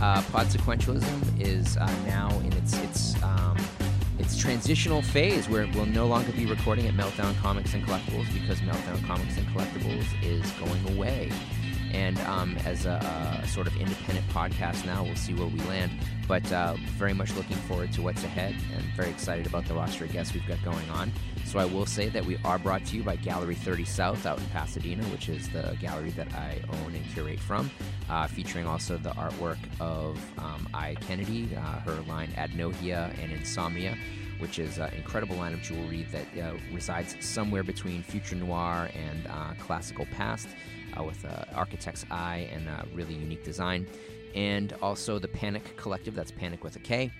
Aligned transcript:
Uh, 0.00 0.22
Pod 0.32 0.46
Sequentialism 0.46 1.40
is 1.40 1.76
uh, 1.76 1.86
now 2.06 2.30
in 2.40 2.52
its 2.54 2.78
its 2.78 3.22
um, 3.22 3.56
its 4.18 4.38
transitional 4.38 5.02
phase 5.02 5.46
where 5.48 5.62
it 5.62 5.74
will 5.74 5.84
no 5.84 6.06
longer 6.06 6.32
be 6.32 6.46
recording 6.46 6.86
at 6.86 6.94
Meltdown 6.94 7.36
Comics 7.40 7.74
and 7.74 7.86
Collectibles 7.86 8.32
because 8.32 8.60
Meltdown 8.60 9.06
Comics 9.06 9.36
and 9.36 9.46
Collectibles 9.48 10.06
is 10.22 10.50
going 10.52 10.96
away. 10.96 11.30
And 11.92 12.18
um, 12.20 12.56
as 12.64 12.86
a, 12.86 13.40
a 13.42 13.46
sort 13.48 13.66
of 13.66 13.76
independent 13.76 14.28
podcast 14.28 14.84
now, 14.84 15.02
we'll 15.02 15.16
see 15.16 15.34
where 15.34 15.46
we 15.46 15.58
land. 15.60 15.92
But 16.28 16.50
uh, 16.52 16.76
very 16.96 17.12
much 17.12 17.34
looking 17.34 17.56
forward 17.56 17.92
to 17.94 18.02
what's 18.02 18.22
ahead 18.22 18.54
and 18.74 18.84
very 18.96 19.10
excited 19.10 19.46
about 19.46 19.66
the 19.66 19.74
roster 19.74 20.04
of 20.04 20.12
guests 20.12 20.32
we've 20.32 20.46
got 20.46 20.62
going 20.64 20.88
on. 20.90 21.12
So 21.44 21.58
I 21.58 21.64
will 21.64 21.86
say 21.86 22.08
that 22.10 22.24
we 22.24 22.38
are 22.44 22.58
brought 22.58 22.84
to 22.86 22.96
you 22.96 23.02
by 23.02 23.16
Gallery 23.16 23.56
30 23.56 23.84
South 23.84 24.24
out 24.26 24.38
in 24.38 24.46
Pasadena, 24.46 25.02
which 25.06 25.28
is 25.28 25.48
the 25.48 25.76
gallery 25.80 26.10
that 26.10 26.32
I 26.34 26.60
own 26.84 26.94
and 26.94 27.04
curate 27.12 27.40
from, 27.40 27.70
uh, 28.08 28.28
featuring 28.28 28.66
also 28.66 28.96
the 28.96 29.10
artwork 29.10 29.58
of 29.80 30.16
um, 30.38 30.68
I. 30.72 30.94
Kennedy, 31.00 31.48
uh, 31.56 31.80
her 31.80 32.00
line 32.02 32.28
Adnohia 32.36 33.12
and 33.20 33.32
Insomnia 33.32 33.96
which 34.40 34.58
is 34.58 34.78
an 34.78 34.92
incredible 34.94 35.36
line 35.36 35.52
of 35.52 35.62
jewelry 35.62 36.06
that 36.10 36.26
uh, 36.42 36.54
resides 36.72 37.14
somewhere 37.20 37.62
between 37.62 38.02
future 38.02 38.34
noir 38.34 38.88
and 38.94 39.26
uh, 39.26 39.52
classical 39.58 40.06
past 40.06 40.48
uh, 40.98 41.02
with 41.02 41.24
an 41.24 41.46
architect's 41.54 42.04
eye 42.10 42.48
and 42.52 42.68
really 42.94 43.14
unique 43.14 43.44
design. 43.44 43.86
And 44.34 44.72
also 44.80 45.18
the 45.18 45.28
Panik 45.28 45.76
Collective, 45.76 46.14
that's 46.14 46.32
Panik 46.32 46.62
with 46.62 46.76
a 46.76 46.80
K. 46.80 47.10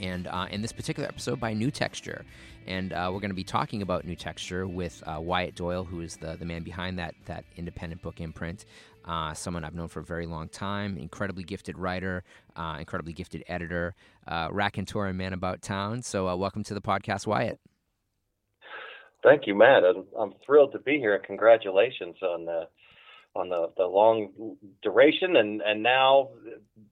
And 0.00 0.28
uh, 0.28 0.46
in 0.50 0.62
this 0.62 0.72
particular 0.72 1.08
episode 1.08 1.40
by 1.40 1.54
New 1.54 1.70
Texture. 1.70 2.24
And 2.66 2.92
uh, 2.92 3.10
we're 3.12 3.20
going 3.20 3.30
to 3.30 3.34
be 3.34 3.44
talking 3.44 3.80
about 3.80 4.04
New 4.04 4.14
Texture 4.14 4.66
with 4.66 5.02
uh, 5.06 5.18
Wyatt 5.20 5.54
Doyle, 5.54 5.84
who 5.84 6.02
is 6.02 6.16
the, 6.16 6.36
the 6.36 6.44
man 6.44 6.62
behind 6.62 6.98
that, 6.98 7.14
that 7.24 7.44
independent 7.56 8.02
book 8.02 8.20
imprint. 8.20 8.66
Uh, 9.06 9.32
someone 9.32 9.64
I've 9.64 9.74
known 9.74 9.88
for 9.88 10.00
a 10.00 10.04
very 10.04 10.26
long 10.26 10.50
time, 10.50 10.98
incredibly 10.98 11.42
gifted 11.42 11.78
writer, 11.78 12.24
uh, 12.56 12.76
incredibly 12.78 13.14
gifted 13.14 13.42
editor, 13.48 13.94
uh, 14.26 14.48
raconteur 14.50 15.06
and 15.06 15.16
man 15.16 15.32
about 15.32 15.62
town. 15.62 16.02
So, 16.02 16.28
uh, 16.28 16.36
welcome 16.36 16.62
to 16.64 16.74
the 16.74 16.82
podcast, 16.82 17.26
Wyatt. 17.26 17.58
Thank 19.22 19.46
you, 19.46 19.54
Matt. 19.54 19.82
I'm, 19.84 20.04
I'm 20.16 20.34
thrilled 20.44 20.72
to 20.72 20.78
be 20.78 20.98
here, 20.98 21.14
and 21.14 21.24
congratulations 21.24 22.16
on 22.22 22.46
on 23.38 23.48
the, 23.48 23.70
the 23.76 23.86
long 23.86 24.56
duration 24.82 25.36
and, 25.36 25.62
and 25.62 25.82
now 25.82 26.30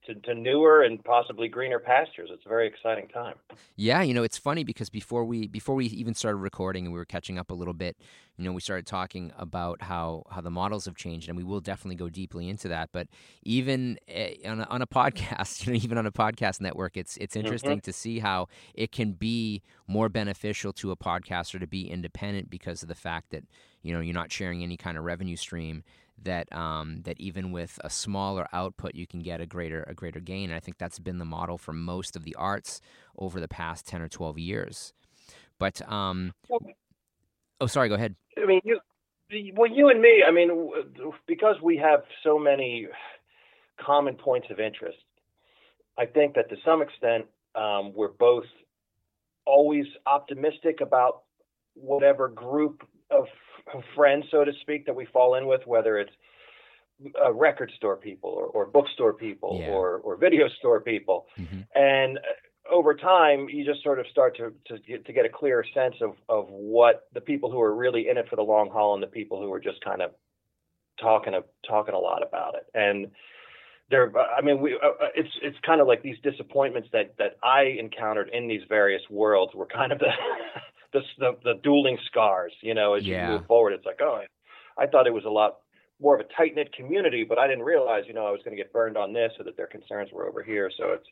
to, 0.06 0.14
to 0.14 0.34
newer 0.34 0.82
and 0.82 1.02
possibly 1.04 1.48
greener 1.48 1.78
pastures. 1.78 2.30
It's 2.32 2.46
a 2.46 2.48
very 2.48 2.66
exciting 2.66 3.08
time. 3.08 3.34
Yeah, 3.74 4.02
you 4.02 4.14
know, 4.14 4.22
it's 4.22 4.38
funny 4.38 4.64
because 4.64 4.88
before 4.88 5.24
we 5.24 5.48
before 5.48 5.74
we 5.74 5.86
even 5.86 6.14
started 6.14 6.38
recording 6.38 6.84
and 6.84 6.92
we 6.92 6.98
were 6.98 7.04
catching 7.04 7.38
up 7.38 7.50
a 7.50 7.54
little 7.54 7.74
bit, 7.74 7.96
you 8.36 8.44
know, 8.44 8.52
we 8.52 8.60
started 8.60 8.86
talking 8.86 9.32
about 9.36 9.82
how 9.82 10.22
how 10.30 10.40
the 10.40 10.50
models 10.50 10.84
have 10.84 10.96
changed, 10.96 11.28
and 11.28 11.36
we 11.36 11.44
will 11.44 11.60
definitely 11.60 11.96
go 11.96 12.08
deeply 12.08 12.48
into 12.48 12.68
that. 12.68 12.90
But 12.92 13.08
even 13.42 13.98
uh, 14.14 14.48
on 14.48 14.60
a, 14.60 14.64
on 14.64 14.82
a 14.82 14.86
podcast, 14.86 15.66
you 15.66 15.72
know, 15.72 15.78
even 15.82 15.98
on 15.98 16.06
a 16.06 16.12
podcast 16.12 16.60
network, 16.60 16.96
it's 16.96 17.16
it's 17.16 17.34
mm-hmm. 17.34 17.44
interesting 17.44 17.78
mm-hmm. 17.78 17.84
to 17.84 17.92
see 17.92 18.20
how 18.20 18.48
it 18.74 18.92
can 18.92 19.12
be 19.12 19.62
more 19.86 20.08
beneficial 20.08 20.72
to 20.74 20.90
a 20.90 20.96
podcaster 20.96 21.58
to 21.58 21.66
be 21.66 21.90
independent 21.90 22.50
because 22.50 22.82
of 22.82 22.88
the 22.88 22.94
fact 22.94 23.30
that 23.30 23.44
you 23.82 23.92
know 23.92 24.00
you're 24.00 24.14
not 24.14 24.30
sharing 24.30 24.62
any 24.62 24.76
kind 24.76 24.96
of 24.96 25.04
revenue 25.04 25.36
stream 25.36 25.82
that 26.22 26.52
um, 26.52 27.02
that 27.02 27.20
even 27.20 27.52
with 27.52 27.78
a 27.84 27.90
smaller 27.90 28.46
output 28.52 28.94
you 28.94 29.06
can 29.06 29.20
get 29.20 29.40
a 29.40 29.46
greater 29.46 29.84
a 29.84 29.94
greater 29.94 30.20
gain. 30.20 30.50
And 30.50 30.56
I 30.56 30.60
think 30.60 30.78
that's 30.78 30.98
been 30.98 31.18
the 31.18 31.24
model 31.24 31.58
for 31.58 31.72
most 31.72 32.16
of 32.16 32.24
the 32.24 32.34
arts 32.36 32.80
over 33.18 33.40
the 33.40 33.48
past 33.48 33.86
ten 33.86 34.02
or 34.02 34.08
twelve 34.08 34.38
years. 34.38 34.92
But 35.58 35.80
um, 35.90 36.32
oh, 37.60 37.66
sorry, 37.66 37.88
go 37.88 37.94
ahead. 37.94 38.16
I 38.40 38.46
mean, 38.46 38.60
you, 38.64 38.80
well, 39.54 39.70
you 39.70 39.88
and 39.88 40.00
me. 40.00 40.22
I 40.26 40.30
mean, 40.30 40.70
because 41.26 41.56
we 41.62 41.76
have 41.78 42.00
so 42.22 42.38
many 42.38 42.86
common 43.84 44.14
points 44.14 44.48
of 44.50 44.60
interest, 44.60 44.98
I 45.98 46.06
think 46.06 46.34
that 46.34 46.48
to 46.50 46.56
some 46.64 46.82
extent 46.82 47.26
um, 47.54 47.92
we're 47.94 48.12
both 48.12 48.44
always 49.46 49.86
optimistic 50.06 50.80
about 50.80 51.22
whatever 51.74 52.28
group 52.28 52.82
of 53.10 53.26
friends, 53.94 54.24
so 54.30 54.44
to 54.44 54.52
speak, 54.62 54.86
that 54.86 54.94
we 54.94 55.06
fall 55.06 55.34
in 55.34 55.46
with, 55.46 55.66
whether 55.66 55.98
it's 55.98 56.12
uh, 57.22 57.32
record 57.32 57.70
store 57.76 57.96
people 57.96 58.30
or, 58.30 58.46
or 58.46 58.66
bookstore 58.66 59.12
people 59.12 59.58
yeah. 59.60 59.68
or, 59.68 59.98
or 59.98 60.16
video 60.16 60.48
store 60.58 60.80
people. 60.80 61.26
Mm-hmm. 61.38 61.60
And 61.74 62.18
uh, 62.18 62.72
over 62.72 62.94
time, 62.94 63.48
you 63.48 63.64
just 63.64 63.82
sort 63.82 64.00
of 64.00 64.06
start 64.10 64.36
to, 64.38 64.52
to 64.66 64.80
get, 64.82 65.04
to 65.06 65.12
get 65.12 65.24
a 65.26 65.28
clearer 65.28 65.64
sense 65.74 65.94
of, 66.00 66.14
of 66.28 66.46
what 66.48 67.06
the 67.12 67.20
people 67.20 67.50
who 67.50 67.60
are 67.60 67.74
really 67.74 68.08
in 68.08 68.16
it 68.16 68.28
for 68.28 68.36
the 68.36 68.42
long 68.42 68.70
haul 68.70 68.94
and 68.94 69.02
the 69.02 69.08
people 69.08 69.40
who 69.40 69.52
are 69.52 69.60
just 69.60 69.84
kind 69.84 70.02
of 70.02 70.12
talking, 71.00 71.34
a, 71.34 71.40
talking 71.68 71.94
a 71.94 71.98
lot 71.98 72.22
about 72.26 72.54
it. 72.54 72.66
And 72.74 73.10
there, 73.90 74.10
I 74.16 74.40
mean, 74.40 74.60
we, 74.60 74.74
uh, 74.74 74.86
uh 74.86 75.08
it's, 75.14 75.30
it's 75.42 75.58
kind 75.64 75.80
of 75.80 75.86
like 75.86 76.02
these 76.02 76.16
disappointments 76.22 76.88
that, 76.92 77.14
that 77.18 77.36
I 77.42 77.76
encountered 77.78 78.30
in 78.32 78.48
these 78.48 78.62
various 78.68 79.02
worlds 79.10 79.54
were 79.54 79.66
kind 79.66 79.92
of 79.92 79.98
the, 79.98 80.06
the, 81.18 81.32
the, 81.44 81.52
the 81.54 81.60
dueling 81.62 81.98
scars. 82.06 82.52
You 82.62 82.74
know, 82.74 82.94
as 82.94 83.04
yeah. 83.04 83.26
you 83.26 83.38
move 83.38 83.46
forward, 83.46 83.72
it's 83.72 83.86
like, 83.86 84.00
oh, 84.00 84.20
I, 84.78 84.82
I 84.82 84.86
thought 84.86 85.06
it 85.06 85.14
was 85.14 85.24
a 85.24 85.30
lot 85.30 85.58
more 86.00 86.14
of 86.14 86.20
a 86.20 86.28
tight 86.36 86.54
knit 86.54 86.72
community, 86.74 87.24
but 87.26 87.38
I 87.38 87.46
didn't 87.46 87.64
realize, 87.64 88.04
you 88.06 88.14
know, 88.14 88.26
I 88.26 88.30
was 88.30 88.40
going 88.44 88.56
to 88.56 88.62
get 88.62 88.72
burned 88.72 88.96
on 88.96 89.12
this, 89.12 89.32
or 89.38 89.44
that 89.44 89.56
their 89.56 89.66
concerns 89.66 90.10
were 90.12 90.28
over 90.28 90.42
here. 90.42 90.70
So 90.76 90.92
it's, 90.92 91.06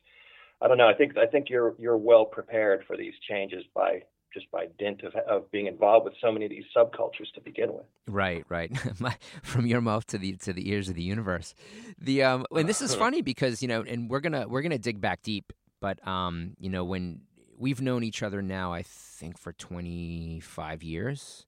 I 0.61 0.67
don't 0.67 0.77
know. 0.77 0.87
I 0.87 0.93
think 0.93 1.17
I 1.17 1.25
think 1.25 1.49
you're 1.49 1.75
you're 1.77 1.97
well 1.97 2.25
prepared 2.25 2.83
for 2.87 2.95
these 2.95 3.13
changes 3.27 3.63
by 3.73 4.03
just 4.35 4.51
by 4.51 4.67
dint 4.77 5.01
of, 5.03 5.15
of 5.27 5.49
being 5.51 5.65
involved 5.65 6.05
with 6.05 6.13
so 6.21 6.31
many 6.31 6.45
of 6.45 6.51
these 6.51 6.65
subcultures 6.75 7.31
to 7.33 7.41
begin 7.41 7.73
with. 7.73 7.85
Right, 8.07 8.43
right. 8.49 8.71
From 9.43 9.65
your 9.65 9.81
mouth 9.81 10.05
to 10.07 10.17
the 10.17 10.33
to 10.37 10.53
the 10.53 10.69
ears 10.69 10.89
of 10.89 10.95
the 10.95 11.01
universe. 11.01 11.55
The 11.97 12.23
um, 12.23 12.45
and 12.51 12.69
this 12.69 12.81
is 12.81 12.93
funny 13.03 13.21
because 13.21 13.61
you 13.61 13.67
know, 13.67 13.81
and 13.81 14.09
we're 14.09 14.19
gonna 14.19 14.47
we're 14.47 14.61
gonna 14.61 14.77
dig 14.77 15.01
back 15.01 15.23
deep, 15.23 15.51
but 15.81 16.05
um, 16.07 16.55
you 16.59 16.69
know, 16.69 16.83
when 16.83 17.21
we've 17.57 17.81
known 17.81 18.03
each 18.03 18.23
other 18.23 18.41
now, 18.41 18.73
I 18.73 18.83
think 18.83 19.37
for 19.37 19.53
25 19.53 20.83
years. 20.83 21.45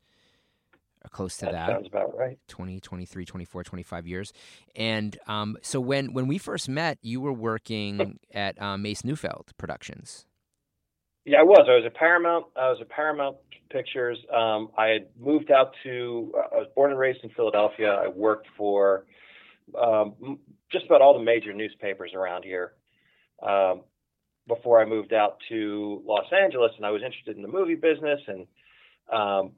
Or 1.05 1.09
close 1.09 1.37
to 1.37 1.45
that, 1.45 1.51
that. 1.51 1.69
sounds 1.69 1.87
about 1.87 2.17
right. 2.17 2.39
20 2.47 2.79
23 2.79 3.25
24 3.25 3.63
25 3.63 4.07
years. 4.07 4.33
And 4.75 5.17
um, 5.27 5.57
so 5.61 5.79
when 5.79 6.13
when 6.13 6.27
we 6.27 6.37
first 6.37 6.67
met 6.67 6.97
you 7.01 7.21
were 7.21 7.33
working 7.33 8.19
at 8.33 8.59
um, 8.61 8.81
mace 8.81 9.03
neufeld 9.03 9.51
productions. 9.57 10.25
Yeah 11.23 11.39
i 11.39 11.43
was. 11.43 11.67
I 11.69 11.75
was 11.75 11.83
at 11.85 11.93
paramount. 11.93 12.47
I 12.55 12.69
was 12.69 12.79
at 12.81 12.89
paramount 12.89 13.37
pictures. 13.69 14.17
Um, 14.35 14.69
i 14.77 14.87
had 14.87 15.07
moved 15.19 15.51
out 15.51 15.73
to 15.83 16.33
uh, 16.35 16.55
i 16.55 16.57
was 16.57 16.67
born 16.75 16.91
and 16.91 16.99
raised 16.99 17.19
in 17.23 17.29
philadelphia. 17.29 17.91
I 17.93 18.07
worked 18.07 18.47
for 18.57 19.05
um, 19.79 20.39
just 20.71 20.85
about 20.85 21.01
all 21.01 21.17
the 21.17 21.23
major 21.23 21.53
newspapers 21.53 22.11
around 22.15 22.43
here. 22.43 22.73
Um, 23.41 23.81
before 24.47 24.81
I 24.81 24.85
moved 24.85 25.13
out 25.13 25.37
to 25.49 26.01
Los 26.05 26.25
Angeles, 26.31 26.71
and 26.77 26.85
I 26.85 26.91
was 26.91 27.01
interested 27.03 27.35
in 27.35 27.41
the 27.41 27.47
movie 27.47 27.75
business, 27.75 28.19
and 28.27 28.47
um, 29.11 29.51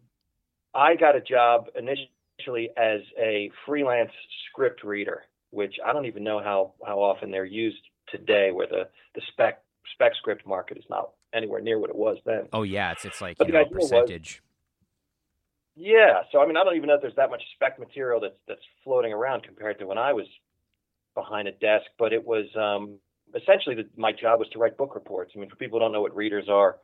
I 0.73 0.95
got 0.95 1.15
a 1.15 1.21
job 1.21 1.67
initially 1.77 2.69
as 2.77 3.01
a 3.17 3.51
freelance 3.65 4.11
script 4.49 4.83
reader, 4.83 5.23
which 5.51 5.75
I 5.85 5.93
don't 5.93 6.05
even 6.05 6.23
know 6.23 6.39
how 6.39 6.73
how 6.85 6.99
often 6.99 7.31
they're 7.31 7.45
used 7.45 7.81
today, 8.11 8.51
where 8.51 8.67
the 8.67 8.87
the 9.15 9.21
spec 9.31 9.61
spec 9.93 10.13
script 10.15 10.45
market 10.45 10.77
is 10.77 10.85
not 10.89 11.11
anywhere 11.33 11.61
near 11.61 11.79
what 11.79 11.89
it 11.89 11.95
was 11.95 12.17
then. 12.25 12.47
Oh 12.53 12.63
yeah, 12.63 12.91
it's 12.91 13.05
it's 13.05 13.21
like 13.21 13.37
you 13.39 13.51
know, 13.51 13.65
percentage. 13.65 14.41
Was, 14.41 15.85
yeah, 15.85 16.21
so 16.31 16.41
I 16.41 16.47
mean, 16.47 16.57
I 16.57 16.63
don't 16.63 16.75
even 16.75 16.87
know 16.87 16.95
if 16.95 17.01
there's 17.01 17.15
that 17.15 17.29
much 17.29 17.43
spec 17.55 17.79
material 17.79 18.19
that's 18.19 18.39
that's 18.47 18.61
floating 18.83 19.13
around 19.13 19.43
compared 19.43 19.79
to 19.79 19.85
when 19.87 19.97
I 19.97 20.13
was 20.13 20.25
behind 21.15 21.47
a 21.47 21.51
desk, 21.51 21.85
but 21.97 22.13
it 22.13 22.25
was 22.25 22.45
um, 22.55 22.99
essentially 23.35 23.75
the, 23.75 23.87
my 23.97 24.11
job 24.11 24.39
was 24.39 24.49
to 24.49 24.59
write 24.59 24.77
book 24.77 24.95
reports. 24.95 25.31
I 25.35 25.39
mean, 25.39 25.49
for 25.49 25.55
people 25.55 25.79
who 25.79 25.85
don't 25.85 25.91
know 25.91 26.01
what 26.01 26.15
readers 26.15 26.47
are, 26.49 26.77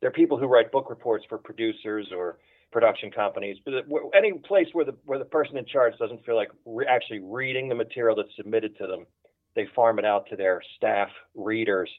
they're 0.00 0.10
people 0.10 0.38
who 0.38 0.46
write 0.46 0.72
book 0.72 0.90
reports 0.90 1.24
for 1.28 1.38
producers 1.38 2.08
or 2.14 2.38
production 2.72 3.10
companies, 3.10 3.58
but 3.64 3.74
any 4.16 4.32
place 4.32 4.66
where 4.72 4.84
the 4.84 4.94
where 5.04 5.18
the 5.18 5.24
person 5.24 5.56
in 5.56 5.66
charge 5.66 5.92
doesn't 5.98 6.24
feel 6.24 6.36
like 6.36 6.50
re- 6.64 6.86
actually 6.88 7.20
reading 7.20 7.68
the 7.68 7.74
material 7.74 8.16
that's 8.16 8.34
submitted 8.36 8.76
to 8.78 8.86
them, 8.86 9.06
they 9.54 9.66
farm 9.76 9.98
it 9.98 10.04
out 10.04 10.26
to 10.30 10.36
their 10.36 10.62
staff 10.76 11.08
readers, 11.34 11.90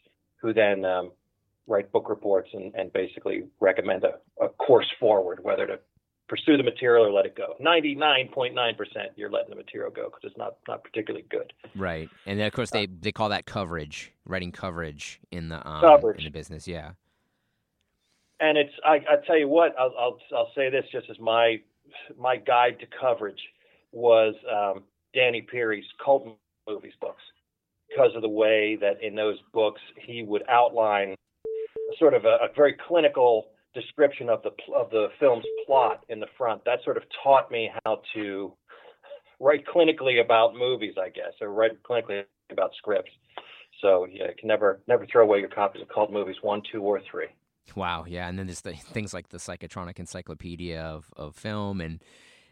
who 0.42 0.54
then 0.54 0.84
um, 0.84 1.12
write 1.68 1.92
book 1.92 2.10
reports 2.10 2.50
and, 2.54 2.74
and 2.76 2.92
basically 2.92 3.44
recommend 3.60 4.04
a, 4.04 4.44
a 4.44 4.50
course 4.50 4.92
forward, 5.00 5.40
whether 5.44 5.68
to 5.68 5.80
pursue 6.28 6.58
the 6.58 6.64
material 6.64 7.06
or 7.06 7.12
let 7.12 7.26
it 7.26 7.36
go. 7.36 7.56
99.9% 7.62 8.56
you're 9.16 9.30
letting 9.30 9.50
the 9.50 9.56
material 9.56 9.92
go 9.92 10.06
because 10.06 10.22
it's 10.24 10.38
not, 10.38 10.56
not 10.68 10.84
particularly 10.84 11.26
good. 11.30 11.54
Right. 11.76 12.10
And 12.26 12.40
then, 12.40 12.48
of 12.48 12.54
course, 12.54 12.72
they, 12.72 12.86
they 12.86 13.12
call 13.12 13.30
that 13.30 13.46
coverage, 13.46 14.12
writing 14.26 14.52
coverage 14.52 15.20
in 15.32 15.50
the, 15.50 15.68
um, 15.68 15.82
Coverage. 15.82 16.20
in 16.20 16.24
the 16.26 16.32
business. 16.32 16.68
Yeah. 16.68 16.92
And 18.40 18.58
it's, 18.58 18.74
I, 18.86 18.96
I 18.96 19.26
tell 19.26 19.38
you 19.38 19.48
what, 19.48 19.78
I'll, 19.78 19.94
I'll, 19.98 20.18
I'll 20.36 20.52
say 20.56 20.70
this 20.70 20.86
just 20.92 21.10
as 21.10 21.20
my, 21.20 21.62
my 22.18 22.38
guide 22.38 22.80
to 22.80 22.86
coverage 23.00 23.42
was 23.92 24.34
um, 24.52 24.84
Danny 25.14 25.42
Peary's 25.42 25.86
cult 26.04 26.28
movies 26.68 26.94
books 27.00 27.22
because 27.90 28.16
of 28.16 28.22
the 28.22 28.30
way 28.30 28.78
that 28.82 29.04
in 29.04 29.16
those 29.16 29.38
books 29.54 29.82
he 30.06 30.24
would 30.24 30.44
outline 30.50 31.16
sort 32.00 32.14
of 32.14 32.26
a, 32.26 32.38
a 32.42 32.48
very 32.56 32.76
clinical 32.88 33.48
description 33.74 34.30
of 34.30 34.42
the 34.44 34.52
of 34.74 34.90
the 34.90 35.08
film's 35.20 35.46
plot 35.66 36.04
in 36.10 36.20
the 36.20 36.28
front. 36.38 36.64
That 36.66 36.80
sort 36.84 36.98
of 36.98 37.04
taught 37.24 37.52
me 37.52 37.72
how 37.86 38.02
to 38.16 38.54
write 39.40 39.66
clinically 39.66 40.24
about 40.24 40.56
movies, 40.56 40.96
I 41.02 41.10
guess, 41.10 41.34
or 41.42 41.50
write 41.50 41.82
clinically 41.84 42.24
about 42.52 42.72
scripts. 42.78 43.12
So 43.82 44.06
yeah, 44.10 44.26
you 44.26 44.34
can 44.40 44.48
never 44.48 44.82
never 44.88 45.06
throw 45.06 45.24
away 45.24 45.40
your 45.40 45.50
copies 45.50 45.82
of 45.82 45.90
cult 45.90 46.12
movies 46.12 46.38
one, 46.42 46.62
two, 46.72 46.82
or 46.82 47.02
three. 47.10 47.28
Wow. 47.76 48.06
Yeah. 48.08 48.28
And 48.28 48.38
then 48.38 48.48
there's 48.48 48.62
the 48.62 48.74
things 48.74 49.14
like 49.14 49.30
the 49.30 49.38
Psychotronic 49.38 50.00
Encyclopedia 50.00 50.82
of, 50.82 51.10
of 51.16 51.36
Film 51.36 51.82
and 51.82 52.02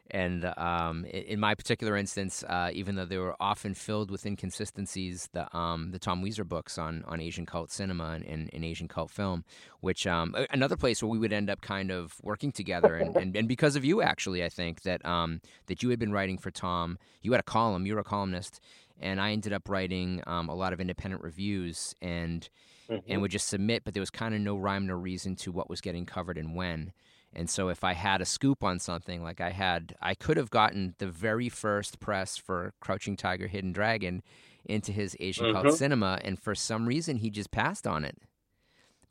and 0.10 0.46
um, 0.58 1.06
in 1.06 1.40
my 1.40 1.56
particular 1.56 1.96
instance, 1.96 2.44
uh, 2.44 2.70
even 2.74 2.96
though 2.96 3.06
they 3.06 3.18
were 3.18 3.36
often 3.40 3.74
filled 3.74 4.12
with 4.12 4.26
inconsistencies, 4.26 5.30
the 5.32 5.56
um, 5.56 5.92
the 5.92 6.00
Tom 6.00 6.24
Weisser 6.24 6.48
books 6.48 6.78
on, 6.78 7.04
on 7.08 7.22
Asian 7.22 7.46
cult 7.46 7.72
cinema 7.72 8.12
and, 8.12 8.26
and, 8.26 8.50
and 8.54 8.66
Asian 8.66 8.88
cult 8.88 9.12
film, 9.12 9.46
which 9.80 10.06
um, 10.08 10.36
another 10.52 10.76
place 10.76 11.02
where 11.02 11.10
we 11.10 11.18
would 11.18 11.32
end 11.34 11.50
up 11.50 11.62
kind 11.62 11.92
of 11.92 12.16
working 12.24 12.52
together, 12.52 12.96
and, 12.96 13.16
and, 13.16 13.36
and 13.36 13.48
because 13.48 13.76
of 13.76 13.86
you, 13.86 14.02
actually, 14.02 14.44
I 14.44 14.50
think 14.50 14.82
that 14.82 15.06
um, 15.06 15.42
that 15.68 15.82
you 15.82 15.90
had 15.90 16.00
been 16.00 16.12
writing 16.12 16.38
for 16.38 16.52
Tom, 16.52 16.98
you 17.22 17.32
had 17.32 17.40
a 17.40 17.44
column, 17.44 17.86
you 17.86 17.94
were 17.94 18.02
a 18.02 18.04
columnist, 18.04 18.60
and 19.00 19.22
I 19.22 19.32
ended 19.32 19.54
up 19.54 19.70
writing 19.70 20.22
um, 20.28 20.50
a 20.50 20.56
lot 20.56 20.74
of 20.74 20.82
independent 20.82 21.24
reviews 21.24 21.96
and 22.02 22.50
Mhm. 22.90 23.04
and 23.08 23.22
would 23.22 23.32
just 23.32 23.48
submit, 23.48 23.84
but 23.86 23.94
there 23.94 24.02
was 24.02 24.10
kind 24.10 24.36
of 24.36 24.42
no 24.42 24.58
rhyme, 24.58 24.86
no 24.86 24.96
reason 24.96 25.38
to 25.38 25.52
what 25.54 25.70
was 25.70 25.80
getting 25.80 26.06
covered 26.06 26.38
and 26.38 26.56
when. 26.56 26.92
And 27.34 27.50
so 27.50 27.70
if 27.70 27.84
I 27.84 27.94
had 27.94 28.22
a 28.22 28.26
scoop 28.26 28.64
on 28.64 28.80
something, 28.80 29.24
like 29.24 29.40
I 29.42 29.52
had, 29.52 29.96
I 30.02 30.16
could 30.16 30.38
have 30.38 30.50
gotten 30.50 30.96
the 30.98 31.08
very 31.08 31.50
first 31.50 32.00
press 32.00 32.38
for 32.38 32.74
Crouching 32.82 33.16
Tiger, 33.16 33.48
Hidden 33.48 33.72
Dragon 33.72 34.22
into 34.66 34.92
his 34.92 35.16
Asian 35.20 35.48
cult 35.48 35.68
Mhm. 35.68 35.78
cinema, 35.78 36.20
and 36.24 36.40
for 36.40 36.56
some 36.56 36.88
reason 36.88 37.18
he 37.18 37.30
just 37.30 37.52
passed 37.52 37.88
on 37.88 38.04
it. 38.06 38.18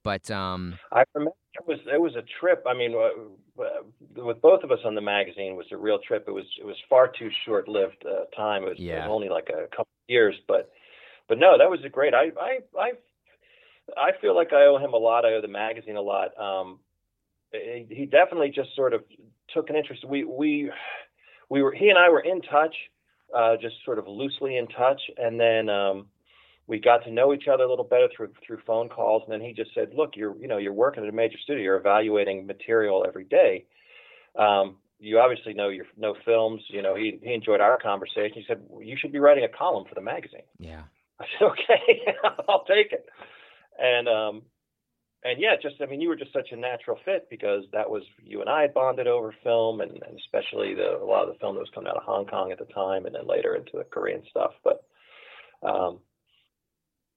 But 0.02 0.31
um, 0.31 0.78
I 0.93 1.05
remember 1.14 1.34
it 1.55 1.67
was 1.67 1.78
it 1.93 2.00
was 2.00 2.14
a 2.17 2.22
trip. 2.40 2.64
I 2.67 2.75
mean, 2.75 2.94
uh, 2.94 3.64
with 4.17 4.40
both 4.40 4.62
of 4.62 4.70
us 4.70 4.78
on 4.84 4.94
the 4.94 5.00
magazine, 5.00 5.56
was 5.56 5.67
a 5.72 5.76
real 5.76 5.99
trip. 6.06 6.25
It 6.28 6.32
was 6.32 6.46
it 6.58 6.64
was 6.64 6.76
far 6.88 7.08
too 7.08 7.31
short 7.44 7.69
lived 7.69 8.05
uh, 8.06 8.25
time. 8.37 8.64
It 8.64 8.70
was, 8.70 8.78
it 8.88 8.94
was 8.94 9.06
only 9.08 9.28
like 9.28 9.49
a 9.49 9.67
couple 9.69 9.90
of 9.93 10.08
years, 10.08 10.34
but 10.49 10.70
but 11.28 11.38
no, 11.38 11.58
that 11.58 11.70
was 11.70 11.81
a 11.84 11.88
great. 11.88 12.14
I 12.14 12.31
I 12.40 12.58
I 12.78 12.93
I 13.96 14.12
feel 14.20 14.34
like 14.34 14.52
I 14.52 14.67
owe 14.67 14.78
him 14.78 14.93
a 14.94 14.99
lot. 14.99 15.25
I 15.25 15.34
owe 15.34 15.40
the 15.43 15.49
magazine 15.49 15.96
a 15.96 16.00
lot. 16.02 16.37
Um, 16.38 16.81
he, 17.52 17.87
he 17.88 18.06
definitely 18.06 18.50
just 18.55 18.75
sort 18.75 18.94
of 18.94 19.02
took 19.52 19.70
an 19.70 19.76
interest. 19.76 20.05
We 20.05 20.25
we 20.25 20.70
we 21.49 21.62
were 21.62 21.73
he 21.73 21.88
and 21.88 21.99
I 21.99 22.08
were 22.08 22.20
in 22.20 22.43
touch, 22.43 22.75
uh, 23.37 23.56
just 23.61 23.76
sort 23.85 23.99
of 23.99 24.06
loosely 24.06 24.56
in 24.56 24.67
touch, 24.69 25.00
and 25.17 25.38
then. 25.38 25.69
Um, 25.69 26.06
we 26.70 26.79
got 26.79 27.02
to 27.02 27.11
know 27.11 27.35
each 27.35 27.49
other 27.52 27.64
a 27.64 27.69
little 27.69 27.85
better 27.85 28.08
through 28.17 28.31
through 28.47 28.61
phone 28.64 28.88
calls. 28.88 29.25
And 29.25 29.32
then 29.32 29.41
he 29.41 29.52
just 29.52 29.75
said 29.75 29.91
look 29.93 30.12
you're 30.14 30.37
you 30.41 30.47
know 30.47 30.56
you're 30.56 30.73
working 30.73 31.02
at 31.02 31.08
a 31.08 31.12
major 31.12 31.37
studio. 31.43 31.62
You're 31.64 31.76
evaluating 31.76 32.47
material 32.47 33.05
every 33.06 33.25
day. 33.25 33.64
Um, 34.38 34.76
you 35.00 35.19
obviously 35.19 35.53
know 35.53 35.69
your 35.69 35.87
know 35.99 36.14
films. 36.25 36.62
You 36.69 36.81
know 36.81 36.94
he 36.94 37.19
he 37.23 37.35
enjoyed 37.35 37.61
our 37.61 37.76
conversation. 37.76 38.35
He 38.35 38.44
said 38.46 38.62
you 38.81 38.96
should 38.96 39.11
be 39.11 39.19
writing 39.19 39.43
a 39.43 39.49
column 39.49 39.85
for 39.88 39.96
the 39.96 40.00
magazine. 40.00 40.46
Yeah, 40.61 40.82
i 41.20 41.25
said 41.38 41.46
okay 41.49 42.14
i'll 42.49 42.64
take 42.64 42.93
it. 42.93 43.06
And 43.76 44.08
um 44.08 44.43
and 45.25 45.40
yeah 45.40 45.55
just 45.61 45.76
i 45.82 45.87
mean 45.87 46.00
you 46.00 46.08
were 46.08 46.17
just 46.17 46.32
such 46.32 46.49
a 46.52 46.56
natural 46.56 46.99
fit 47.05 47.26
because 47.31 47.64
that 47.72 47.88
was 47.88 48.02
you 48.22 48.40
and 48.40 48.50
i 48.50 48.62
had 48.62 48.75
bonded 48.75 49.06
over 49.06 49.34
film 49.43 49.81
and, 49.81 49.90
and 49.93 50.19
especially 50.19 50.75
the 50.75 50.99
a 51.00 51.05
lot 51.05 51.22
of 51.26 51.32
the 51.32 51.38
film 51.38 51.55
that 51.55 51.61
was 51.61 51.70
coming 51.75 51.88
out 51.90 51.96
of 51.96 52.02
hong 52.02 52.26
kong 52.26 52.52
at 52.52 52.58
the 52.58 52.72
time 52.72 53.06
and 53.06 53.14
then 53.14 53.26
later 53.26 53.55
into 53.55 53.72
the 53.75 53.84
korean 53.84 54.22
stuff 54.31 54.52
but 54.64 54.82
um 55.62 55.99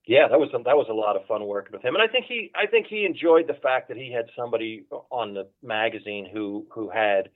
yeah, 0.06 0.28
that 0.28 0.38
was 0.38 0.50
that 0.52 0.76
was 0.76 0.86
a 0.90 0.92
lot 0.94 1.16
of 1.16 1.26
fun 1.26 1.46
working 1.46 1.72
with 1.72 1.82
him, 1.82 1.94
and 1.94 2.02
I 2.02 2.08
think 2.12 2.26
he 2.26 2.50
I 2.54 2.66
think 2.66 2.86
he 2.88 3.06
enjoyed 3.06 3.46
the 3.46 3.54
fact 3.62 3.88
that 3.88 3.96
he 3.96 4.12
had 4.12 4.26
somebody 4.36 4.84
on 5.10 5.32
the 5.32 5.48
magazine 5.62 6.28
who 6.30 6.66
who 6.70 6.90
had 6.90 7.30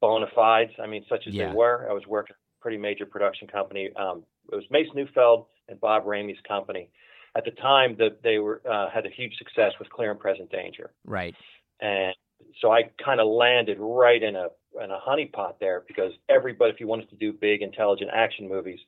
bona 0.00 0.26
fides. 0.34 0.70
I 0.80 0.86
mean, 0.86 1.04
such 1.08 1.26
as 1.26 1.34
Yeah. 1.34 1.48
they 1.48 1.54
were. 1.56 1.88
I 1.90 1.92
was 1.92 2.06
working 2.06 2.34
at 2.34 2.36
a 2.36 2.62
pretty 2.62 2.76
major 2.78 3.04
production 3.04 3.48
company. 3.48 3.90
Um, 3.96 4.24
it 4.52 4.54
was 4.54 4.64
Mace 4.70 4.86
Neufeld 4.94 5.46
and 5.68 5.80
Bob 5.80 6.06
Rehme's 6.06 6.38
company. 6.46 6.90
At 7.36 7.44
the 7.44 7.50
time, 7.50 7.96
that 7.98 8.22
they 8.22 8.38
were 8.38 8.62
uh, 8.70 8.90
had 8.90 9.06
a 9.06 9.10
huge 9.10 9.36
success 9.36 9.72
with 9.78 9.90
Clear 9.90 10.10
and 10.10 10.20
Present 10.20 10.50
Danger, 10.50 10.92
right. 11.04 11.34
and 11.80 12.14
so 12.60 12.70
I 12.70 12.90
kind 13.04 13.20
of 13.20 13.26
landed 13.26 13.78
right 13.80 14.22
in 14.22 14.36
a 14.36 14.48
in 14.82 14.90
a 14.90 14.98
honeypot 14.98 15.54
there 15.60 15.84
because 15.86 16.12
everybody, 16.28 16.72
if 16.72 16.80
you 16.80 16.86
wanted 16.86 17.10
to 17.10 17.16
do 17.16 17.32
big, 17.32 17.62
intelligent 17.62 18.10
action 18.12 18.48
movies, 18.48 18.80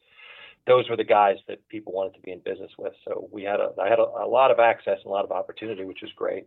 those 0.66 0.88
were 0.88 0.96
the 0.96 1.04
guys 1.04 1.36
that 1.48 1.66
people 1.68 1.92
wanted 1.92 2.14
to 2.14 2.20
be 2.20 2.32
in 2.32 2.40
business 2.40 2.72
with. 2.76 2.92
So 3.06 3.28
we 3.30 3.44
had 3.44 3.60
a, 3.60 3.70
I 3.80 3.88
had 3.88 3.98
a, 3.98 4.02
a 4.02 4.26
lot 4.26 4.50
of 4.50 4.58
access 4.58 4.98
and 4.98 5.06
a 5.06 5.14
lot 5.14 5.24
of 5.24 5.30
opportunity, 5.30 5.84
which 5.84 6.02
was 6.02 6.10
great. 6.16 6.46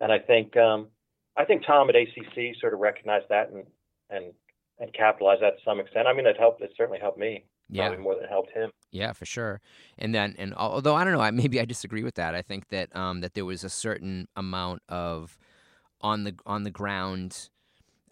And 0.00 0.10
I 0.10 0.18
think, 0.18 0.56
um, 0.56 0.88
I 1.36 1.44
think 1.44 1.64
Tom 1.64 1.88
at 1.88 1.94
ACC 1.94 2.56
sort 2.60 2.74
of 2.74 2.80
recognized 2.80 3.26
that 3.28 3.50
and, 3.50 3.64
and, 4.10 4.32
and 4.80 4.92
capitalized 4.92 5.42
that 5.42 5.58
to 5.58 5.64
some 5.64 5.78
extent. 5.78 6.08
I 6.08 6.12
mean, 6.12 6.26
it 6.26 6.36
helped, 6.38 6.60
it 6.60 6.72
certainly 6.76 6.98
helped 6.98 7.18
me 7.18 7.44
Yeah, 7.70 7.86
probably 7.86 8.02
more 8.02 8.16
than 8.16 8.24
it 8.24 8.30
helped 8.30 8.50
him. 8.50 8.70
Yeah, 8.92 9.12
for 9.14 9.24
sure. 9.24 9.60
And 9.98 10.14
then, 10.14 10.34
and 10.38 10.54
although 10.54 10.94
I 10.94 11.04
don't 11.04 11.14
know, 11.14 11.20
I, 11.20 11.30
maybe 11.30 11.60
I 11.60 11.64
disagree 11.64 12.04
with 12.04 12.14
that. 12.16 12.34
I 12.34 12.42
think 12.42 12.68
that 12.68 12.94
um, 12.94 13.20
that 13.22 13.34
there 13.34 13.44
was 13.46 13.64
a 13.64 13.70
certain 13.70 14.28
amount 14.36 14.82
of 14.88 15.38
on 16.00 16.24
the 16.24 16.34
on 16.46 16.64
the 16.64 16.70
ground 16.70 17.48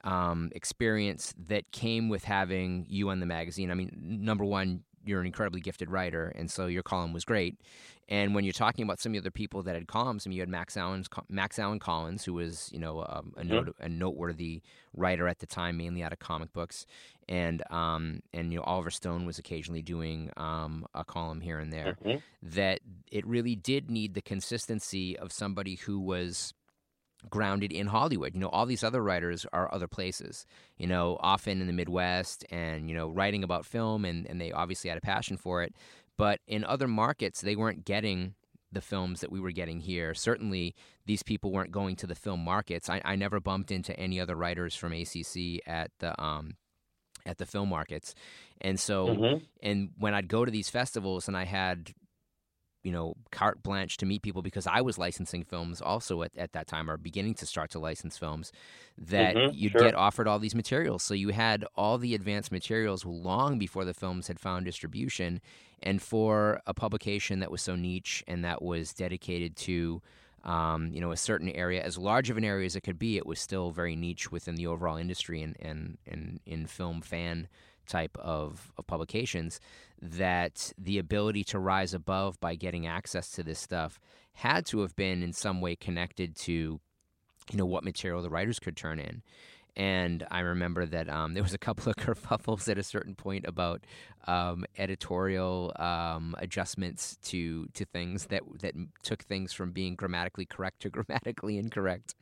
um, 0.04 0.50
experience 0.54 1.34
that 1.48 1.70
came 1.72 2.08
with 2.08 2.24
having 2.24 2.86
you 2.88 3.10
on 3.10 3.20
the 3.20 3.26
magazine. 3.26 3.70
I 3.70 3.74
mean, 3.74 3.90
number 4.00 4.44
one, 4.44 4.84
you're 5.04 5.20
an 5.20 5.26
incredibly 5.26 5.60
gifted 5.60 5.90
writer, 5.90 6.32
and 6.34 6.50
so 6.50 6.66
your 6.66 6.82
column 6.82 7.12
was 7.12 7.24
great. 7.24 7.56
And 8.08 8.34
when 8.34 8.42
you're 8.42 8.52
talking 8.52 8.82
about 8.82 8.98
some 8.98 9.10
of 9.10 9.14
the 9.14 9.18
other 9.20 9.30
people 9.30 9.62
that 9.62 9.74
had 9.76 9.86
columns, 9.86 10.26
I 10.26 10.30
mean, 10.30 10.36
you 10.36 10.42
had 10.42 10.48
Max 10.48 10.76
Allan, 10.76 11.04
Max 11.28 11.60
Allan 11.60 11.78
Collins, 11.78 12.24
who 12.24 12.34
was 12.34 12.68
you 12.72 12.80
know 12.80 13.04
um, 13.08 13.32
a, 13.36 13.44
note, 13.44 13.76
a 13.78 13.88
noteworthy 13.88 14.62
writer 14.94 15.28
at 15.28 15.38
the 15.38 15.46
time, 15.46 15.76
mainly 15.76 16.02
out 16.02 16.12
of 16.12 16.18
comic 16.18 16.52
books, 16.52 16.86
and 17.28 17.62
um, 17.70 18.20
and 18.34 18.52
you 18.52 18.58
know 18.58 18.64
Oliver 18.64 18.90
Stone 18.90 19.26
was 19.26 19.38
occasionally 19.38 19.82
doing 19.82 20.30
um, 20.36 20.86
a 20.94 21.04
column 21.04 21.40
here 21.40 21.60
and 21.60 21.72
there. 21.72 21.96
Mhm. 22.04 22.22
That 22.42 22.80
it 23.12 23.24
really 23.26 23.54
did 23.54 23.90
need 23.90 24.14
the 24.14 24.22
consistency 24.22 25.16
of 25.16 25.32
somebody 25.32 25.76
who 25.76 26.00
was 26.00 26.52
grounded 27.28 27.72
in 27.72 27.88
Hollywood. 27.88 28.34
You 28.34 28.40
know, 28.40 28.48
all 28.48 28.66
these 28.66 28.84
other 28.84 29.02
writers 29.02 29.44
are 29.52 29.72
other 29.74 29.88
places, 29.88 30.46
you 30.78 30.86
know, 30.86 31.18
often 31.20 31.60
in 31.60 31.66
the 31.66 31.72
Midwest 31.72 32.44
and, 32.50 32.88
you 32.88 32.94
know, 32.94 33.08
writing 33.08 33.44
about 33.44 33.66
film 33.66 34.04
and, 34.04 34.26
and 34.26 34.40
they 34.40 34.52
obviously 34.52 34.88
had 34.88 34.98
a 34.98 35.02
passion 35.02 35.36
for 35.36 35.62
it. 35.62 35.74
But 36.16 36.40
in 36.46 36.64
other 36.64 36.88
markets, 36.88 37.40
they 37.40 37.56
weren't 37.56 37.84
getting 37.84 38.34
the 38.72 38.80
films 38.80 39.20
that 39.20 39.32
we 39.32 39.40
were 39.40 39.50
getting 39.50 39.80
here. 39.80 40.14
Certainly, 40.14 40.74
these 41.04 41.22
people 41.22 41.50
weren't 41.50 41.72
going 41.72 41.96
to 41.96 42.06
the 42.06 42.14
film 42.14 42.40
markets. 42.44 42.88
I, 42.88 43.00
I 43.04 43.16
never 43.16 43.40
bumped 43.40 43.70
into 43.72 43.98
any 43.98 44.20
other 44.20 44.36
writers 44.36 44.76
from 44.76 44.92
ACC 44.92 45.60
at 45.66 45.90
the 45.98 46.20
um, 46.22 46.54
at 47.26 47.38
the 47.38 47.46
film 47.46 47.68
markets, 47.68 48.14
and 48.60 48.78
so 48.78 49.08
Mhm. 49.08 49.42
and 49.62 49.90
when 49.98 50.14
I'd 50.14 50.28
go 50.28 50.44
to 50.44 50.50
these 50.50 50.70
festivals 50.70 51.26
and 51.26 51.36
I 51.36 51.44
had 51.44 51.92
you 52.82 52.92
know 52.92 53.14
carte 53.30 53.62
blanche 53.62 53.96
to 53.98 54.06
meet 54.06 54.22
people 54.22 54.42
because 54.42 54.66
I 54.66 54.80
was 54.80 54.98
licensing 54.98 55.44
films 55.44 55.80
also 55.82 56.22
at, 56.22 56.36
at 56.36 56.52
that 56.52 56.66
time 56.66 56.90
or 56.90 56.96
beginning 56.96 57.34
to 57.34 57.46
start 57.46 57.70
to 57.72 57.78
license 57.78 58.16
films 58.18 58.52
that 58.98 59.38
Mhm, 59.38 59.50
you'd 59.50 59.76
sure. 59.76 59.76
get 59.76 59.94
offered 59.94 60.26
all 60.28 60.38
these 60.38 60.54
materials 60.54 61.02
so 61.02 61.14
you 61.14 61.30
had 61.30 61.64
all 61.74 61.98
the 61.98 62.14
advanced 62.14 62.52
materials 62.52 63.04
long 63.04 63.58
before 63.58 63.84
the 63.84 63.94
films 63.94 64.28
had 64.28 64.40
found 64.40 64.64
distribution 64.64 65.40
and 65.82 66.02
for 66.02 66.60
a 66.66 66.74
publication 66.74 67.40
that 67.40 67.50
was 67.50 67.62
so 67.62 67.76
niche 67.76 68.22
and 68.26 68.44
that 68.44 68.62
was 68.62 68.92
dedicated 68.94 69.56
to 69.56 70.02
um, 70.42 70.90
you 70.92 71.00
know 71.00 71.12
a 71.12 71.16
certain 71.16 71.50
area 71.50 71.82
as 71.82 71.98
large 71.98 72.30
of 72.30 72.36
an 72.38 72.44
area 72.44 72.64
as 72.64 72.74
it 72.76 72.80
could 72.82 72.98
be 72.98 73.16
it 73.18 73.26
was 73.26 73.38
still 73.40 73.70
very 73.70 73.94
niche 73.94 74.30
within 74.32 74.54
the 74.54 74.66
overall 74.66 74.96
industry 74.96 75.42
and 75.42 75.56
and, 75.60 75.98
and 76.06 76.40
in 76.46 76.66
film 76.66 77.02
fan 77.02 77.48
type 77.90 78.16
of, 78.18 78.72
of 78.78 78.86
publications 78.86 79.60
that 80.00 80.72
the 80.78 80.98
ability 80.98 81.44
to 81.44 81.58
rise 81.58 81.92
above 81.92 82.40
by 82.40 82.54
getting 82.54 82.86
access 82.86 83.30
to 83.30 83.42
this 83.42 83.58
stuff 83.58 84.00
had 84.34 84.64
to 84.64 84.80
have 84.80 84.96
been 84.96 85.22
in 85.22 85.32
some 85.32 85.60
way 85.60 85.76
connected 85.76 86.36
to 86.36 86.80
you 87.50 87.58
know 87.58 87.66
what 87.66 87.84
material 87.84 88.22
the 88.22 88.30
writers 88.30 88.58
could 88.58 88.76
turn 88.76 88.98
in 88.98 89.22
And 89.76 90.26
I 90.30 90.40
remember 90.40 90.86
that 90.86 91.08
um, 91.08 91.34
there 91.34 91.42
was 91.42 91.54
a 91.54 91.58
couple 91.58 91.90
of 91.90 91.96
kerfuffles 92.04 92.68
at 92.68 92.78
a 92.78 92.82
certain 92.82 93.14
point 93.14 93.44
about 93.46 93.84
um, 94.26 94.64
editorial 94.78 95.72
um, 95.76 96.34
adjustments 96.38 97.16
to 97.24 97.66
to 97.74 97.84
things 97.86 98.26
that 98.26 98.42
that 98.60 98.74
took 99.02 99.22
things 99.22 99.52
from 99.52 99.72
being 99.72 99.94
grammatically 99.94 100.44
correct 100.46 100.82
to 100.82 100.90
grammatically 100.96 101.58
incorrect 101.58 102.14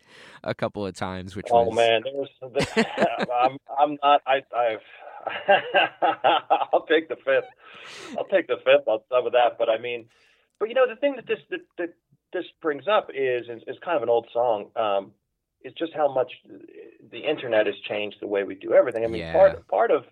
a 0.44 0.54
couple 0.54 0.86
of 0.86 0.94
times. 0.94 1.34
Which 1.36 1.46
oh 1.50 1.64
was... 1.64 1.76
man, 1.76 2.02
there 2.04 2.14
was. 2.14 2.30
I'm 3.42 3.58
I'm 3.78 3.98
not. 4.02 4.22
I 4.26 4.42
I've. 4.56 4.80
I'll 6.72 6.86
take 6.86 7.08
the 7.08 7.16
fifth. 7.16 7.48
I'll 8.18 8.26
take 8.26 8.46
the 8.46 8.56
fifth 8.56 8.86
on 8.86 9.00
some 9.10 9.26
of 9.26 9.32
that. 9.32 9.56
But 9.58 9.68
I 9.68 9.78
mean, 9.78 10.06
but 10.58 10.68
you 10.68 10.74
know, 10.74 10.86
the 10.88 10.96
thing 10.96 11.16
that 11.16 11.26
this 11.26 11.38
that, 11.50 11.60
that 11.78 11.94
this 12.32 12.44
brings 12.60 12.88
up 12.88 13.10
is 13.14 13.46
is, 13.66 13.76
kind 13.84 13.96
of 13.96 14.02
an 14.02 14.08
old 14.08 14.28
song. 14.32 14.70
Um, 14.76 15.12
it's 15.62 15.76
just 15.76 15.92
how 15.94 16.12
much 16.12 16.32
the 17.10 17.18
internet 17.18 17.66
has 17.66 17.74
changed 17.88 18.18
the 18.20 18.26
way 18.26 18.44
we 18.44 18.54
do 18.54 18.74
everything. 18.74 19.04
I 19.04 19.08
mean, 19.08 19.20
yeah. 19.20 19.32
part 19.32 19.68
part 19.68 19.90
of 19.90 20.04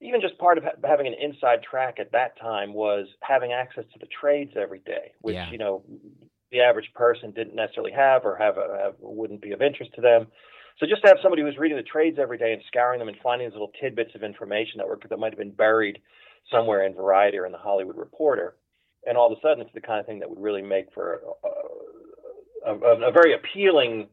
even 0.00 0.20
just 0.20 0.38
part 0.38 0.58
of 0.58 0.64
having 0.84 1.06
an 1.06 1.14
inside 1.20 1.62
track 1.62 1.98
at 1.98 2.12
that 2.12 2.38
time 2.38 2.74
was 2.74 3.06
having 3.20 3.52
access 3.52 3.84
to 3.92 3.98
the 3.98 4.06
trades 4.06 4.52
every 4.56 4.80
day, 4.80 5.12
which 5.20 5.34
yeah. 5.34 5.50
you 5.50 5.58
know 5.58 5.82
the 6.50 6.60
average 6.60 6.90
person 6.94 7.32
didn't 7.32 7.54
necessarily 7.54 7.92
have 7.92 8.24
or 8.24 8.36
have, 8.36 8.56
a, 8.58 8.78
have 8.82 8.94
wouldn't 9.00 9.42
be 9.42 9.52
of 9.52 9.60
interest 9.60 9.92
to 9.94 10.00
them. 10.00 10.26
So 10.78 10.86
just 10.86 11.02
to 11.02 11.08
have 11.08 11.18
somebody 11.22 11.42
who's 11.42 11.56
reading 11.56 11.76
the 11.76 11.84
trades 11.84 12.18
every 12.20 12.38
day 12.38 12.52
and 12.52 12.62
scouring 12.66 12.98
them 12.98 13.08
and 13.08 13.16
finding 13.22 13.48
these 13.48 13.54
little 13.54 13.72
tidbits 13.80 14.14
of 14.14 14.22
information 14.22 14.78
that 14.78 14.88
were 14.88 14.98
that 15.08 15.18
might 15.18 15.32
have 15.32 15.38
been 15.38 15.52
buried 15.52 16.00
somewhere 16.50 16.84
in 16.84 16.94
Variety 16.94 17.38
or 17.38 17.46
in 17.46 17.52
the 17.52 17.58
Hollywood 17.58 17.96
Reporter, 17.96 18.56
and 19.06 19.16
all 19.16 19.32
of 19.32 19.38
a 19.38 19.40
sudden 19.40 19.60
it's 19.60 19.72
the 19.72 19.80
kind 19.80 20.00
of 20.00 20.06
thing 20.06 20.18
that 20.18 20.28
would 20.28 20.40
really 20.40 20.62
make 20.62 20.92
for 20.92 21.20
a, 22.66 22.70
a, 22.70 22.74
a, 22.74 23.08
a 23.08 23.12
very 23.12 23.34
appealing 23.34 24.08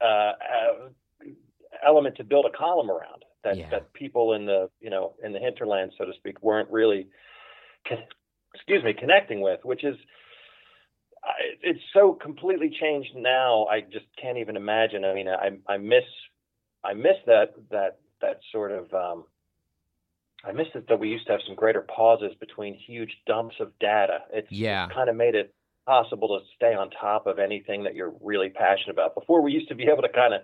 uh, 0.00 0.32
element 1.86 2.16
to 2.16 2.24
build 2.24 2.46
a 2.46 2.56
column 2.56 2.90
around 2.90 3.24
that 3.44 3.56
yeah. 3.56 3.70
that 3.70 3.92
people 3.92 4.34
in 4.34 4.46
the 4.46 4.68
you 4.80 4.90
know 4.90 5.14
in 5.24 5.32
the 5.32 5.38
hinterland 5.38 5.92
so 5.96 6.04
to 6.04 6.12
speak 6.14 6.42
weren't 6.42 6.68
really 6.70 7.06
excuse 8.54 8.82
me 8.84 8.92
connecting 8.92 9.40
with 9.40 9.60
which 9.64 9.84
is 9.84 9.96
it's 11.62 11.80
so 11.92 12.12
completely 12.12 12.70
changed 12.70 13.10
now 13.14 13.66
i 13.66 13.80
just 13.80 14.06
can't 14.20 14.38
even 14.38 14.56
imagine. 14.56 15.04
I 15.04 15.14
mean 15.14 15.28
i 15.28 15.50
i 15.68 15.76
miss 15.76 16.04
i 16.84 16.94
miss 16.94 17.16
that 17.26 17.54
that 17.70 17.98
that 18.20 18.40
sort 18.52 18.72
of 18.72 18.92
um 18.94 19.24
i 20.44 20.52
miss 20.52 20.68
it 20.74 20.88
that 20.88 20.98
we 20.98 21.08
used 21.08 21.26
to 21.26 21.32
have 21.32 21.40
some 21.46 21.54
greater 21.54 21.82
pauses 21.82 22.32
between 22.40 22.74
huge 22.74 23.12
dumps 23.26 23.56
of 23.60 23.78
data. 23.78 24.20
It's 24.32 24.50
yeah. 24.50 24.88
kind 24.88 25.08
of 25.08 25.16
made 25.16 25.34
it 25.34 25.54
possible 25.86 26.28
to 26.28 26.44
stay 26.56 26.74
on 26.74 26.90
top 26.90 27.26
of 27.26 27.38
anything 27.38 27.84
that 27.84 27.94
you're 27.94 28.14
really 28.20 28.48
passionate 28.50 28.92
about. 28.92 29.14
Before 29.14 29.42
we 29.42 29.52
used 29.52 29.68
to 29.68 29.74
be 29.74 29.84
able 29.84 30.02
to 30.02 30.08
kind 30.08 30.34
of 30.34 30.42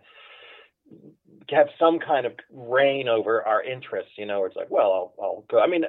have 1.50 1.68
some 1.78 1.98
kind 1.98 2.26
of 2.26 2.32
reign 2.50 3.08
over 3.08 3.42
our 3.42 3.62
interests 3.62 4.12
you 4.16 4.26
know 4.26 4.44
it's 4.44 4.56
like 4.56 4.70
well 4.70 4.92
i'll, 4.92 5.14
I'll 5.22 5.44
go 5.48 5.60
i 5.60 5.66
mean 5.66 5.84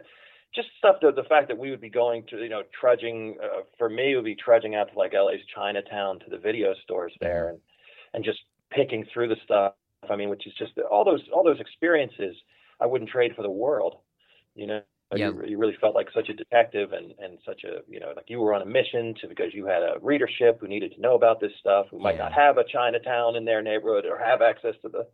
just 0.58 0.70
stuff 0.78 0.98
that 1.02 1.16
the 1.16 1.24
fact 1.24 1.48
that 1.48 1.58
we 1.58 1.70
would 1.70 1.80
be 1.80 1.90
going 1.90 2.24
to, 2.30 2.38
you 2.38 2.50
know, 2.50 2.64
trudging 2.78 3.38
uh, 3.42 3.62
for 3.78 3.90
me 3.90 4.16
would 4.16 4.26
be 4.26 4.36
trudging 4.36 4.76
out 4.76 4.92
to 4.92 4.98
like 4.98 5.14
LA's 5.14 5.40
Chinatown 5.54 6.20
to 6.20 6.30
the 6.30 6.38
video 6.38 6.74
stores 6.84 7.14
there 7.22 7.50
and 7.50 7.60
and 8.14 8.26
just 8.26 8.40
picking 8.72 9.06
through 9.14 9.30
the 9.30 9.38
stuff. 9.46 9.74
I 10.10 10.16
mean, 10.16 10.30
which 10.30 10.48
is 10.48 10.54
just 10.58 10.74
all 10.92 11.06
those 11.06 11.22
all 11.34 11.44
those 11.44 11.60
experiences 11.60 12.36
I 12.82 12.88
wouldn't 12.88 13.10
trade 13.10 13.34
for 13.36 13.44
the 13.44 13.50
world. 13.50 13.98
You 14.56 14.68
know, 14.68 14.82
yeah. 15.16 15.30
you, 15.30 15.44
you 15.46 15.58
really 15.58 15.78
felt 15.80 15.96
like 15.96 16.08
such 16.14 16.30
a 16.30 16.34
detective 16.34 16.92
and 16.92 17.14
and 17.20 17.38
such 17.46 17.64
a 17.64 17.82
you 17.88 18.00
know 18.00 18.14
like 18.16 18.26
you 18.28 18.40
were 18.40 18.54
on 18.54 18.64
a 18.64 18.66
mission 18.66 19.14
to 19.22 19.28
because 19.28 19.54
you 19.54 19.68
had 19.68 19.84
a 19.84 19.98
readership 20.02 20.60
who 20.60 20.68
needed 20.68 20.94
to 20.96 21.02
know 21.02 21.16
about 21.16 21.40
this 21.40 21.52
stuff 21.60 21.86
who 21.92 22.00
might 22.00 22.16
yeah. 22.16 22.24
not 22.24 22.34
have 22.34 22.58
a 22.58 22.64
Chinatown 22.64 23.36
in 23.36 23.46
their 23.46 23.62
neighborhood 23.62 24.06
or 24.06 24.18
have 24.18 24.42
access 24.42 24.76
to 24.82 24.90
the 24.90 25.08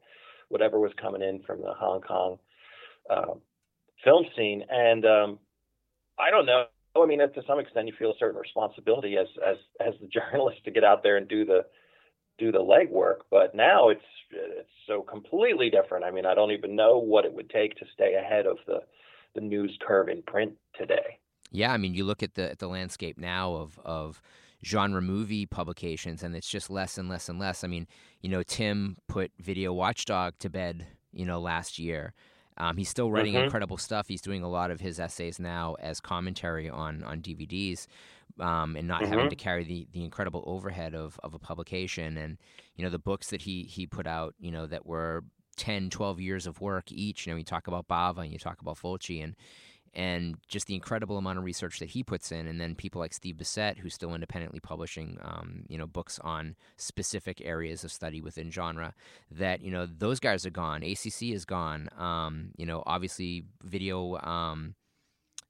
whatever 0.50 0.80
was 0.80 0.94
coming 1.02 1.22
in 1.22 1.42
from 1.44 1.62
the 1.62 1.74
Hong 1.74 2.02
Kong. 2.02 2.38
Um, 3.10 3.42
film 4.04 4.26
scene. 4.36 4.64
And 4.70 5.06
um, 5.06 5.40
I 6.20 6.30
don't 6.30 6.46
know. 6.46 6.66
I 6.96 7.06
mean, 7.08 7.20
to 7.20 7.42
some 7.48 7.60
extent, 7.60 7.88
you 7.88 7.94
feel 7.98 8.12
a 8.12 8.18
certain 8.20 8.40
responsibility 8.40 9.18
as 9.18 9.28
as 9.46 9.58
as 9.80 9.94
the 10.02 10.08
journalist 10.14 10.64
to 10.66 10.72
get 10.72 10.84
out 10.84 11.04
there 11.04 11.18
and 11.18 11.28
do 11.28 11.46
the 11.46 11.66
do 12.38 12.52
the 12.52 12.60
legwork. 12.60 13.18
But 13.32 13.56
now 13.56 13.90
it's 13.90 14.02
it's 14.32 14.70
so 14.88 15.02
completely 15.02 15.70
different. 15.70 16.06
I 16.06 16.12
mean, 16.12 16.26
I 16.26 16.36
don't 16.36 16.52
even 16.52 16.76
know 16.76 16.98
what 16.98 17.26
it 17.26 17.34
would 17.34 17.50
take 17.50 17.76
to 17.76 17.86
stay 17.94 18.16
ahead 18.16 18.46
of 18.46 18.58
the 18.68 18.82
the 19.36 19.42
news 19.42 19.76
curve 19.86 20.10
in 20.10 20.22
print 20.22 20.54
today. 20.78 21.20
Yeah, 21.52 21.72
I 21.72 21.78
mean, 21.78 21.94
you 21.94 22.04
look 22.04 22.24
at 22.24 22.36
the 22.36 22.52
at 22.52 22.60
the 22.60 22.68
landscape 22.68 23.18
now 23.18 23.54
of 23.56 23.80
of 23.84 24.22
genre 24.66 25.02
movie 25.02 25.46
publications, 25.46 26.24
and 26.24 26.36
it's 26.36 26.50
just 26.50 26.70
less 26.70 26.98
and 26.98 27.10
less 27.10 27.30
and 27.30 27.40
less. 27.40 27.64
I 27.64 27.68
mean, 27.68 27.88
you 28.22 28.30
know, 28.30 28.44
Tim 28.44 28.98
put 29.08 29.32
Video 29.40 29.74
Watchdog 29.74 30.38
to 30.40 30.50
bed, 30.50 30.88
you 31.12 31.26
know, 31.26 31.40
last 31.40 31.78
year. 31.80 32.14
Um, 32.58 32.78
he's 32.78 32.90
still 32.90 33.12
writing 33.12 33.34
mm-hmm. 33.34 33.46
incredible 33.46 33.78
stuff. 33.78 34.08
He's 34.08 34.22
doing 34.22 34.44
a 34.44 34.50
lot 34.50 34.72
of 34.72 34.80
his 34.80 35.00
essays 35.00 35.40
now 35.40 35.76
as 35.80 36.00
commentary 36.00 36.70
on 36.70 37.04
on 37.04 37.22
DVDs, 37.22 37.88
um, 38.40 38.76
and 38.76 38.88
not 38.88 39.02
mm-hmm. 39.02 39.12
having 39.12 39.30
to 39.30 39.36
carry 39.36 39.64
the, 39.64 39.88
the 39.92 40.04
incredible 40.04 40.44
overhead 40.46 40.94
of, 40.94 41.20
of 41.24 41.34
a 41.34 41.40
publication. 41.40 42.18
And 42.18 42.38
you 42.76 42.84
know 42.84 42.90
the 42.90 43.00
books 43.00 43.30
that 43.30 43.42
he 43.42 43.64
he 43.64 43.88
put 43.88 44.08
out, 44.08 44.36
you 44.40 44.52
know 44.52 44.68
that 44.68 44.86
were 44.86 45.24
10, 45.58 45.90
12 45.90 46.20
years 46.20 46.48
of 46.48 46.62
work 46.62 46.92
each. 46.92 47.26
You 47.26 47.34
know, 47.34 47.38
you 47.38 47.44
talk 47.44 47.68
about 47.68 47.88
Bava 47.88 48.20
and 48.20 48.32
you 48.32 48.40
talk 48.40 48.62
about 48.62 48.78
Fulci, 48.78 49.24
and 49.24 49.36
and 49.94 50.38
just 50.48 50.68
the 50.68 50.74
incredible 50.74 51.18
amount 51.18 51.38
of 51.38 51.44
research 51.44 51.80
that 51.80 51.90
he 51.90 52.04
puts 52.04 52.32
in, 52.32 52.48
and 52.48 52.60
then 52.60 52.76
people 52.76 53.00
like 53.00 53.14
Steve 53.14 53.36
Bissette, 53.36 53.78
who's 53.78 53.94
still 53.94 54.14
independently 54.14 54.60
publishing, 54.60 55.18
um, 55.22 55.64
you 55.68 55.78
know, 55.78 55.86
books 55.86 56.20
on 56.20 56.56
specific 56.78 57.42
areas 57.46 57.84
of 57.84 57.92
study 57.92 58.22
within 58.22 58.50
genre. 58.50 58.94
That 59.30 59.62
you 59.62 59.72
know, 59.72 59.86
those 59.86 60.20
guys 60.20 60.46
are 60.46 60.52
gone. 60.52 60.84
ACC 60.84 61.24
is 61.34 61.46
gone. 61.46 61.90
Um, 61.98 62.52
you 62.58 62.66
know, 62.66 62.84
obviously, 62.86 63.46
video. 63.64 64.18
Um, 64.18 64.76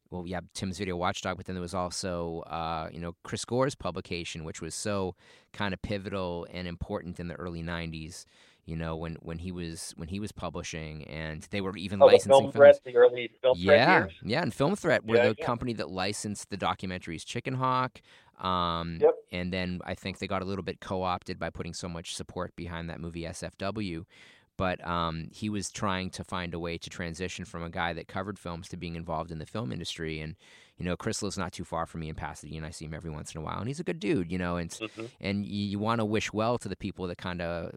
well, 0.09 0.27
yeah, 0.27 0.41
Tim's 0.53 0.77
Video 0.77 0.95
Watchdog, 0.95 1.37
but 1.37 1.47
then 1.47 1.55
there 1.55 1.61
was 1.61 1.73
also, 1.73 2.41
uh, 2.41 2.87
you 2.91 2.99
know, 2.99 3.15
Chris 3.23 3.43
Gore's 3.45 3.73
publication, 3.73 4.43
which 4.43 4.61
was 4.61 4.75
so 4.75 5.15
kind 5.53 5.73
of 5.73 5.81
pivotal 5.81 6.45
and 6.53 6.67
important 6.67 7.19
in 7.19 7.29
the 7.29 7.35
early 7.35 7.63
'90s 7.63 8.25
you 8.65 8.75
know 8.75 8.95
when 8.95 9.15
when 9.21 9.37
he 9.37 9.51
was 9.51 9.93
when 9.97 10.07
he 10.07 10.19
was 10.19 10.31
publishing 10.31 11.03
and 11.05 11.47
they 11.51 11.61
were 11.61 11.75
even 11.75 12.01
oh, 12.01 12.05
licensing 12.05 12.29
the 12.29 12.33
film 12.33 12.43
films. 12.43 12.55
threat 12.55 12.79
the 12.85 12.95
early 12.95 13.29
film 13.41 13.57
yeah 13.59 14.05
yeah 14.23 14.41
and 14.41 14.53
film 14.53 14.75
threat 14.75 15.05
were 15.05 15.17
yeah, 15.17 15.29
the 15.29 15.35
yeah. 15.37 15.45
company 15.45 15.73
that 15.73 15.89
licensed 15.89 16.49
the 16.49 16.57
documentaries 16.57 17.25
chicken 17.25 17.53
hawk 17.55 18.01
um, 18.39 18.97
yep. 19.01 19.13
and 19.31 19.53
then 19.53 19.79
i 19.85 19.93
think 19.93 20.19
they 20.19 20.27
got 20.27 20.41
a 20.41 20.45
little 20.45 20.63
bit 20.63 20.79
co-opted 20.79 21.37
by 21.37 21.49
putting 21.49 21.73
so 21.73 21.87
much 21.87 22.15
support 22.15 22.55
behind 22.55 22.89
that 22.89 22.99
movie 22.99 23.23
sfw 23.23 24.05
but 24.55 24.85
um, 24.87 25.29
he 25.31 25.49
was 25.49 25.71
trying 25.71 26.11
to 26.11 26.23
find 26.23 26.53
a 26.53 26.59
way 26.59 26.77
to 26.77 26.87
transition 26.87 27.43
from 27.43 27.63
a 27.63 27.71
guy 27.71 27.91
that 27.93 28.07
covered 28.07 28.37
films 28.37 28.67
to 28.69 28.77
being 28.77 28.95
involved 28.95 29.31
in 29.31 29.39
the 29.39 29.47
film 29.47 29.71
industry 29.71 30.19
and 30.19 30.35
you 30.77 30.85
know 30.85 30.95
chris 30.95 31.21
lives 31.21 31.37
not 31.37 31.51
too 31.51 31.63
far 31.63 31.85
from 31.85 32.01
me 32.01 32.09
in 32.09 32.15
pasadena 32.15 32.57
and 32.57 32.65
i 32.65 32.69
see 32.69 32.85
him 32.85 32.93
every 32.93 33.11
once 33.11 33.33
in 33.35 33.41
a 33.41 33.43
while 33.43 33.59
and 33.59 33.67
he's 33.67 33.79
a 33.79 33.83
good 33.83 33.99
dude 33.99 34.31
you 34.31 34.37
know 34.37 34.57
and 34.57 34.71
mm-hmm. 34.71 35.05
and 35.21 35.45
you, 35.45 35.65
you 35.65 35.79
want 35.79 35.99
to 35.99 36.05
wish 36.05 36.31
well 36.31 36.57
to 36.57 36.69
the 36.69 36.75
people 36.75 37.07
that 37.07 37.17
kind 37.17 37.41
of 37.41 37.71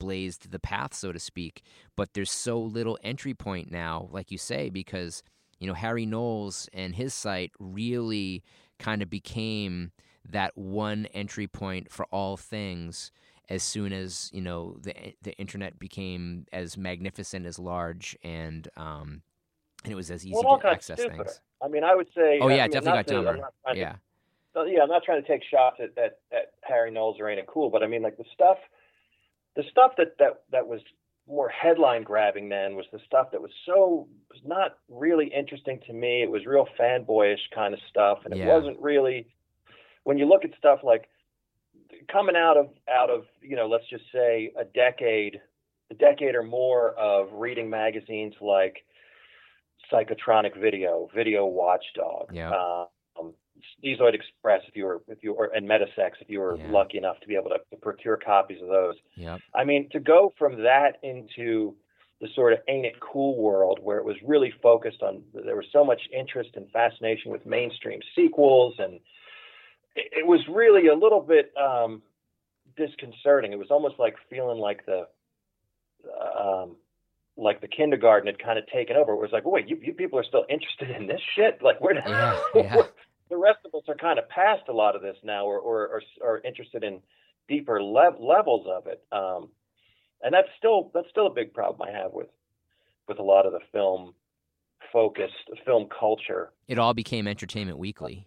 blazed 0.00 0.50
the 0.50 0.58
path, 0.58 0.94
so 0.94 1.12
to 1.12 1.20
speak. 1.20 1.62
But 1.94 2.14
there's 2.14 2.32
so 2.32 2.60
little 2.60 2.98
entry 3.04 3.34
point 3.34 3.70
now, 3.70 4.08
like 4.10 4.32
you 4.32 4.38
say, 4.38 4.68
because 4.68 5.22
you 5.60 5.68
know 5.68 5.74
Harry 5.74 6.06
Knowles 6.06 6.68
and 6.72 6.96
his 6.96 7.14
site 7.14 7.52
really 7.60 8.42
kind 8.80 9.02
of 9.02 9.08
became 9.08 9.92
that 10.28 10.58
one 10.58 11.06
entry 11.14 11.46
point 11.46 11.92
for 11.92 12.06
all 12.06 12.36
things 12.36 13.12
as 13.48 13.62
soon 13.62 13.92
as 13.92 14.30
you 14.32 14.40
know 14.40 14.76
the 14.80 14.94
the 15.22 15.32
internet 15.38 15.78
became 15.78 16.46
as 16.52 16.76
magnificent 16.76 17.46
as 17.46 17.58
large 17.58 18.16
and 18.22 18.68
um 18.76 19.22
and 19.84 19.92
it 19.92 19.96
was 19.96 20.10
as 20.10 20.26
easy 20.26 20.34
well, 20.44 20.58
to 20.58 20.66
access 20.66 20.98
things. 20.98 21.40
I 21.62 21.68
mean, 21.68 21.84
I 21.84 21.94
would 21.94 22.08
say. 22.14 22.38
Oh 22.40 22.48
yeah, 22.48 22.56
I 22.56 22.62
mean, 22.62 22.70
definitely 22.70 22.98
got 22.98 23.06
dumber. 23.06 23.38
Yeah. 23.74 23.94
To, 24.54 24.66
yeah, 24.68 24.82
I'm 24.82 24.88
not 24.88 25.02
trying 25.04 25.22
to 25.22 25.28
take 25.28 25.42
shots 25.48 25.76
at, 25.80 25.96
at, 25.96 26.18
at 26.32 26.52
Harry 26.62 26.90
Knowles 26.90 27.16
or 27.20 27.30
Ain't 27.30 27.38
It 27.38 27.46
Cool, 27.46 27.70
but 27.70 27.82
I 27.82 27.86
mean, 27.86 28.02
like 28.02 28.16
the 28.16 28.24
stuff 28.34 28.58
the 29.56 29.64
stuff 29.70 29.92
that 29.98 30.16
that 30.18 30.42
that 30.52 30.66
was 30.66 30.80
more 31.28 31.48
headline 31.48 32.02
grabbing 32.02 32.48
then 32.48 32.74
was 32.74 32.86
the 32.92 32.98
stuff 33.06 33.30
that 33.30 33.40
was 33.40 33.52
so 33.66 34.08
was 34.30 34.40
not 34.44 34.78
really 34.88 35.26
interesting 35.26 35.80
to 35.86 35.92
me. 35.92 36.22
It 36.22 36.30
was 36.30 36.44
real 36.46 36.66
fanboyish 36.78 37.50
kind 37.54 37.72
of 37.74 37.80
stuff, 37.88 38.20
and 38.24 38.34
Yeah. 38.36 38.44
it 38.44 38.48
wasn't 38.48 38.80
really 38.80 39.26
when 40.04 40.18
you 40.18 40.26
look 40.26 40.44
at 40.44 40.54
stuff 40.58 40.80
like 40.82 41.08
coming 42.08 42.36
out 42.36 42.56
of 42.56 42.70
out 42.88 43.10
of 43.10 43.26
you 43.40 43.56
know 43.56 43.66
let's 43.68 43.88
just 43.88 44.04
say 44.12 44.52
a 44.56 44.64
decade 44.64 45.40
a 45.90 45.94
decade 45.94 46.34
or 46.34 46.42
more 46.42 46.92
of 46.94 47.32
reading 47.32 47.68
magazines 47.68 48.34
like 48.40 48.84
Psychotronic 49.92 50.56
Video, 50.56 51.08
Video 51.14 51.46
Watchdog, 51.46 52.32
Yeah. 52.32 52.84
um, 53.18 53.34
Sleazoid 53.82 54.14
Express, 54.14 54.62
if 54.68 54.76
you 54.76 54.84
were 54.84 55.02
if 55.08 55.22
you 55.22 55.34
were 55.34 55.50
and 55.54 55.68
Metasex, 55.68 56.12
if 56.20 56.28
you 56.28 56.40
were 56.40 56.56
Yeah. 56.56 56.70
lucky 56.70 56.98
enough 56.98 57.18
to 57.20 57.26
be 57.28 57.34
able 57.36 57.50
to, 57.50 57.58
to 57.70 57.76
procure 57.76 58.16
copies 58.16 58.60
of 58.62 58.68
those. 58.68 58.94
Yep. 59.16 59.40
I 59.54 59.64
mean, 59.64 59.88
to 59.90 60.00
go 60.00 60.32
from 60.38 60.62
that 60.62 60.98
into 61.02 61.74
the 62.20 62.28
sort 62.34 62.52
of 62.52 62.58
ain't 62.68 62.84
it 62.86 63.00
cool 63.00 63.36
world 63.36 63.78
where 63.82 63.96
it 63.98 64.04
was 64.04 64.16
really 64.22 64.52
focused 64.62 65.02
on 65.02 65.22
there 65.32 65.56
was 65.56 65.66
so 65.72 65.84
much 65.84 66.02
interest 66.16 66.50
and 66.54 66.70
fascination 66.70 67.30
with 67.32 67.46
mainstream 67.46 68.00
sequels 68.14 68.74
and 68.78 69.00
it, 69.96 70.12
it 70.18 70.26
was 70.26 70.40
really 70.48 70.88
a 70.88 70.94
little 70.94 71.20
bit 71.22 71.52
um, 71.56 72.02
disconcerting. 72.76 73.52
It 73.52 73.58
was 73.58 73.70
almost 73.70 73.98
like 73.98 74.16
feeling 74.28 74.58
like 74.58 74.84
the 74.86 75.06
um, 76.38 76.76
like 77.36 77.60
the 77.60 77.68
kindergarten 77.68 78.26
had 78.26 78.38
kind 78.42 78.58
of 78.58 78.66
taken 78.66 78.96
over. 78.96 79.12
It 79.12 79.20
was 79.20 79.32
like, 79.32 79.44
wait, 79.46 79.68
you, 79.68 79.78
you 79.82 79.94
people 79.94 80.18
are 80.18 80.24
still 80.24 80.44
interested 80.48 80.90
in 80.90 81.06
this 81.06 81.20
shit? 81.34 81.62
Like, 81.62 81.80
we're, 81.80 81.94
yeah, 81.94 82.38
yeah. 82.54 82.76
the 83.30 83.38
rest 83.38 83.60
of 83.64 83.74
us 83.74 83.82
are 83.88 83.94
kind 83.94 84.18
of 84.18 84.28
past 84.28 84.68
a 84.68 84.72
lot 84.72 84.96
of 84.96 85.02
this 85.02 85.16
now, 85.22 85.46
or 85.46 85.58
or, 85.58 86.02
or, 86.22 86.28
are 86.28 86.40
interested 86.44 86.84
in 86.84 87.00
deeper 87.48 87.82
le- 87.82 88.16
levels 88.18 88.66
of 88.68 88.86
it. 88.86 89.02
Um, 89.12 89.48
and 90.22 90.34
that's 90.34 90.48
still 90.58 90.90
that's 90.92 91.08
still 91.10 91.26
a 91.26 91.34
big 91.34 91.54
problem 91.54 91.88
I 91.88 91.96
have 91.96 92.12
with 92.12 92.28
with 93.08 93.18
a 93.18 93.22
lot 93.22 93.46
of 93.46 93.52
the 93.52 93.60
film 93.72 94.14
focused 94.92 95.34
film 95.64 95.88
culture. 95.98 96.52
It 96.68 96.78
all 96.78 96.94
became 96.94 97.26
Entertainment 97.26 97.78
Weekly. 97.78 98.26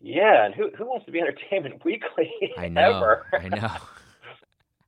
Yeah, 0.00 0.44
and 0.44 0.54
who 0.54 0.70
who 0.76 0.84
wants 0.84 1.06
to 1.06 1.12
be 1.12 1.20
Entertainment 1.26 1.84
Weekly? 1.84 2.30
I 2.56 2.68
know. 2.68 3.20
I 3.32 3.48
know. 3.48 3.76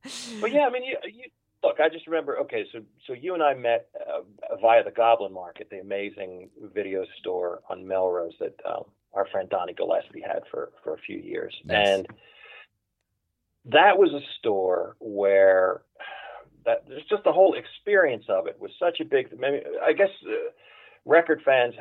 but 0.41 0.51
yeah, 0.51 0.67
I 0.67 0.69
mean, 0.69 0.83
you, 0.83 0.97
you 1.05 1.25
look. 1.67 1.79
I 1.79 1.89
just 1.89 2.07
remember. 2.07 2.37
Okay, 2.39 2.65
so 2.71 2.79
so 3.05 3.13
you 3.13 3.33
and 3.33 3.43
I 3.43 3.53
met 3.53 3.87
uh, 3.95 4.21
via 4.61 4.83
the 4.83 4.91
Goblin 4.91 5.33
Market, 5.33 5.69
the 5.69 5.79
amazing 5.79 6.49
video 6.73 7.05
store 7.19 7.61
on 7.69 7.87
Melrose 7.87 8.33
that 8.39 8.55
um, 8.65 8.83
our 9.13 9.27
friend 9.31 9.49
Donnie 9.49 9.73
Gillespie 9.73 10.21
had 10.21 10.43
for 10.51 10.71
for 10.83 10.93
a 10.93 10.97
few 10.99 11.17
years, 11.17 11.53
Yes. 11.65 11.87
and 11.87 12.07
that 13.65 13.97
was 13.97 14.11
a 14.13 14.21
store 14.39 14.95
where 14.99 15.81
that 16.65 16.83
there's 16.87 17.03
just 17.09 17.23
the 17.23 17.31
whole 17.31 17.55
experience 17.55 18.25
of 18.29 18.47
it 18.47 18.59
was 18.59 18.71
such 18.79 18.99
a 18.99 19.05
big. 19.05 19.27
I, 19.31 19.35
mean, 19.51 19.61
I 19.83 19.93
guess 19.93 20.09
uh, 20.25 20.51
record 21.05 21.41
fans 21.43 21.75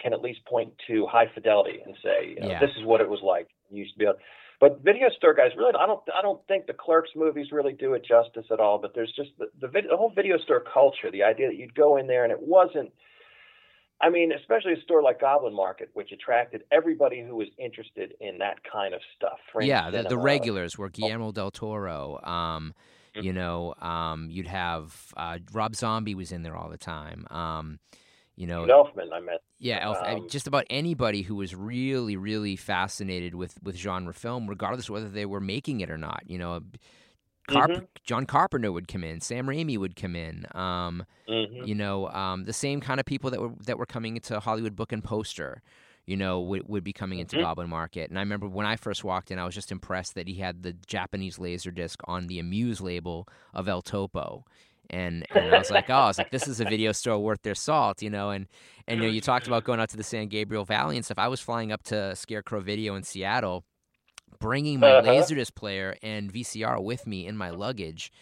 can 0.00 0.12
at 0.12 0.20
least 0.20 0.44
point 0.46 0.72
to 0.86 1.06
High 1.06 1.30
Fidelity 1.34 1.78
and 1.84 1.94
say, 2.02 2.34
you 2.34 2.40
know, 2.40 2.48
Yeah. 2.50 2.60
this 2.60 2.70
is 2.78 2.84
what 2.84 3.00
it 3.00 3.08
was 3.08 3.20
like. 3.22 3.48
You 3.70 3.78
used 3.82 3.94
to 3.94 3.98
be 3.98 4.04
able. 4.04 4.16
But 4.60 4.82
video 4.82 5.08
store 5.16 5.34
guys, 5.34 5.50
really, 5.56 5.72
I 5.78 5.86
don't, 5.86 6.00
I 6.16 6.22
don't 6.22 6.40
think 6.48 6.66
the 6.66 6.72
Clerks 6.72 7.10
movies 7.14 7.48
really 7.52 7.72
do 7.74 7.94
it 7.94 8.04
justice 8.04 8.46
at 8.50 8.58
all. 8.60 8.78
But 8.78 8.94
there's 8.94 9.12
just 9.12 9.30
the 9.38 9.46
the, 9.60 9.68
vid, 9.68 9.84
the 9.90 9.96
whole 9.96 10.12
video 10.14 10.38
store 10.38 10.62
culture, 10.72 11.10
the 11.10 11.22
idea 11.22 11.48
that 11.48 11.56
you'd 11.56 11.74
go 11.74 11.96
in 11.96 12.06
there 12.06 12.24
and 12.24 12.32
it 12.32 12.40
wasn't. 12.40 12.90
I 14.00 14.10
mean, 14.10 14.30
especially 14.32 14.74
a 14.74 14.80
store 14.82 15.02
like 15.02 15.20
Goblin 15.20 15.54
Market, 15.54 15.88
which 15.94 16.12
attracted 16.12 16.64
everybody 16.70 17.22
who 17.22 17.36
was 17.36 17.48
interested 17.58 18.12
in 18.20 18.38
that 18.38 18.58
kind 18.70 18.92
of 18.92 19.00
stuff. 19.16 19.38
Fringe 19.50 19.68
yeah, 19.68 19.90
the, 19.90 20.02
the 20.02 20.18
regulars 20.18 20.76
were 20.76 20.90
Guillermo 20.90 21.32
del 21.32 21.50
Toro. 21.50 22.20
Um, 22.22 22.74
Mhm. 23.16 23.24
you 23.24 23.32
know, 23.32 23.74
um, 23.80 24.28
you'd 24.30 24.46
have 24.46 25.12
uh, 25.16 25.38
Rob 25.52 25.74
Zombie 25.74 26.14
was 26.14 26.32
in 26.32 26.42
there 26.42 26.56
all 26.56 26.68
the 26.68 26.78
time. 26.78 27.26
Um, 27.30 27.78
you 28.36 28.46
know, 28.46 28.64
Elfman, 28.66 29.12
I 29.12 29.20
met. 29.20 29.40
Yeah, 29.58 29.78
Elf, 29.82 29.98
I 30.02 30.14
mean, 30.14 30.22
Um, 30.24 30.28
just 30.28 30.46
about 30.46 30.64
anybody 30.70 31.22
who 31.22 31.34
was 31.36 31.54
really, 31.54 32.16
really 32.16 32.56
fascinated 32.56 33.34
with 33.34 33.58
with 33.62 33.76
genre 33.76 34.12
film, 34.14 34.46
regardless 34.48 34.88
of 34.88 34.92
whether 34.94 35.08
they 35.08 35.26
were 35.26 35.40
making 35.40 35.80
it 35.80 35.90
or 35.90 35.98
not. 35.98 36.22
You 36.26 36.38
know, 36.38 36.60
Carp- 37.48 37.70
Mhm. 37.70 37.86
John 38.02 38.26
Carpenter 38.26 38.72
would 38.72 38.88
come 38.88 39.04
in, 39.04 39.20
Sam 39.20 39.46
Raimi 39.46 39.78
would 39.78 39.94
come 39.94 40.16
in. 40.16 40.46
Um, 40.52 41.06
Mhm. 41.28 41.66
you 41.66 41.76
know, 41.76 42.08
um, 42.08 42.44
the 42.44 42.52
same 42.52 42.80
kind 42.80 42.98
of 42.98 43.06
people 43.06 43.30
that 43.30 43.40
were 43.40 43.52
that 43.66 43.78
were 43.78 43.86
coming 43.86 44.16
into 44.16 44.40
Hollywood 44.40 44.74
Book 44.76 44.92
and 44.92 45.02
Poster. 45.02 45.62
You 46.08 46.16
know, 46.16 46.40
would, 46.40 46.68
would 46.68 46.84
be 46.84 46.92
coming 46.92 47.18
into 47.18 47.36
Mhm. 47.36 47.40
Goblin 47.40 47.68
Market, 47.68 48.10
and 48.10 48.18
I 48.18 48.22
remember 48.22 48.46
when 48.46 48.64
I 48.64 48.76
first 48.76 49.02
walked 49.02 49.32
in, 49.32 49.40
I 49.40 49.44
was 49.44 49.56
just 49.56 49.72
impressed 49.72 50.14
that 50.14 50.28
he 50.28 50.34
had 50.34 50.62
the 50.62 50.72
Japanese 50.72 51.40
laser 51.40 51.72
disc 51.72 52.00
on 52.04 52.28
the 52.28 52.38
Amuse 52.38 52.80
label 52.80 53.26
of 53.52 53.66
El 53.66 53.82
Topo, 53.82 54.44
and, 54.90 55.26
and 55.34 55.54
I 55.54 55.58
was 55.58 55.70
like, 55.70 55.90
oh, 55.90 55.94
I 55.94 56.06
was 56.06 56.18
like, 56.18 56.30
this 56.30 56.46
is 56.48 56.60
a 56.60 56.64
video 56.64 56.92
store 56.92 57.18
worth 57.18 57.42
their 57.42 57.54
salt, 57.54 58.02
you 58.02 58.10
know. 58.10 58.30
And 58.30 58.46
and 58.86 59.00
you 59.00 59.06
know, 59.06 59.12
you 59.12 59.20
talked 59.20 59.46
about 59.46 59.64
going 59.64 59.80
out 59.80 59.88
to 59.90 59.96
the 59.96 60.02
San 60.04 60.28
Gabriel 60.28 60.64
Valley 60.64 60.96
and 60.96 61.04
stuff. 61.04 61.18
I 61.18 61.28
was 61.28 61.40
flying 61.40 61.72
up 61.72 61.82
to 61.84 62.14
Scarecrow 62.14 62.60
Video 62.60 62.94
in 62.94 63.02
Seattle, 63.02 63.64
bringing 64.38 64.80
my 64.80 64.90
Uh-huh. 64.92 65.08
Laserdisc 65.10 65.54
player 65.54 65.96
and 66.02 66.32
VCR 66.32 66.82
with 66.82 67.06
me 67.06 67.26
in 67.26 67.36
my 67.36 67.50
luggage, 67.50 68.12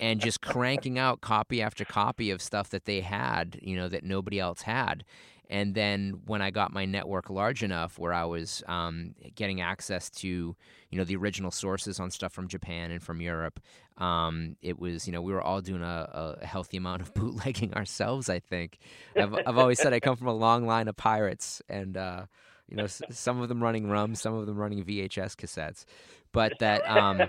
and 0.00 0.20
just 0.20 0.40
cranking 0.40 0.98
out 0.98 1.20
copy 1.20 1.60
after 1.62 1.84
copy 1.84 2.30
of 2.30 2.40
stuff 2.42 2.68
that 2.70 2.84
they 2.84 3.00
had, 3.00 3.58
you 3.62 3.76
know, 3.76 3.88
that 3.88 4.04
nobody 4.04 4.38
else 4.40 4.62
had. 4.62 5.04
And 5.48 5.74
then 5.74 6.20
when 6.26 6.42
I 6.42 6.50
got 6.50 6.72
my 6.72 6.84
network 6.84 7.30
large 7.30 7.62
enough, 7.62 7.98
where 7.98 8.12
I 8.12 8.24
was 8.24 8.62
um, 8.66 9.14
getting 9.34 9.60
access 9.60 10.10
to, 10.10 10.28
you 10.28 10.98
know, 10.98 11.04
the 11.04 11.16
original 11.16 11.50
sources 11.50 12.00
on 12.00 12.10
stuff 12.10 12.32
from 12.32 12.48
Japan 12.48 12.90
and 12.90 13.02
from 13.02 13.20
Europe, 13.20 13.60
um, 13.98 14.56
it 14.60 14.78
was, 14.78 15.06
you 15.06 15.12
know, 15.12 15.22
we 15.22 15.32
were 15.32 15.42
all 15.42 15.60
doing 15.60 15.82
a, 15.82 16.36
a 16.40 16.46
healthy 16.46 16.76
amount 16.76 17.02
of 17.02 17.14
bootlegging 17.14 17.74
ourselves. 17.74 18.28
I 18.28 18.40
think 18.40 18.78
I've, 19.16 19.34
I've 19.46 19.58
always 19.58 19.78
said 19.78 19.92
I 19.92 20.00
come 20.00 20.16
from 20.16 20.28
a 20.28 20.34
long 20.34 20.66
line 20.66 20.88
of 20.88 20.96
pirates, 20.96 21.62
and 21.68 21.96
uh, 21.96 22.26
you 22.68 22.76
know, 22.76 22.86
some 22.86 23.40
of 23.40 23.48
them 23.48 23.62
running 23.62 23.88
rum, 23.88 24.14
some 24.14 24.34
of 24.34 24.46
them 24.46 24.56
running 24.56 24.84
VHS 24.84 25.36
cassettes, 25.36 25.84
but 26.32 26.58
that, 26.58 26.88
um, 26.90 27.22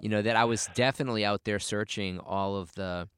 you 0.00 0.08
know, 0.08 0.20
that 0.22 0.36
I 0.36 0.44
was 0.44 0.68
definitely 0.74 1.24
out 1.24 1.44
there 1.44 1.58
searching 1.58 2.18
all 2.18 2.56
of 2.56 2.74
the 2.74 3.08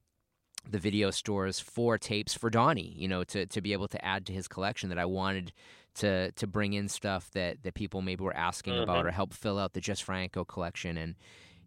the 0.70 0.78
video 0.78 1.10
stores 1.10 1.60
for 1.60 1.98
tapes 1.98 2.34
for 2.34 2.50
Donnie, 2.50 2.94
you 2.96 3.08
know, 3.08 3.24
to 3.24 3.46
to 3.46 3.60
be 3.60 3.72
able 3.72 3.88
to 3.88 4.04
add 4.04 4.26
to 4.26 4.32
his 4.32 4.48
collection 4.48 4.88
that 4.88 4.98
I 4.98 5.04
wanted 5.04 5.52
to 5.96 6.32
to 6.32 6.46
bring 6.46 6.72
in 6.72 6.88
stuff 6.88 7.30
that 7.32 7.62
that 7.62 7.74
people 7.74 8.02
maybe 8.02 8.24
were 8.24 8.36
asking 8.36 8.78
about 8.78 9.04
Mhm. 9.04 9.08
or 9.08 9.10
help 9.12 9.32
fill 9.34 9.58
out 9.58 9.72
the 9.74 9.80
Jess 9.80 10.00
Franco 10.00 10.44
collection 10.44 10.96
and 10.98 11.14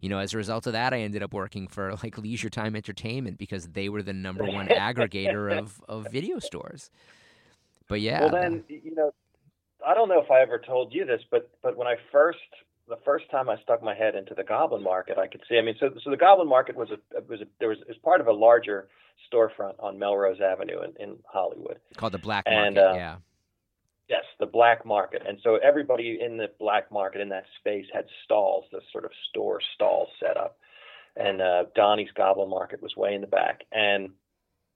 you 0.00 0.08
know, 0.08 0.18
as 0.20 0.32
a 0.32 0.36
result 0.36 0.64
of 0.68 0.74
that, 0.74 0.94
I 0.94 1.00
ended 1.00 1.24
up 1.24 1.34
working 1.34 1.66
for 1.66 1.92
like 2.04 2.16
Leisure 2.18 2.50
Time 2.50 2.76
Entertainment 2.76 3.36
because 3.36 3.68
they 3.68 3.88
were 3.88 4.02
the 4.02 4.12
number 4.12 4.44
one 4.46 4.68
aggregator 4.68 5.58
of, 5.58 5.82
of 5.88 6.06
video 6.06 6.38
stores. 6.38 6.90
But 7.88 8.00
yeah, 8.00 8.20
Well, 8.20 8.30
then 8.30 8.62
you 8.68 8.94
know, 8.94 9.12
I 9.84 9.94
don't 9.94 10.08
know 10.08 10.20
if 10.20 10.30
I 10.30 10.40
ever 10.40 10.58
told 10.58 10.94
you 10.94 11.04
this, 11.04 11.22
but 11.30 11.50
but 11.62 11.76
when 11.76 11.88
I 11.88 11.96
first 12.12 12.38
the 12.88 12.98
first 13.04 13.30
time 13.30 13.48
I 13.48 13.56
stuck 13.62 13.82
my 13.82 13.94
head 13.94 14.14
into 14.14 14.34
the 14.34 14.44
Goblin 14.44 14.82
Market, 14.82 15.18
I 15.18 15.26
could 15.26 15.42
see. 15.48 15.58
I 15.58 15.62
mean, 15.62 15.76
so 15.78 15.90
so 16.02 16.10
the 16.10 16.16
Goblin 16.16 16.48
Market 16.48 16.76
was 16.76 16.88
a 16.90 17.20
was 17.28 17.40
a, 17.40 17.46
there 17.60 17.68
was 17.68 17.78
was 17.86 17.96
part 17.98 18.20
of 18.20 18.26
a 18.26 18.32
larger 18.32 18.88
storefront 19.32 19.74
on 19.78 19.98
Melrose 19.98 20.40
Avenue 20.40 20.80
in, 20.82 20.94
in 21.02 21.16
Hollywood. 21.26 21.78
called 21.96 22.12
the 22.12 22.18
Black 22.18 22.44
and, 22.46 22.76
Market. 22.76 22.90
uh, 22.90 22.94
yeah, 22.94 23.16
Yes, 24.08 24.24
the 24.40 24.46
black 24.46 24.86
market, 24.86 25.22
and 25.28 25.38
so 25.44 25.56
everybody 25.56 26.18
in 26.18 26.38
the 26.38 26.46
black 26.58 26.90
market 26.90 27.20
in 27.20 27.28
that 27.28 27.44
space 27.60 27.84
had 27.92 28.06
stalls, 28.24 28.64
the 28.72 28.80
sort 28.90 29.04
of 29.04 29.10
store 29.28 29.60
stalls 29.74 30.08
set 30.18 30.38
up, 30.38 30.56
and 31.14 31.42
uh, 31.42 31.64
Donnie's 31.74 32.08
Goblin 32.16 32.48
Market 32.48 32.80
was 32.80 32.96
way 32.96 33.12
in 33.12 33.20
the 33.20 33.26
back, 33.26 33.64
and 33.70 34.08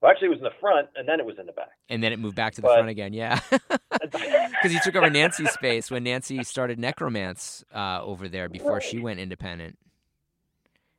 well, 0.02 0.10
actually 0.10 0.26
it 0.26 0.30
was 0.30 0.38
in 0.38 0.44
the 0.44 0.50
front, 0.60 0.88
and 0.96 1.08
then 1.08 1.20
it 1.20 1.26
was 1.26 1.36
in 1.38 1.46
the 1.46 1.52
back. 1.52 1.70
and 1.88 2.02
then 2.02 2.12
it 2.12 2.18
moved 2.18 2.36
back 2.36 2.54
to 2.54 2.60
the 2.60 2.66
but- 2.66 2.74
front 2.74 2.88
again. 2.90 3.12
Yeah, 3.12 3.40
because 3.50 4.72
he 4.72 4.80
took 4.80 4.96
over 4.96 5.08
Nancy's 5.08 5.50
space 5.52 5.90
when 5.90 6.04
Nancy 6.04 6.42
started 6.44 6.78
Necromance 6.78 7.64
uh, 7.74 8.02
over 8.02 8.28
there 8.28 8.48
before 8.48 8.80
she 8.80 8.98
went 8.98 9.20
independent. 9.20 9.78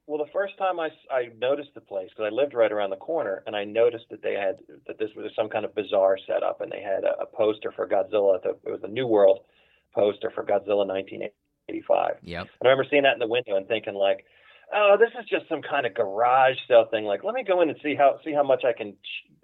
Well, 0.05 0.17
the 0.17 0.31
first 0.33 0.57
time 0.57 0.81
I, 0.81 0.89
I 1.09 1.29
noticed 1.39 1.69
the 1.75 1.81
place, 1.81 2.09
because 2.09 2.29
I 2.29 2.35
lived 2.35 2.53
right 2.53 2.71
around 2.71 2.89
the 2.89 2.97
corner, 2.97 3.41
and 3.47 3.55
I 3.55 3.63
noticed 3.63 4.05
that 4.11 4.21
they 4.21 4.33
had 4.33 4.57
that 4.87 4.99
this 4.99 5.09
was 5.15 5.31
some 5.33 5.47
kind 5.47 5.63
of 5.63 5.73
bizarre 5.73 6.17
setup, 6.27 6.59
and 6.59 6.69
they 6.69 6.81
had 6.81 7.05
a, 7.05 7.21
a 7.21 7.25
poster 7.25 7.71
for 7.71 7.87
Godzilla. 7.87 8.41
The, 8.43 8.49
it 8.65 8.71
was 8.71 8.81
a 8.83 8.89
New 8.89 9.07
World 9.07 9.39
poster 9.95 10.29
for 10.35 10.43
Godzilla 10.43 10.85
1985. 10.85 12.17
Yep. 12.21 12.41
And 12.41 12.49
I 12.61 12.67
remember 12.67 12.85
seeing 12.89 13.03
that 13.03 13.13
in 13.13 13.19
the 13.19 13.27
window 13.27 13.55
and 13.55 13.65
thinking 13.67 13.93
like, 13.93 14.25
oh, 14.73 14.97
this 14.99 15.09
is 15.19 15.27
just 15.29 15.49
some 15.49 15.61
kind 15.61 15.85
of 15.85 15.93
garage 15.93 16.55
sale 16.67 16.85
thing. 16.91 17.05
Like, 17.05 17.23
let 17.23 17.33
me 17.33 17.43
go 17.43 17.61
in 17.61 17.69
and 17.69 17.77
see 17.83 17.95
how 17.95 18.19
see 18.23 18.33
how 18.33 18.43
much 18.43 18.63
I 18.63 18.73
can 18.73 18.95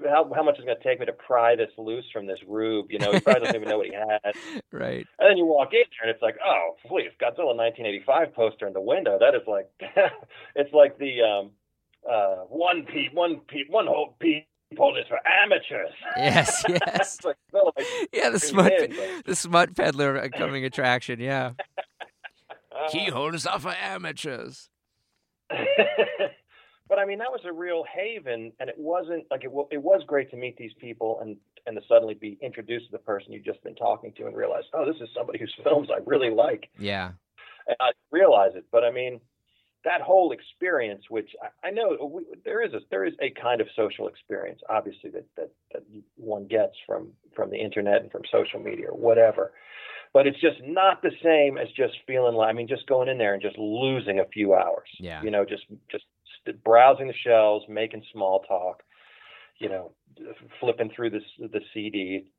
how 0.07 0.31
how 0.35 0.43
much 0.43 0.55
it's 0.57 0.65
going 0.65 0.77
to 0.77 0.83
take 0.83 0.99
me 0.99 1.05
to 1.07 1.13
pry 1.13 1.55
this 1.55 1.71
loose 1.77 2.05
from 2.13 2.27
this 2.27 2.39
rube. 2.47 2.87
You 2.91 2.99
know, 2.99 3.11
he 3.11 3.19
probably 3.19 3.41
doesn't 3.41 3.55
even 3.55 3.69
know 3.69 3.77
what 3.79 3.87
he 3.87 3.93
has. 3.95 4.35
Right. 4.71 5.05
And 5.19 5.29
then 5.29 5.35
you 5.37 5.45
walk 5.45 5.73
in 5.73 5.79
there 5.89 6.07
and 6.07 6.11
it's 6.11 6.21
like, 6.21 6.37
oh, 6.45 6.75
please, 6.87 7.09
Godzilla 7.19 7.55
1985 7.57 8.33
poster 8.35 8.67
in 8.67 8.73
the 8.73 8.79
window. 8.81 9.17
That 9.19 9.33
is 9.35 9.41
like, 9.47 9.67
it's 10.55 10.71
like 10.73 10.97
the 10.99 11.21
um, 11.23 11.51
uh, 12.09 12.43
one 12.47 12.85
pe 12.85 13.07
one 13.13 13.41
pe 13.47 13.63
one 13.67 13.87
whole 13.87 14.15
people 14.19 14.95
is 14.95 15.05
for 15.07 15.19
amateurs. 15.43 15.89
Yes. 16.17 16.63
Yes. 16.69 17.17
Like, 17.25 17.35
well, 17.51 17.73
like, 17.75 17.85
Yeah. 18.13 18.29
The 18.29 18.39
smut. 18.39 18.71
but- 18.79 19.25
The 19.25 19.35
smut 19.35 19.75
peddler 19.75 20.29
coming 20.29 20.63
attraction. 20.65 21.19
Yeah. 21.19 21.53
uh, 22.71 22.89
Keyholders 22.89 23.45
are 23.47 23.59
for 23.59 23.73
amateurs. 23.81 24.69
but 26.89 26.99
I 26.99 27.05
mean, 27.05 27.19
that 27.19 27.31
was 27.31 27.41
a 27.45 27.53
real 27.53 27.83
haven, 27.93 28.51
and 28.59 28.69
it 28.69 28.75
wasn't 28.77 29.25
like 29.31 29.43
it. 29.43 29.51
It 29.71 29.81
was 29.81 30.01
great 30.07 30.31
to 30.31 30.37
meet 30.37 30.57
these 30.57 30.73
people 30.79 31.19
and 31.21 31.37
and 31.65 31.75
to 31.75 31.81
suddenly 31.87 32.15
be 32.15 32.37
introduced 32.41 32.87
to 32.87 32.91
the 32.91 32.99
person 32.99 33.31
you've 33.31 33.45
just 33.45 33.63
been 33.63 33.75
talking 33.75 34.13
to 34.13 34.25
and 34.25 34.35
realize, 34.35 34.63
oh, 34.73 34.85
this 34.85 35.01
is 35.01 35.09
somebody 35.15 35.39
whose 35.39 35.53
films 35.63 35.89
I 35.91 35.99
really 36.05 36.29
like. 36.29 36.69
Yeah. 36.77 37.11
And 37.67 37.75
I 37.79 37.91
realize 38.11 38.51
it, 38.55 38.65
but 38.71 38.83
I 38.83 38.91
mean, 38.91 39.19
that 39.85 40.01
whole 40.01 40.31
experience, 40.31 41.03
which 41.09 41.29
I, 41.41 41.67
I 41.67 41.71
know 41.71 42.11
we, 42.11 42.23
there 42.43 42.63
is 42.63 42.73
a 42.73 42.79
there 42.89 43.05
is 43.05 43.13
a 43.21 43.31
kind 43.39 43.61
of 43.61 43.67
social 43.75 44.07
experience, 44.07 44.61
obviously 44.69 45.09
that 45.11 45.25
that 45.37 45.51
that 45.73 45.83
one 46.15 46.47
gets 46.47 46.73
from 46.85 47.09
from 47.35 47.49
the 47.49 47.57
internet 47.57 48.01
and 48.01 48.11
from 48.11 48.21
social 48.31 48.59
media 48.59 48.87
or 48.89 48.97
whatever. 48.97 49.51
But 50.13 50.25
it's 50.25 50.39
just 50.41 50.57
not 50.65 51.01
the 51.03 51.11
same 51.23 51.57
as 51.57 51.67
just 51.75 51.93
feeling 52.07 52.35
like 52.35 52.49
I 52.49 52.53
mean, 52.53 52.67
just 52.67 52.87
going 52.87 53.09
in 53.09 53.17
there 53.17 53.33
and 53.33 53.41
just 53.41 53.57
losing 53.57 54.19
a 54.19 54.25
few 54.25 54.53
hours. 54.55 54.89
Yeah. 54.99 55.21
You 55.21 55.29
know, 55.31 55.45
just 55.45 55.63
just 55.91 56.05
browsing 56.63 57.07
the 57.07 57.13
shelves, 57.13 57.65
making 57.69 58.03
small 58.11 58.39
talk. 58.41 58.81
You 59.59 59.69
know, 59.69 59.91
flipping 60.59 60.89
through 60.95 61.11
this 61.11 61.23
the 61.39 61.61
CD. 61.73 62.31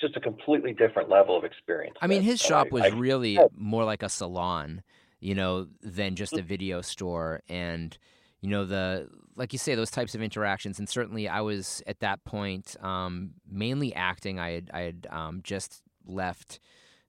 Just 0.00 0.16
a 0.16 0.20
completely 0.20 0.72
different 0.72 1.08
level 1.08 1.36
of 1.36 1.44
experience. 1.44 1.94
I 2.00 2.08
mean, 2.08 2.22
his 2.22 2.40
shop 2.40 2.72
was 2.72 2.82
I- 2.84 2.88
really 2.88 3.34
yeah. 3.34 3.46
more 3.56 3.84
like 3.84 4.02
a 4.02 4.08
salon, 4.08 4.82
you 5.20 5.34
know, 5.36 5.68
than 5.82 6.16
just 6.16 6.32
a 6.32 6.36
Mm-hmm. 6.38 6.46
video 6.48 6.80
store. 6.80 7.42
And, 7.48 7.96
you 8.40 8.50
know 8.50 8.66
the 8.66 9.08
like 9.36 9.54
you 9.54 9.58
say 9.58 9.74
those 9.74 9.90
types 9.90 10.14
of 10.14 10.20
interactions 10.20 10.78
and 10.78 10.86
certainly 10.86 11.26
i 11.26 11.40
was 11.40 11.82
at 11.86 12.00
that 12.00 12.22
point 12.24 12.76
um, 12.82 13.30
mainly 13.50 13.94
acting 13.94 14.38
i 14.38 14.50
had 14.50 14.70
i 14.74 14.80
had 14.80 15.06
um, 15.10 15.40
just 15.42 15.80
left 16.06 16.60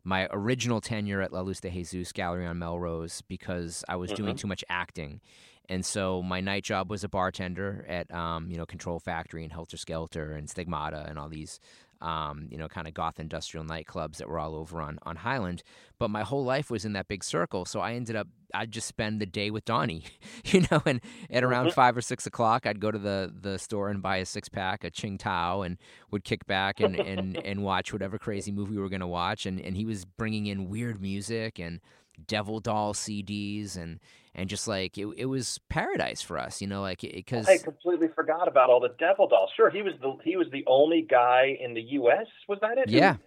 my 0.05 0.27
original 0.31 0.79
tenure 0.79 1.21
at 1.21 1.33
la 1.33 1.41
luz 1.41 1.59
de 1.59 1.69
jesus 1.69 2.13
gallery 2.13 2.45
on 2.45 2.57
melrose 2.57 3.21
because 3.27 3.83
i 3.89 3.95
was 3.95 4.11
mm-hmm. 4.11 4.23
doing 4.23 4.35
too 4.35 4.47
much 4.47 4.63
acting 4.69 5.19
and 5.67 5.85
so 5.85 6.21
my 6.21 6.39
night 6.39 6.63
job 6.63 6.89
was 6.89 7.03
a 7.03 7.09
bartender 7.09 7.85
at 7.89 8.11
um, 8.13 8.49
you 8.49 8.57
know 8.57 8.65
control 8.65 8.99
factory 8.99 9.43
and 9.43 9.51
helter 9.51 9.77
skelter 9.77 10.31
and 10.31 10.49
stigmata 10.49 11.05
and 11.09 11.17
all 11.19 11.27
these 11.27 11.59
um, 12.01 12.47
you 12.51 12.57
know, 12.57 12.67
kind 12.67 12.87
of 12.87 12.93
goth 12.93 13.19
industrial 13.19 13.65
nightclubs 13.65 14.17
that 14.17 14.29
were 14.29 14.39
all 14.39 14.55
over 14.55 14.81
on, 14.81 14.99
on 15.03 15.17
Highland. 15.17 15.63
But 15.97 16.09
my 16.09 16.23
whole 16.23 16.43
life 16.43 16.69
was 16.69 16.85
in 16.85 16.93
that 16.93 17.07
big 17.07 17.23
circle. 17.23 17.65
So 17.65 17.79
I 17.79 17.93
ended 17.93 18.15
up, 18.15 18.27
I'd 18.53 18.71
just 18.71 18.87
spend 18.87 19.21
the 19.21 19.25
day 19.25 19.49
with 19.49 19.65
Donnie, 19.65 20.03
you 20.45 20.65
know, 20.71 20.81
and 20.85 21.01
at 21.29 21.43
around 21.43 21.67
mm-hmm. 21.67 21.75
five 21.75 21.97
or 21.97 22.01
six 22.01 22.25
o'clock, 22.25 22.65
I'd 22.65 22.79
go 22.79 22.91
to 22.91 22.99
the, 22.99 23.33
the 23.33 23.57
store 23.57 23.89
and 23.89 24.01
buy 24.01 24.17
a 24.17 24.25
six 24.25 24.49
pack 24.49 24.83
a 24.83 24.91
Tsingtao, 24.91 25.65
and 25.65 25.77
would 26.11 26.23
kick 26.23 26.45
back 26.45 26.79
and, 26.79 26.95
and, 26.95 27.37
and 27.45 27.63
watch 27.63 27.93
whatever 27.93 28.17
crazy 28.17 28.51
movie 28.51 28.75
we 28.75 28.81
were 28.81 28.89
going 28.89 28.99
to 29.01 29.07
watch. 29.07 29.45
And, 29.45 29.59
and 29.59 29.75
he 29.77 29.85
was 29.85 30.05
bringing 30.05 30.47
in 30.47 30.69
weird 30.69 31.01
music 31.01 31.59
and 31.59 31.79
Devil 32.27 32.59
Doll 32.59 32.93
CDs 32.93 33.77
and 33.77 33.99
and 34.33 34.49
just 34.49 34.67
like 34.67 34.97
it, 34.97 35.07
it 35.17 35.25
was 35.25 35.59
paradise 35.69 36.21
for 36.21 36.37
us, 36.37 36.61
you 36.61 36.67
know, 36.67 36.81
like 36.81 37.01
because 37.01 37.47
I 37.47 37.57
completely 37.57 38.09
forgot 38.13 38.47
about 38.47 38.69
all 38.69 38.79
the 38.79 38.93
Devil 38.99 39.27
Dolls. 39.27 39.49
Sure, 39.55 39.69
he 39.69 39.81
was 39.81 39.93
the 40.01 40.17
he 40.23 40.35
was 40.35 40.47
the 40.51 40.63
only 40.67 41.01
guy 41.01 41.57
in 41.59 41.73
the 41.73 41.81
U.S. 41.81 42.27
Was 42.47 42.59
that 42.61 42.77
it? 42.77 42.89
Yeah. 42.89 43.17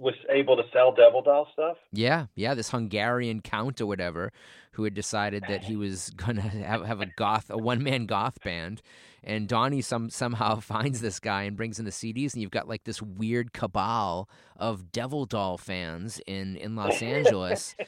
Was 0.00 0.14
able 0.30 0.56
to 0.56 0.62
sell 0.72 0.92
Devil 0.92 1.20
Doll 1.20 1.46
stuff. 1.52 1.76
Yeah, 1.92 2.26
yeah. 2.34 2.54
This 2.54 2.70
Hungarian 2.70 3.42
count 3.42 3.82
or 3.82 3.86
whatever, 3.86 4.32
who 4.72 4.84
had 4.84 4.94
decided 4.94 5.44
that 5.48 5.64
he 5.64 5.76
was 5.76 6.08
gonna 6.16 6.40
have, 6.40 6.86
have 6.86 7.02
a 7.02 7.06
goth, 7.18 7.50
a 7.50 7.58
one 7.58 7.82
man 7.82 8.06
goth 8.06 8.40
band, 8.42 8.80
and 9.22 9.46
Donnie 9.46 9.82
some 9.82 10.08
somehow 10.08 10.58
finds 10.60 11.02
this 11.02 11.20
guy 11.20 11.42
and 11.42 11.54
brings 11.54 11.78
in 11.78 11.84
the 11.84 11.90
CDs, 11.90 12.32
and 12.32 12.40
you've 12.40 12.50
got 12.50 12.66
like 12.66 12.84
this 12.84 13.02
weird 13.02 13.52
cabal 13.52 14.26
of 14.56 14.90
Devil 14.90 15.26
Doll 15.26 15.58
fans 15.58 16.18
in 16.26 16.56
in 16.56 16.76
Los 16.76 17.02
Angeles. 17.02 17.76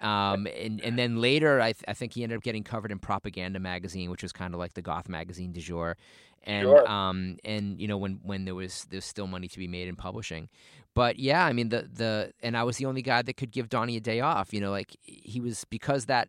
Um, 0.00 0.46
and 0.46 0.80
and 0.80 0.98
then 0.98 1.20
later, 1.20 1.60
I, 1.60 1.72
th- 1.72 1.84
I 1.86 1.92
think 1.92 2.14
he 2.14 2.22
ended 2.22 2.38
up 2.38 2.42
getting 2.42 2.64
covered 2.64 2.90
in 2.90 2.98
Propaganda 2.98 3.60
magazine, 3.60 4.10
which 4.10 4.22
was 4.22 4.32
kind 4.32 4.54
of 4.54 4.58
like 4.58 4.72
the 4.72 4.80
goth 4.80 5.10
magazine 5.10 5.52
du 5.52 5.60
jour. 5.60 5.96
And 6.44 6.64
sure. 6.64 6.90
um 6.90 7.36
and 7.44 7.78
you 7.78 7.86
know 7.86 7.98
when 7.98 8.18
when 8.22 8.46
there 8.46 8.54
was 8.54 8.86
there's 8.88 9.04
still 9.04 9.26
money 9.26 9.46
to 9.48 9.58
be 9.58 9.68
made 9.68 9.88
in 9.88 9.96
publishing, 9.96 10.48
but 10.94 11.18
yeah, 11.18 11.44
I 11.44 11.52
mean 11.52 11.68
the 11.68 11.88
the 11.92 12.32
and 12.42 12.56
I 12.56 12.64
was 12.64 12.76
the 12.78 12.86
only 12.86 13.02
guy 13.02 13.22
that 13.22 13.36
could 13.36 13.52
give 13.52 13.68
Donnie 13.68 13.96
a 13.96 14.00
day 14.00 14.20
off. 14.20 14.52
You 14.52 14.60
know, 14.60 14.70
like 14.70 14.96
he 15.02 15.40
was 15.40 15.64
because 15.70 16.06
that 16.06 16.28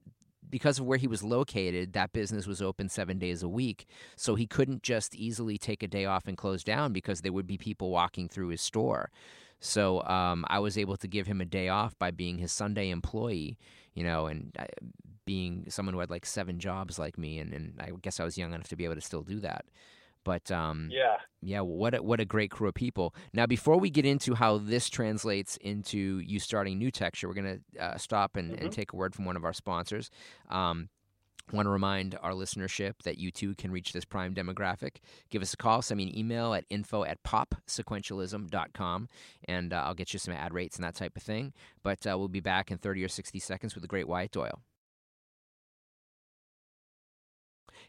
because 0.50 0.80
of 0.80 0.86
where 0.86 0.97
he 0.97 1.08
was 1.08 1.24
located, 1.24 1.93
that 1.93 2.13
business 2.13 2.45
was 2.45 2.62
open 2.62 2.89
seven 2.89 3.17
days 3.17 3.41
a 3.41 3.50
week. 3.50 3.88
So 4.15 4.36
he 4.36 4.45
couldn't 4.45 4.84
just 4.84 5.15
easily 5.15 5.58
take 5.58 5.82
a 5.82 5.88
day 5.88 6.06
off 6.06 6.28
and 6.28 6.38
close 6.38 6.63
down 6.63 6.93
because 6.93 7.21
there 7.21 7.32
would 7.32 7.47
be 7.47 7.58
people 7.58 7.89
walking 7.89 8.28
through 8.28 8.50
his 8.50 8.62
store. 8.62 9.10
So 9.62 10.04
um, 10.04 10.45
I 10.50 10.60
was 10.60 10.78
able 10.78 10.97
to 10.97 11.08
give 11.08 11.28
him 11.28 11.39
a 11.39 11.45
day 11.45 11.69
off 11.69 11.97
by 11.97 12.12
being 12.12 12.38
his 12.38 12.52
Sunday 12.52 12.89
employee, 12.89 13.58
you 13.93 14.04
know, 14.04 14.26
and 14.28 14.56
uh, 14.60 14.65
being 15.26 15.65
someone 15.69 15.93
who 15.93 16.00
had 16.00 16.10
like 16.10 16.26
seven 16.26 16.60
jobs 16.60 17.00
like 17.00 17.17
me. 17.17 17.39
And, 17.39 17.54
and 17.54 17.74
I 17.80 17.91
guess 18.02 18.19
I 18.19 18.24
was 18.24 18.38
young 18.38 18.54
enough 18.54 18.67
to 18.69 18.76
be 18.76 18.86
able 18.86 18.95
to 18.95 19.02
still 19.02 19.21
do 19.21 19.39
that. 19.39 19.65
But 20.23 20.51
um, 20.51 20.89
yeah, 20.91 21.17
yeah, 21.41 21.62
what 21.62 21.95
a, 21.95 22.03
what 22.03 22.19
a 22.19 22.25
great 22.25 22.51
crew 22.51 22.67
of 22.67 22.75
people. 22.75 23.15
Now, 23.34 23.45
before 23.45 23.77
we 23.77 23.89
get 23.89 24.05
into 24.05 24.36
how 24.36 24.57
this 24.57 24.89
translates 24.89 25.57
into 25.57 26.19
you 26.19 26.39
starting 26.39 26.77
New 26.77 26.91
Texture, 26.91 27.27
we're 27.27 27.34
going 27.34 27.62
to 27.75 27.84
uh, 27.84 27.97
stop 27.97 28.36
and, 28.36 28.51
mm-hmm. 28.51 28.65
and, 28.65 28.71
take 28.71 28.93
a 28.93 28.95
word 28.95 29.15
from 29.15 29.25
one 29.25 29.36
of 29.36 29.43
our 29.43 29.53
sponsors. 29.53 30.10
Um, 30.49 30.89
want 31.51 31.65
to 31.65 31.69
remind 31.69 32.17
our 32.21 32.31
listenership 32.31 32.93
that 33.03 33.17
you 33.17 33.31
too 33.31 33.55
can 33.55 33.71
reach 33.71 33.93
this 33.93 34.05
prime 34.05 34.34
demographic. 34.34 34.97
Give 35.29 35.41
us 35.41 35.53
a 35.53 35.57
call, 35.57 35.81
send 35.81 35.97
me 35.97 36.03
an 36.03 36.17
email 36.17 36.53
at 36.53 36.65
info 36.69 37.03
at 37.03 37.21
popsequentialism.com, 37.23 39.07
and 39.45 39.73
uh, 39.73 39.84
I'll 39.86 39.93
get 39.93 40.13
you 40.13 40.19
some 40.19 40.34
ad 40.34 40.53
rates 40.53 40.77
and 40.77 40.86
that 40.86 40.95
type 40.95 41.17
of 41.17 41.23
thing. 41.23 41.53
But 41.84 42.05
uh, 42.07 42.17
we'll 42.17 42.27
be 42.27 42.39
back 42.39 42.71
in 42.71 42.77
30 42.77 43.03
or 43.03 43.10
60 43.10 43.39
seconds 43.39 43.75
with 43.75 43.81
the 43.81 43.88
great 43.88 44.07
Wyatt 44.07 44.31
Doyle. 44.31 44.62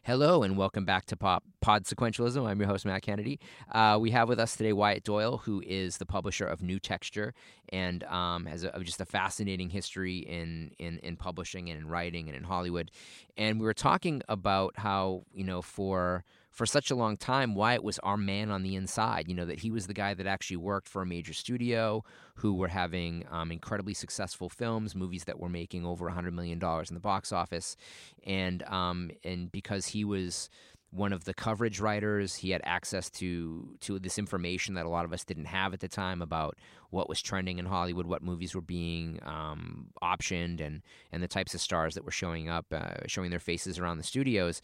Hello 0.05 0.43
and 0.43 0.57
welcome 0.57 0.83
back 0.83 1.05
to 1.05 1.15
Pop 1.15 1.45
Pod 1.61 1.85
Sequentialism. 1.85 2.45
I'm 2.45 2.59
your 2.59 2.67
host 2.67 2.85
Matt 2.85 3.03
Kennedy. 3.03 3.39
Uh, 3.71 3.97
we 4.01 4.11
have 4.11 4.27
with 4.27 4.37
us 4.37 4.53
today 4.53 4.73
Wyatt 4.73 5.05
Doyle, 5.05 5.37
who 5.37 5.63
is 5.65 5.95
the 5.95 6.05
publisher 6.05 6.45
of 6.45 6.61
New 6.61 6.77
Texture 6.77 7.33
and 7.69 8.03
um, 8.03 8.45
has 8.45 8.65
a, 8.65 8.83
just 8.83 8.99
a 8.99 9.05
fascinating 9.05 9.69
history 9.69 10.17
in, 10.17 10.71
in 10.77 10.99
in 10.99 11.15
publishing 11.15 11.69
and 11.69 11.79
in 11.79 11.87
writing 11.87 12.27
and 12.27 12.35
in 12.35 12.43
Hollywood. 12.43 12.91
And 13.37 13.61
we 13.61 13.65
were 13.65 13.73
talking 13.73 14.21
about 14.27 14.73
how 14.75 15.23
you 15.33 15.45
know 15.45 15.61
for 15.61 16.25
for 16.53 16.67
such 16.67 16.91
a 16.91 16.95
long 16.95 17.17
time, 17.17 17.55
Wyatt 17.55 17.83
was 17.83 17.97
our 17.99 18.15
man 18.15 18.51
on 18.51 18.61
the 18.61 18.75
inside. 18.75 19.27
You 19.27 19.33
know, 19.33 19.45
that 19.45 19.59
he 19.59 19.71
was 19.71 19.87
the 19.87 19.93
guy 19.93 20.13
that 20.13 20.27
actually 20.27 20.57
worked 20.57 20.87
for 20.87 21.01
a 21.01 21.05
major 21.05 21.33
studio 21.33 22.03
who 22.35 22.53
were 22.53 22.67
having 22.67 23.25
um, 23.31 23.51
incredibly 23.51 23.95
successful 23.95 24.49
films, 24.49 24.95
movies 24.95 25.23
that 25.23 25.39
were 25.39 25.49
making 25.49 25.83
over 25.83 26.09
$100 26.09 26.31
million 26.31 26.59
in 26.63 26.93
the 26.93 26.99
box 26.99 27.31
office. 27.31 27.75
And, 28.23 28.61
um, 28.63 29.09
and 29.23 29.51
because 29.51 29.87
he 29.87 30.05
was 30.05 30.49
one 30.93 31.11
of 31.11 31.23
the 31.25 31.33
coverage 31.33 31.79
writers. 31.79 32.35
He 32.35 32.51
had 32.51 32.61
access 32.63 33.09
to 33.11 33.75
to 33.81 33.97
this 33.97 34.19
information 34.19 34.75
that 34.75 34.85
a 34.85 34.89
lot 34.89 35.05
of 35.05 35.13
us 35.13 35.25
didn't 35.25 35.45
have 35.45 35.73
at 35.73 35.79
the 35.79 35.87
time 35.87 36.21
about 36.21 36.57
what 36.91 37.09
was 37.09 37.19
trending 37.19 37.57
in 37.57 37.65
Hollywood, 37.65 38.05
what 38.05 38.21
movies 38.21 38.53
were 38.53 38.61
being 38.61 39.19
um, 39.23 39.87
optioned, 40.03 40.61
and 40.61 40.83
and 41.11 41.23
the 41.23 41.27
types 41.27 41.55
of 41.55 41.61
stars 41.61 41.95
that 41.95 42.05
were 42.05 42.11
showing 42.11 42.47
up, 42.47 42.67
uh, 42.71 43.07
showing 43.07 43.31
their 43.31 43.39
faces 43.39 43.79
around 43.79 43.97
the 43.97 44.03
studios. 44.03 44.61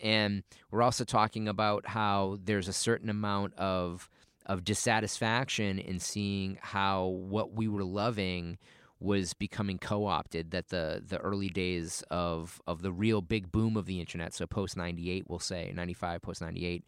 And 0.00 0.42
we're 0.70 0.82
also 0.82 1.04
talking 1.04 1.48
about 1.48 1.86
how 1.86 2.38
there's 2.42 2.68
a 2.68 2.72
certain 2.72 3.08
amount 3.08 3.54
of 3.54 4.08
of 4.46 4.64
dissatisfaction 4.64 5.78
in 5.78 6.00
seeing 6.00 6.58
how 6.60 7.06
what 7.06 7.52
we 7.54 7.68
were 7.68 7.84
loving 7.84 8.58
was 8.98 9.34
becoming 9.34 9.78
co-opted 9.78 10.50
that 10.52 10.68
the 10.68 11.02
the 11.06 11.18
early 11.18 11.48
days 11.48 12.02
of 12.10 12.60
of 12.66 12.82
the 12.82 12.92
real 12.92 13.20
big 13.20 13.50
boom 13.50 13.76
of 13.76 13.86
the 13.86 14.00
internet 14.00 14.32
so 14.32 14.46
post 14.46 14.76
98 14.76 15.24
we'll 15.28 15.38
say 15.38 15.72
95 15.74 16.22
post 16.22 16.40
98 16.40 16.84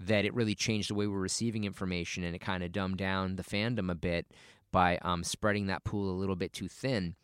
that 0.00 0.24
it 0.24 0.34
really 0.34 0.54
changed 0.54 0.90
the 0.90 0.94
way 0.94 1.06
we're 1.06 1.18
receiving 1.18 1.64
information 1.64 2.22
and 2.22 2.36
it 2.36 2.40
kind 2.40 2.62
of 2.62 2.70
dumbed 2.70 2.98
down 2.98 3.36
the 3.36 3.42
fandom 3.42 3.90
a 3.90 3.94
bit 3.94 4.26
by 4.70 4.98
um, 4.98 5.24
spreading 5.24 5.66
that 5.66 5.84
pool 5.84 6.10
a 6.10 6.18
little 6.18 6.36
bit 6.36 6.52
too 6.52 6.68
thin 6.68 7.14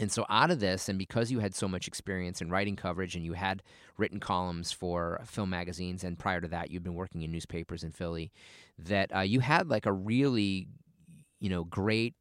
and 0.00 0.10
so, 0.10 0.24
out 0.30 0.50
of 0.50 0.60
this, 0.60 0.88
and 0.88 0.98
because 0.98 1.30
you 1.30 1.40
had 1.40 1.54
so 1.54 1.68
much 1.68 1.86
experience 1.86 2.40
in 2.40 2.50
writing 2.50 2.74
coverage 2.74 3.14
and 3.14 3.24
you 3.24 3.34
had 3.34 3.62
written 3.98 4.18
columns 4.18 4.72
for 4.72 5.20
film 5.26 5.50
magazines, 5.50 6.02
and 6.02 6.18
prior 6.18 6.40
to 6.40 6.48
that, 6.48 6.70
you'd 6.70 6.82
been 6.82 6.94
working 6.94 7.22
in 7.22 7.30
newspapers 7.30 7.84
in 7.84 7.92
Philly, 7.92 8.32
that 8.78 9.14
uh, 9.14 9.20
you 9.20 9.40
had 9.40 9.68
like 9.68 9.84
a 9.84 9.92
really, 9.92 10.68
you 11.38 11.50
know, 11.50 11.64
great 11.64 12.14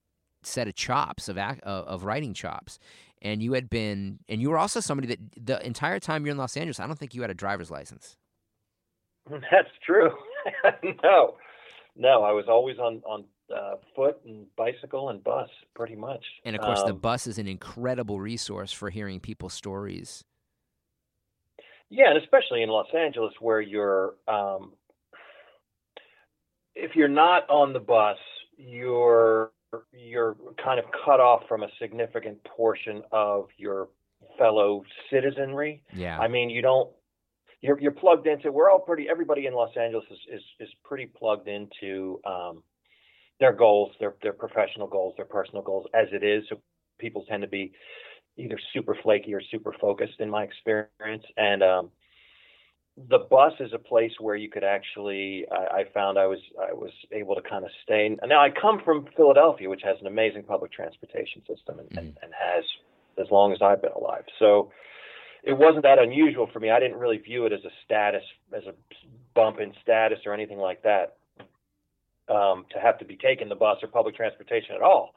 set 0.44 0.68
of 0.68 0.76
chops 0.76 1.30
of 1.30 1.38
act, 1.38 1.62
uh, 1.66 1.84
of 1.88 2.04
writing 2.04 2.34
chops. 2.34 2.80
And 3.22 3.42
you 3.42 3.54
had 3.54 3.70
been, 3.70 4.20
and 4.28 4.42
you 4.42 4.50
were 4.50 4.58
also 4.58 4.80
somebody 4.80 5.08
that 5.08 5.20
the 5.46 5.66
entire 5.66 6.00
time 6.00 6.26
you're 6.26 6.32
in 6.32 6.38
Los 6.38 6.58
Angeles, 6.58 6.80
I 6.80 6.88
don't 6.88 7.00
think 7.00 7.14
you 7.14 7.22
had 7.22 7.32
a 7.32 7.36
driver's 7.36 7.72
license. 7.72 8.18
That's 9.30 9.70
true. 9.86 10.12
no, 11.04 11.38
no, 11.96 12.24
I 12.24 12.32
was 12.32 12.46
always 12.50 12.78
on 12.78 13.02
on 13.06 13.26
uh, 13.56 13.76
foot 13.96 14.20
and 14.26 14.46
bicycle 14.56 15.10
and 15.10 15.24
bus, 15.24 15.50
pretty 15.76 15.96
much. 15.96 16.24
And 16.46 16.56
of 16.56 16.62
course, 16.62 16.80
um, 16.80 16.88
the 16.88 16.94
bus 16.94 17.28
is 17.28 17.38
an 17.38 17.48
incredible 17.48 18.20
resource 18.20 18.72
for 18.72 18.90
hearing 18.90 19.20
people's 19.20 19.54
stories. 19.54 20.24
Yeah, 21.90 22.10
and 22.10 22.18
especially 22.20 22.62
in 22.62 22.70
Los 22.70 22.88
Angeles, 22.96 23.34
where 23.40 23.62
you're, 23.62 24.14
um, 24.28 24.74
if 26.76 26.96
you're 26.96 27.08
not 27.08 27.50
on 27.50 27.74
the 27.74 27.80
bus, 27.80 28.18
you're 28.58 29.52
you're 29.94 30.36
kind 30.64 30.80
of 30.80 30.86
cut 31.06 31.20
off 31.20 31.44
from 31.48 31.64
a 31.64 31.68
significant 31.80 32.44
portion 32.44 33.04
of 33.12 33.48
your 33.58 33.90
fellow 34.38 34.84
citizenry. 35.12 35.84
Yeah. 35.94 36.20
I 36.20 36.28
mean, 36.28 36.50
you 36.50 36.62
don't. 36.62 36.90
You're 37.62 37.80
you're 37.80 37.92
plugged 37.92 38.28
into. 38.28 38.52
We're 38.52 38.70
all 38.70 38.80
pretty. 38.80 39.08
Everybody 39.10 39.46
in 39.46 39.54
Los 39.54 39.76
Angeles 39.76 40.06
is 40.10 40.20
is, 40.32 40.42
is 40.60 40.70
pretty 40.84 41.08
plugged 41.08 41.48
into. 41.48 42.20
Um, 42.26 42.64
their 43.40 43.54
goals, 43.54 43.92
their 44.00 44.16
their 44.22 44.34
professional 44.34 44.88
goals, 44.88 45.14
their 45.18 45.26
personal 45.26 45.62
goals 45.62 45.88
as 45.94 46.08
it 46.12 46.24
is. 46.24 46.44
So 46.50 46.60
people 47.00 47.26
tend 47.28 47.42
to 47.42 47.48
be 47.48 47.72
either 48.38 48.60
super 48.74 48.98
flaky 49.02 49.34
or 49.34 49.42
super 49.52 49.74
focused 49.80 50.20
in 50.20 50.30
my 50.30 50.44
experience. 50.44 51.24
And 51.38 51.64
um, 51.64 51.90
the 53.10 53.20
bus 53.20 53.54
is 53.60 53.72
a 53.74 53.80
place 53.80 54.12
where 54.20 54.36
you 54.36 54.50
could 54.50 54.64
actually 54.64 55.46
I, 55.52 55.80
I 55.80 55.84
found 55.94 56.18
I 56.18 56.28
was 56.28 56.40
I 56.62 56.74
was 56.74 56.92
able 57.12 57.36
to 57.36 57.42
kind 57.42 57.64
of 57.64 57.72
stay. 57.84 58.16
Now 58.26 58.42
I 58.42 58.50
come 58.50 58.82
from 58.84 59.08
Philadelphia, 59.16 59.70
which 59.70 59.82
has 59.84 59.98
an 60.02 60.08
amazing 60.08 60.44
public 60.44 60.72
transportation 60.72 61.42
system 61.48 61.80
and, 61.80 61.90
mm-hmm. 61.90 61.98
and, 62.00 62.18
and 62.22 62.34
has 62.34 62.64
as 63.18 63.28
long 63.32 63.54
as 63.54 63.60
I've 63.62 63.82
been 63.82 63.92
alive. 63.92 64.24
So 64.38 64.72
it 65.44 65.58
wasn't 65.58 65.84
that 65.84 66.00
unusual 66.00 66.50
for 66.52 66.60
me. 66.60 66.70
I 66.70 66.80
didn't 66.80 66.98
really 66.98 67.18
view 67.18 67.46
it 67.46 67.54
as 67.54 67.64
a 67.64 67.72
status, 67.86 68.24
as 68.56 68.64
a 68.66 68.74
bump 69.34 69.60
in 69.60 69.74
status 69.82 70.20
or 70.26 70.34
anything 70.34 70.58
like 70.58 70.84
that 70.84 71.19
um, 72.30 72.66
to 72.74 72.80
have 72.80 72.98
to 73.00 73.06
be 73.06 73.18
taking 73.18 73.50
the 73.50 73.56
bus 73.56 73.78
or 73.82 73.88
public 73.88 74.16
transportation 74.16 74.76
at 74.76 74.82
all. 74.82 75.14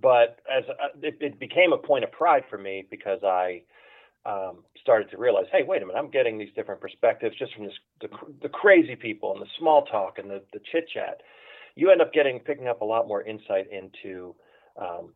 But 0.00 0.38
as 0.50 0.64
uh, 0.68 0.88
it, 1.02 1.16
it, 1.20 1.40
became 1.40 1.72
a 1.72 1.78
point 1.78 2.04
of 2.04 2.12
pride 2.12 2.44
for 2.50 2.58
me 2.58 2.86
because 2.90 3.20
I 3.24 3.62
um, 4.26 4.64
started 4.80 5.10
to 5.10 5.18
realize, 5.18 5.46
hey, 5.50 5.62
wait 5.66 5.82
a 5.82 5.86
minute, 5.86 5.98
I'm 5.98 6.10
getting 6.10 6.38
these 6.38 6.52
different 6.54 6.80
perspectives 6.80 7.34
just 7.38 7.54
from 7.54 7.64
this, 7.64 7.74
the, 8.00 8.08
the 8.42 8.48
crazy 8.48 8.94
people 8.94 9.32
and 9.32 9.40
the 9.40 9.48
small 9.58 9.84
talk 9.86 10.18
and 10.18 10.30
the, 10.30 10.42
the 10.52 10.60
chit 10.70 10.88
chat. 10.92 11.22
You 11.76 11.90
end 11.90 12.02
up 12.02 12.12
getting 12.12 12.40
picking 12.40 12.68
up 12.68 12.80
a 12.82 12.84
lot 12.84 13.08
more 13.08 13.22
insight 13.22 13.66
into 13.70 14.34
um, 14.80 15.12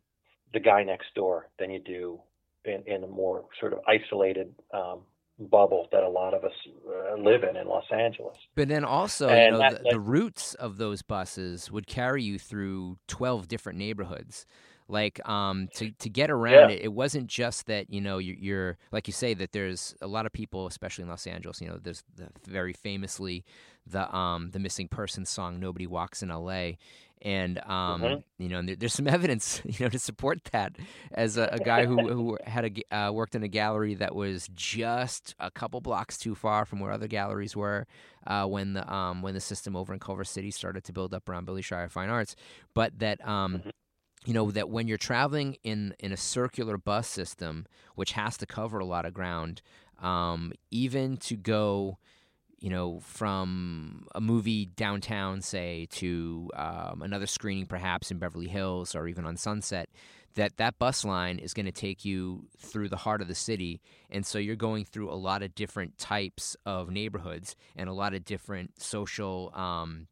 the 0.52 0.60
guy 0.60 0.82
next 0.82 1.14
door 1.14 1.48
than 1.58 1.70
you 1.70 1.80
do 1.80 2.20
in, 2.64 2.82
in 2.86 3.04
a 3.04 3.06
more 3.06 3.44
sort 3.58 3.72
of 3.72 3.80
isolated 3.86 4.54
um, 4.72 5.00
bubble 5.40 5.88
that 5.92 6.02
a 6.02 6.08
lot 6.08 6.34
of 6.34 6.44
us 6.44 6.52
uh, 6.66 7.16
live 7.16 7.42
in 7.42 7.56
in 7.56 7.66
Los 7.66 7.84
Angeles. 7.90 8.36
But 8.54 8.68
then 8.68 8.84
also, 8.84 9.28
and 9.28 9.44
you 9.44 9.50
know, 9.52 9.58
that, 9.58 9.78
the, 9.78 9.82
that, 9.84 9.92
the 9.92 10.00
routes 10.00 10.54
of 10.54 10.76
those 10.76 11.02
buses 11.02 11.70
would 11.70 11.86
carry 11.86 12.22
you 12.22 12.38
through 12.38 12.98
12 13.08 13.48
different 13.48 13.78
neighborhoods 13.78 14.46
like 14.90 15.26
um, 15.28 15.68
to 15.74 15.90
to 15.92 16.08
get 16.08 16.30
around 16.30 16.70
yeah. 16.70 16.76
it. 16.76 16.82
It 16.82 16.92
wasn't 16.92 17.26
just 17.28 17.66
that 17.66 17.90
you 17.90 18.00
know 18.00 18.18
you're, 18.18 18.36
you're, 18.36 18.78
like 18.92 19.06
you 19.06 19.12
say 19.12 19.34
that 19.34 19.52
there's 19.52 19.94
a 20.00 20.06
lot 20.06 20.26
of 20.26 20.32
people, 20.32 20.66
especially 20.66 21.02
in 21.02 21.08
Los 21.08 21.26
Angeles. 21.26 21.60
You 21.60 21.68
know, 21.68 21.78
there's 21.82 22.02
the, 22.16 22.28
very 22.46 22.72
famously 22.72 23.44
the 23.86 24.14
um 24.14 24.50
the 24.50 24.58
missing 24.58 24.88
person 24.88 25.24
song 25.24 25.60
"Nobody 25.60 25.86
Walks 25.86 26.22
in 26.22 26.30
L.A." 26.30 26.78
And 27.22 27.58
um, 27.66 28.00
mm-hmm. 28.00 28.42
you 28.42 28.48
know, 28.48 28.62
there, 28.62 28.76
there's 28.76 28.94
some 28.94 29.06
evidence, 29.08 29.60
you 29.64 29.84
know, 29.84 29.90
to 29.90 29.98
support 29.98 30.42
that. 30.52 30.76
As 31.12 31.36
a, 31.36 31.50
a 31.52 31.58
guy 31.58 31.84
who 31.84 32.08
who 32.12 32.38
had 32.44 32.64
a, 32.92 32.96
uh, 32.96 33.12
worked 33.12 33.34
in 33.34 33.42
a 33.42 33.48
gallery 33.48 33.94
that 33.94 34.14
was 34.14 34.48
just 34.54 35.34
a 35.38 35.50
couple 35.50 35.80
blocks 35.80 36.16
too 36.16 36.34
far 36.34 36.64
from 36.64 36.80
where 36.80 36.90
other 36.90 37.08
galleries 37.08 37.54
were, 37.54 37.86
uh, 38.26 38.46
when 38.46 38.72
the 38.72 38.92
um, 38.92 39.22
when 39.22 39.34
the 39.34 39.40
system 39.40 39.76
over 39.76 39.92
in 39.92 40.00
Culver 40.00 40.24
City 40.24 40.50
started 40.50 40.82
to 40.84 40.92
build 40.92 41.12
up 41.14 41.28
around 41.28 41.44
Billy 41.44 41.62
Shire 41.62 41.88
Fine 41.88 42.08
Arts, 42.08 42.36
but 42.74 42.98
that 42.98 43.26
um, 43.26 43.58
mm-hmm 43.58 43.70
you 44.26 44.34
know 44.34 44.50
that 44.50 44.68
when 44.68 44.86
you're 44.88 44.98
traveling 44.98 45.56
in 45.62 45.94
in 45.98 46.12
a 46.12 46.16
circular 46.16 46.76
bus 46.76 47.08
system 47.08 47.66
which 47.94 48.12
has 48.12 48.36
to 48.36 48.46
cover 48.46 48.78
a 48.78 48.84
lot 48.84 49.04
of 49.04 49.14
ground 49.14 49.62
um, 50.00 50.52
even 50.70 51.16
to 51.16 51.36
go 51.36 51.98
you 52.58 52.70
know 52.70 53.00
from 53.00 54.06
a 54.14 54.20
movie 54.20 54.66
downtown 54.66 55.40
say 55.40 55.86
to 55.90 56.50
um, 56.54 57.02
another 57.02 57.26
screening 57.26 57.66
perhaps 57.66 58.10
in 58.10 58.18
beverly 58.18 58.48
hills 58.48 58.94
or 58.94 59.08
even 59.08 59.24
on 59.24 59.36
sunset 59.36 59.88
that 60.34 60.56
that 60.58 60.78
bus 60.78 61.04
line 61.04 61.38
is 61.38 61.54
going 61.54 61.66
to 61.66 61.72
take 61.72 62.04
you 62.04 62.46
through 62.58 62.88
the 62.88 62.96
heart 62.96 63.20
of 63.20 63.28
the 63.28 63.34
city. 63.34 63.80
And 64.10 64.24
so 64.24 64.38
you're 64.38 64.56
going 64.56 64.84
through 64.84 65.10
a 65.10 65.14
lot 65.14 65.42
of 65.42 65.54
different 65.54 65.98
types 65.98 66.56
of 66.64 66.90
neighborhoods 66.90 67.56
and 67.74 67.88
a 67.88 67.92
lot 67.92 68.14
of 68.14 68.24
different 68.24 68.80
social 68.80 69.52
um, 69.54 70.06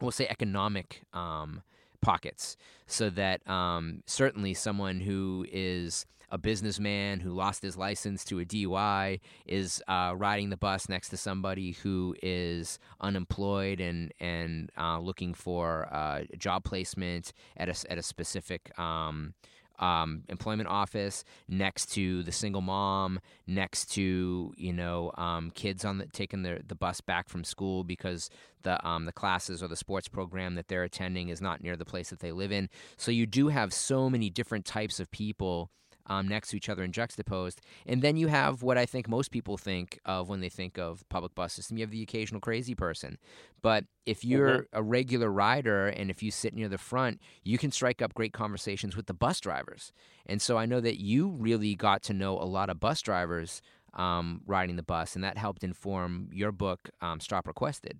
we'll 0.00 0.10
say 0.10 0.26
economic 0.28 1.02
um, 1.12 1.62
pockets 2.06 2.56
so 2.86 3.10
that 3.10 3.46
um, 3.50 4.00
certainly 4.06 4.54
someone 4.54 5.00
who 5.00 5.44
is 5.50 6.06
a 6.30 6.38
businessman 6.38 7.18
who 7.18 7.30
lost 7.32 7.62
his 7.62 7.76
license 7.76 8.24
to 8.24 8.38
a 8.38 8.44
DUI 8.44 9.18
is 9.44 9.82
uh, 9.88 10.14
riding 10.16 10.50
the 10.50 10.56
bus 10.56 10.88
next 10.88 11.08
to 11.08 11.16
somebody 11.16 11.72
who 11.72 12.14
is 12.22 12.78
unemployed 13.00 13.80
and 13.80 14.12
and 14.20 14.70
uh, 14.78 15.00
looking 15.00 15.34
for 15.34 15.88
uh, 15.92 16.22
job 16.38 16.62
placement 16.62 17.32
at 17.56 17.68
a 17.68 17.90
at 17.90 17.98
a 17.98 18.02
specific 18.02 18.76
um, 18.78 19.34
um, 19.78 20.22
employment 20.28 20.68
office, 20.68 21.24
next 21.48 21.92
to 21.94 22.22
the 22.22 22.32
single 22.32 22.60
mom, 22.60 23.20
next 23.46 23.86
to 23.92 24.52
you 24.56 24.72
know 24.72 25.12
um, 25.16 25.50
kids 25.50 25.84
on 25.84 25.98
the 25.98 26.06
taking 26.06 26.42
the 26.42 26.60
the 26.66 26.74
bus 26.74 27.00
back 27.00 27.28
from 27.28 27.44
school 27.44 27.84
because 27.84 28.30
the 28.62 28.84
um, 28.86 29.04
the 29.04 29.12
classes 29.12 29.62
or 29.62 29.68
the 29.68 29.76
sports 29.76 30.08
program 30.08 30.54
that 30.54 30.68
they're 30.68 30.84
attending 30.84 31.28
is 31.28 31.40
not 31.40 31.62
near 31.62 31.76
the 31.76 31.84
place 31.84 32.10
that 32.10 32.20
they 32.20 32.32
live 32.32 32.52
in. 32.52 32.68
So 32.96 33.10
you 33.10 33.26
do 33.26 33.48
have 33.48 33.72
so 33.72 34.10
many 34.10 34.30
different 34.30 34.64
types 34.64 35.00
of 35.00 35.10
people 35.10 35.70
um, 36.06 36.28
next 36.28 36.50
to 36.50 36.56
each 36.56 36.68
other 36.68 36.82
and 36.82 36.94
juxtaposed. 36.94 37.60
And 37.86 38.02
then 38.02 38.16
you 38.16 38.28
have 38.28 38.62
what 38.62 38.78
I 38.78 38.86
think 38.86 39.08
most 39.08 39.30
people 39.30 39.56
think 39.56 39.98
of 40.04 40.28
when 40.28 40.40
they 40.40 40.48
think 40.48 40.78
of 40.78 41.00
the 41.00 41.04
public 41.06 41.34
bus 41.34 41.52
system. 41.52 41.76
You 41.76 41.84
have 41.84 41.90
the 41.90 42.02
occasional 42.02 42.40
crazy 42.40 42.74
person. 42.74 43.18
But 43.62 43.84
if 44.04 44.24
you're 44.24 44.58
mm-hmm. 44.58 44.78
a 44.78 44.82
regular 44.82 45.30
rider 45.30 45.88
and 45.88 46.10
if 46.10 46.22
you 46.22 46.30
sit 46.30 46.54
near 46.54 46.68
the 46.68 46.78
front, 46.78 47.20
you 47.42 47.58
can 47.58 47.72
strike 47.72 48.00
up 48.00 48.14
great 48.14 48.32
conversations 48.32 48.96
with 48.96 49.06
the 49.06 49.14
bus 49.14 49.40
drivers. 49.40 49.92
And 50.26 50.40
so 50.40 50.56
I 50.56 50.66
know 50.66 50.80
that 50.80 51.00
you 51.00 51.28
really 51.28 51.74
got 51.74 52.02
to 52.04 52.14
know 52.14 52.38
a 52.38 52.44
lot 52.44 52.70
of 52.70 52.80
bus 52.80 53.02
drivers 53.02 53.62
um, 53.94 54.42
riding 54.46 54.76
the 54.76 54.82
bus, 54.82 55.14
and 55.14 55.24
that 55.24 55.38
helped 55.38 55.64
inform 55.64 56.28
your 56.32 56.52
book, 56.52 56.90
um, 57.00 57.18
Stop 57.18 57.46
Requested. 57.46 57.98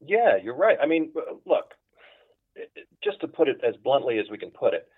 Yeah, 0.00 0.36
you're 0.42 0.56
right. 0.56 0.78
I 0.82 0.86
mean, 0.86 1.12
look, 1.44 1.74
just 3.02 3.20
to 3.20 3.28
put 3.28 3.48
it 3.48 3.60
as 3.66 3.74
bluntly 3.76 4.18
as 4.18 4.26
we 4.30 4.38
can 4.38 4.50
put 4.50 4.74
it, 4.74 4.88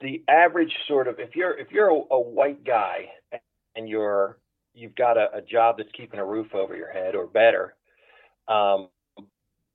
the 0.00 0.22
average 0.28 0.72
sort 0.88 1.08
of 1.08 1.18
if 1.18 1.36
you're 1.36 1.58
if 1.58 1.70
you're 1.70 1.90
a, 1.90 2.14
a 2.14 2.20
white 2.20 2.64
guy 2.64 3.06
and 3.76 3.88
you're 3.88 4.38
you've 4.74 4.94
got 4.94 5.16
a, 5.16 5.28
a, 5.34 5.42
job 5.42 5.76
that's 5.78 5.90
keeping 5.96 6.20
a 6.20 6.24
roof 6.24 6.54
over 6.54 6.76
your 6.76 6.92
head 6.92 7.14
or 7.14 7.26
better, 7.26 7.74
um, 8.48 8.88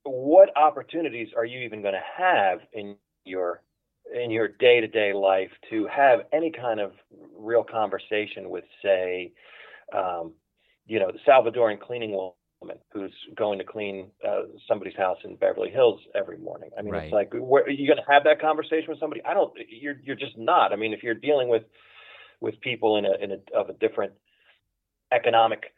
what 0.04 0.56
opportunities 0.56 1.30
are 1.36 1.46
you 1.46 1.60
even 1.60 1.82
going 1.82 1.94
to 1.94 2.04
have 2.18 2.60
in 2.74 2.96
your 3.26 3.62
in 4.14 4.30
your 4.30 4.48
day 4.48 4.80
to 4.82 4.88
day 4.88 5.14
life 5.14 5.50
to 5.70 5.88
have 5.88 6.22
any 6.32 6.52
kind 6.52 6.80
of 6.80 6.92
real 7.38 7.64
conversation 7.64 8.50
with, 8.50 8.64
say, 8.84 9.32
um, 9.94 10.34
you 10.86 11.00
know, 11.00 11.12
the 11.12 11.20
Salvadoran 11.28 11.80
cleaning 11.80 12.12
woman 12.66 12.82
who's 12.92 13.14
going 13.36 13.60
to 13.60 13.66
clean 13.66 14.08
uh, 14.28 14.42
somebody's 14.68 14.96
house 14.96 15.18
in 15.24 15.36
Beverly 15.36 15.70
Hills 15.70 16.00
every 16.16 16.38
morning. 16.38 16.70
I 16.78 16.82
mean, 16.82 16.94
right. 16.94 17.04
it's 17.06 17.14
like, 17.14 17.34
where, 17.34 17.64
are 17.64 17.70
you 17.70 17.88
going 17.88 17.98
to 17.98 18.12
have 18.12 18.24
that 18.24 18.42
conversation 18.42 18.86
with 18.90 19.00
somebody? 19.00 19.22
I 19.24 19.34
don't. 19.34 19.54
You're 19.70 19.96
you're 20.04 20.16
just 20.16 20.38
not. 20.38 20.74
I 20.74 20.76
mean, 20.76 20.94
if 20.94 21.04
you're 21.04 21.14
dealing 21.14 21.50
with 21.50 21.64
with 22.40 22.60
people 22.62 22.98
in 22.98 23.06
a 23.06 23.14
in 23.22 23.32
a 23.32 23.58
of 23.58 23.70
a 23.70 23.74
different 23.74 24.14
economic 25.12 25.74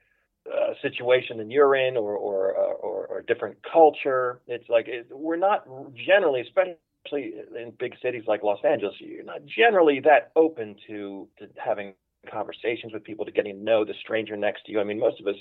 uh, 0.49 0.73
situation 0.81 1.37
than 1.37 1.51
you're 1.51 1.75
in, 1.75 1.97
or 1.97 2.15
or 2.15 2.57
uh, 2.57 2.73
or, 2.73 3.07
or 3.07 3.19
a 3.19 3.25
different 3.25 3.57
culture, 3.71 4.41
it's 4.47 4.69
like 4.69 4.87
it, 4.87 5.07
we're 5.11 5.37
not 5.37 5.67
generally, 5.95 6.41
especially 6.41 7.33
in 7.55 7.73
big 7.79 7.93
cities 8.01 8.23
like 8.27 8.43
Los 8.43 8.59
Angeles, 8.63 8.95
you're 8.99 9.23
not 9.23 9.41
generally 9.45 9.99
that 10.01 10.31
open 10.35 10.75
to 10.87 11.27
to 11.39 11.47
having 11.57 11.93
conversations 12.31 12.91
with 12.91 13.03
people, 13.03 13.23
to 13.25 13.31
getting 13.31 13.57
to 13.57 13.63
know 13.63 13.85
the 13.85 13.93
stranger 14.01 14.35
next 14.35 14.65
to 14.65 14.71
you. 14.71 14.81
I 14.81 14.83
mean, 14.83 14.99
most 14.99 15.21
of 15.21 15.27
us 15.27 15.35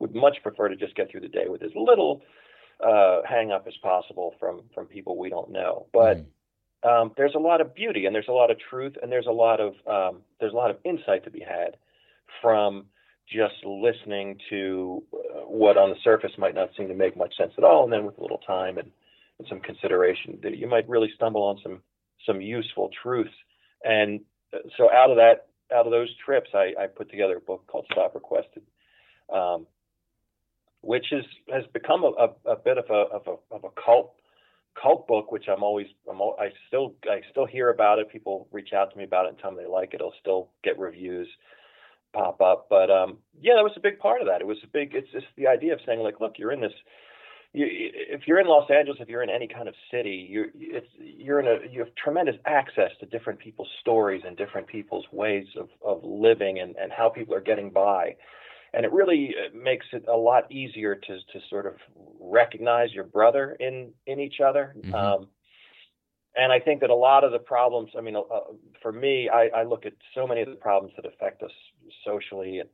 would 0.00 0.14
much 0.14 0.36
prefer 0.42 0.68
to 0.68 0.76
just 0.76 0.94
get 0.96 1.10
through 1.10 1.20
the 1.20 1.28
day 1.28 1.46
with 1.48 1.62
as 1.62 1.70
little 1.74 2.22
uh, 2.84 3.20
hang 3.28 3.52
up 3.52 3.66
as 3.66 3.74
possible 3.82 4.34
from 4.38 4.62
from 4.74 4.86
people 4.86 5.16
we 5.16 5.30
don't 5.30 5.50
know. 5.50 5.86
But 5.92 6.24
mm. 6.84 7.02
um, 7.02 7.12
there's 7.16 7.34
a 7.34 7.40
lot 7.40 7.60
of 7.60 7.74
beauty 7.74 8.06
and 8.06 8.14
there's 8.14 8.28
a 8.28 8.32
lot 8.32 8.50
of 8.50 8.58
truth 8.70 8.94
and 9.00 9.10
there's 9.10 9.26
a 9.26 9.32
lot 9.32 9.60
of 9.60 9.74
um, 9.86 10.22
there's 10.40 10.52
a 10.52 10.56
lot 10.56 10.70
of 10.70 10.78
insight 10.84 11.24
to 11.24 11.30
be 11.30 11.40
had 11.40 11.76
from 12.42 12.86
just 13.28 13.54
listening 13.64 14.38
to 14.50 15.02
uh, 15.14 15.40
what 15.46 15.76
on 15.76 15.90
the 15.90 15.96
surface 16.04 16.32
might 16.36 16.54
not 16.54 16.70
seem 16.76 16.88
to 16.88 16.94
make 16.94 17.16
much 17.16 17.34
sense 17.36 17.52
at 17.56 17.64
all, 17.64 17.84
and 17.84 17.92
then 17.92 18.04
with 18.04 18.18
a 18.18 18.20
little 18.20 18.40
time 18.46 18.76
and, 18.76 18.90
and 19.38 19.48
some 19.48 19.60
consideration, 19.60 20.38
that 20.42 20.58
you 20.58 20.68
might 20.68 20.88
really 20.88 21.10
stumble 21.14 21.42
on 21.42 21.58
some 21.62 21.80
some 22.26 22.40
useful 22.40 22.90
truths. 23.02 23.34
And 23.82 24.20
uh, 24.52 24.58
so 24.76 24.90
out 24.92 25.10
of 25.10 25.16
that, 25.16 25.46
out 25.74 25.86
of 25.86 25.92
those 25.92 26.14
trips, 26.24 26.50
I, 26.54 26.72
I 26.78 26.86
put 26.86 27.10
together 27.10 27.36
a 27.36 27.40
book 27.40 27.66
called 27.66 27.86
Stop 27.90 28.14
Requested, 28.14 28.62
um, 29.32 29.66
which 30.84 31.12
is 31.12 31.24
has 31.52 31.64
become 31.72 32.04
a, 32.04 32.12
a, 32.18 32.52
a 32.52 32.56
bit 32.56 32.78
of 32.78 32.84
a, 32.90 33.14
of 33.14 33.22
a 33.26 33.54
of 33.54 33.64
a 33.64 33.80
cult 33.84 34.14
cult 34.80 35.06
book, 35.06 35.32
which 35.32 35.46
I'm 35.48 35.62
always 35.62 35.86
I'm, 36.10 36.20
I 36.20 36.50
still 36.68 36.94
I 37.04 37.20
still 37.30 37.46
hear 37.46 37.70
about 37.70 37.98
it. 37.98 38.10
People 38.10 38.48
reach 38.52 38.72
out 38.72 38.90
to 38.92 38.98
me 38.98 39.04
about 39.04 39.26
it 39.26 39.30
and 39.30 39.38
tell 39.38 39.50
me 39.50 39.62
they 39.62 39.70
like 39.70 39.94
it. 39.94 40.00
I'll 40.00 40.14
still 40.20 40.50
get 40.62 40.78
reviews 40.78 41.28
pop 42.12 42.40
up, 42.40 42.66
but 42.70 42.90
um, 42.90 43.18
yeah, 43.40 43.54
that 43.56 43.64
was 43.64 43.72
a 43.76 43.80
big 43.80 43.98
part 43.98 44.20
of 44.20 44.28
that. 44.28 44.40
It 44.40 44.46
was 44.46 44.58
a 44.62 44.68
big. 44.68 44.94
It's 44.94 45.10
just 45.12 45.26
the 45.36 45.48
idea 45.48 45.72
of 45.72 45.80
saying 45.84 46.00
like, 46.00 46.20
look, 46.20 46.34
you're 46.38 46.52
in 46.52 46.60
this. 46.60 46.72
You, 47.52 47.66
if 47.68 48.22
you're 48.26 48.40
in 48.40 48.46
Los 48.46 48.70
Angeles, 48.70 48.98
if 49.00 49.08
you're 49.08 49.22
in 49.22 49.30
any 49.30 49.48
kind 49.48 49.68
of 49.68 49.74
city, 49.90 50.26
you're 50.28 50.46
it's 50.54 50.86
you're 50.98 51.40
in 51.40 51.46
a 51.46 51.70
you 51.70 51.80
have 51.80 51.94
tremendous 51.96 52.36
access 52.46 52.90
to 53.00 53.06
different 53.06 53.38
people's 53.38 53.68
stories 53.80 54.22
and 54.26 54.36
different 54.36 54.66
people's 54.66 55.06
ways 55.12 55.46
of 55.58 55.68
of 55.84 56.02
living 56.02 56.58
and 56.60 56.76
and 56.76 56.92
how 56.92 57.08
people 57.08 57.34
are 57.34 57.40
getting 57.40 57.70
by 57.70 58.16
and 58.74 58.84
it 58.84 58.92
really 58.92 59.34
uh, 59.34 59.56
makes 59.56 59.86
it 59.92 60.04
a 60.08 60.16
lot 60.16 60.50
easier 60.50 60.94
to 60.94 61.18
to 61.32 61.40
sort 61.48 61.66
of 61.66 61.74
recognize 62.20 62.92
your 62.92 63.04
brother 63.04 63.56
in 63.60 63.92
in 64.06 64.20
each 64.20 64.40
other. 64.40 64.74
Mm-hmm. 64.76 64.94
Um, 64.94 65.28
and 66.36 66.52
I 66.52 66.58
think 66.58 66.80
that 66.80 66.90
a 66.90 66.94
lot 66.94 67.22
of 67.22 67.30
the 67.30 67.38
problems, 67.38 67.90
I 67.96 68.00
mean, 68.00 68.16
uh, 68.16 68.22
for 68.82 68.90
me, 68.90 69.28
I, 69.28 69.46
I, 69.54 69.62
look 69.62 69.86
at 69.86 69.92
so 70.16 70.26
many 70.26 70.40
of 70.40 70.48
the 70.48 70.56
problems 70.56 70.92
that 70.96 71.06
affect 71.06 71.44
us 71.44 71.52
socially, 72.04 72.58
and 72.58 72.68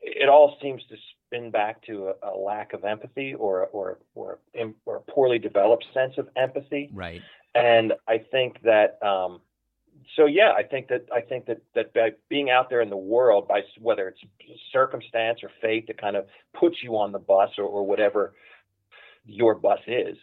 it 0.00 0.30
all 0.30 0.56
seems 0.62 0.82
to 0.88 0.96
spin 1.26 1.50
back 1.50 1.82
to 1.82 2.12
a, 2.22 2.30
a 2.30 2.34
lack 2.34 2.72
of 2.72 2.84
empathy 2.84 3.34
or 3.34 3.66
or 3.66 3.98
or, 4.14 4.38
or 4.86 4.96
a 4.96 5.10
poorly 5.10 5.38
developed 5.38 5.84
sense 5.92 6.14
of 6.16 6.28
empathy. 6.36 6.88
Right. 6.92 7.20
And 7.54 7.92
I 8.06 8.18
think 8.18 8.62
that 8.62 8.98
um, 9.02 9.40
so 10.16 10.26
yeah, 10.26 10.52
I 10.56 10.62
think 10.62 10.88
that 10.88 11.06
I 11.14 11.20
think 11.20 11.46
that 11.46 11.62
that 11.74 11.92
by 11.94 12.10
being 12.28 12.50
out 12.50 12.70
there 12.70 12.80
in 12.80 12.90
the 12.90 12.96
world, 12.96 13.48
by 13.48 13.60
whether 13.80 14.08
it's 14.08 14.20
circumstance 14.72 15.40
or 15.42 15.50
fate 15.60 15.86
that 15.88 16.00
kind 16.00 16.16
of 16.16 16.26
puts 16.58 16.76
you 16.82 16.96
on 16.96 17.12
the 17.12 17.18
bus 17.18 17.50
or, 17.58 17.64
or 17.64 17.86
whatever 17.86 18.34
your 19.24 19.54
bus 19.54 19.80
is, 19.86 20.16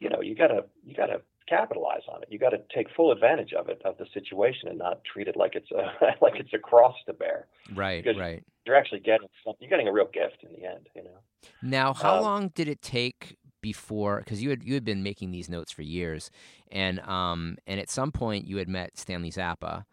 you 0.00 0.08
know, 0.08 0.20
you 0.20 0.34
gotta 0.34 0.64
you 0.84 0.94
gotta 0.94 1.20
capitalize 1.48 2.02
on 2.08 2.22
it. 2.22 2.28
You 2.30 2.38
got 2.38 2.50
to 2.50 2.60
take 2.74 2.86
full 2.96 3.10
advantage 3.12 3.52
of 3.52 3.68
it, 3.68 3.82
of 3.84 3.98
the 3.98 4.06
situation, 4.14 4.68
and 4.68 4.78
not 4.78 5.02
treat 5.04 5.28
it 5.28 5.36
like 5.36 5.54
it's 5.54 5.70
a 5.70 6.14
like 6.22 6.34
it's 6.36 6.52
a 6.54 6.58
cross 6.58 6.94
to 7.06 7.12
bear. 7.12 7.46
Right, 7.74 8.02
Because 8.02 8.18
right. 8.18 8.42
You're 8.64 8.76
actually 8.76 9.00
getting 9.00 9.26
something. 9.44 9.58
You're 9.60 9.70
getting 9.70 9.88
a 9.88 9.92
real 9.92 10.06
gift 10.12 10.44
in 10.44 10.52
the 10.52 10.64
end. 10.68 10.88
You 10.94 11.04
know. 11.04 11.18
Now, 11.62 11.92
how 11.94 12.16
Um, 12.18 12.22
long 12.22 12.48
did 12.54 12.68
it 12.68 12.80
take 12.80 13.36
before? 13.62 14.18
Because 14.18 14.42
you 14.42 14.50
had 14.50 14.62
you 14.62 14.74
had 14.74 14.84
been 14.84 15.02
making 15.02 15.30
these 15.30 15.48
notes 15.48 15.72
for 15.72 15.82
years, 15.82 16.30
and 16.70 17.00
um 17.00 17.56
and 17.66 17.80
at 17.80 17.88
some 17.90 18.12
point 18.12 18.46
you 18.46 18.58
had 18.58 18.68
met 18.68 18.98
Stanley 18.98 19.30
Zappa, 19.30 19.84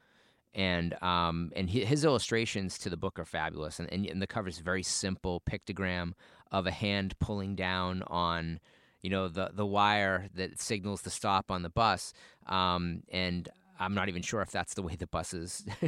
and 0.54 1.02
um 1.02 1.52
and 1.56 1.70
hi- 1.70 1.86
his 1.86 2.04
illustrations 2.04 2.78
to 2.80 2.90
the 2.90 2.98
book 2.98 3.18
are 3.18 3.26
fabulous, 3.26 3.80
and 3.80 3.92
and, 3.94 4.06
and 4.06 4.22
the 4.22 4.28
cover 4.28 4.50
is 4.50 4.60
very 4.60 4.84
simple 4.84 5.42
pictogram 5.50 6.12
of 6.52 6.68
a 6.68 6.72
hand 6.72 7.18
pulling 7.20 7.56
down 7.56 8.04
on. 8.08 8.60
You 9.02 9.10
know 9.10 9.30
the 9.30 9.52
the 9.54 9.66
wire 9.66 10.28
that 10.36 10.60
signals 10.60 11.04
the 11.04 11.10
stop 11.10 11.50
on 11.50 11.62
the 11.62 11.70
bus, 11.70 12.12
um, 12.48 13.04
and 13.10 13.48
I'm 13.80 13.94
not 13.94 14.10
even 14.10 14.22
sure 14.22 14.42
if 14.42 14.52
that's 14.52 14.74
the 14.74 14.84
way 14.84 14.96
the 14.96 15.08
buses 15.08 15.66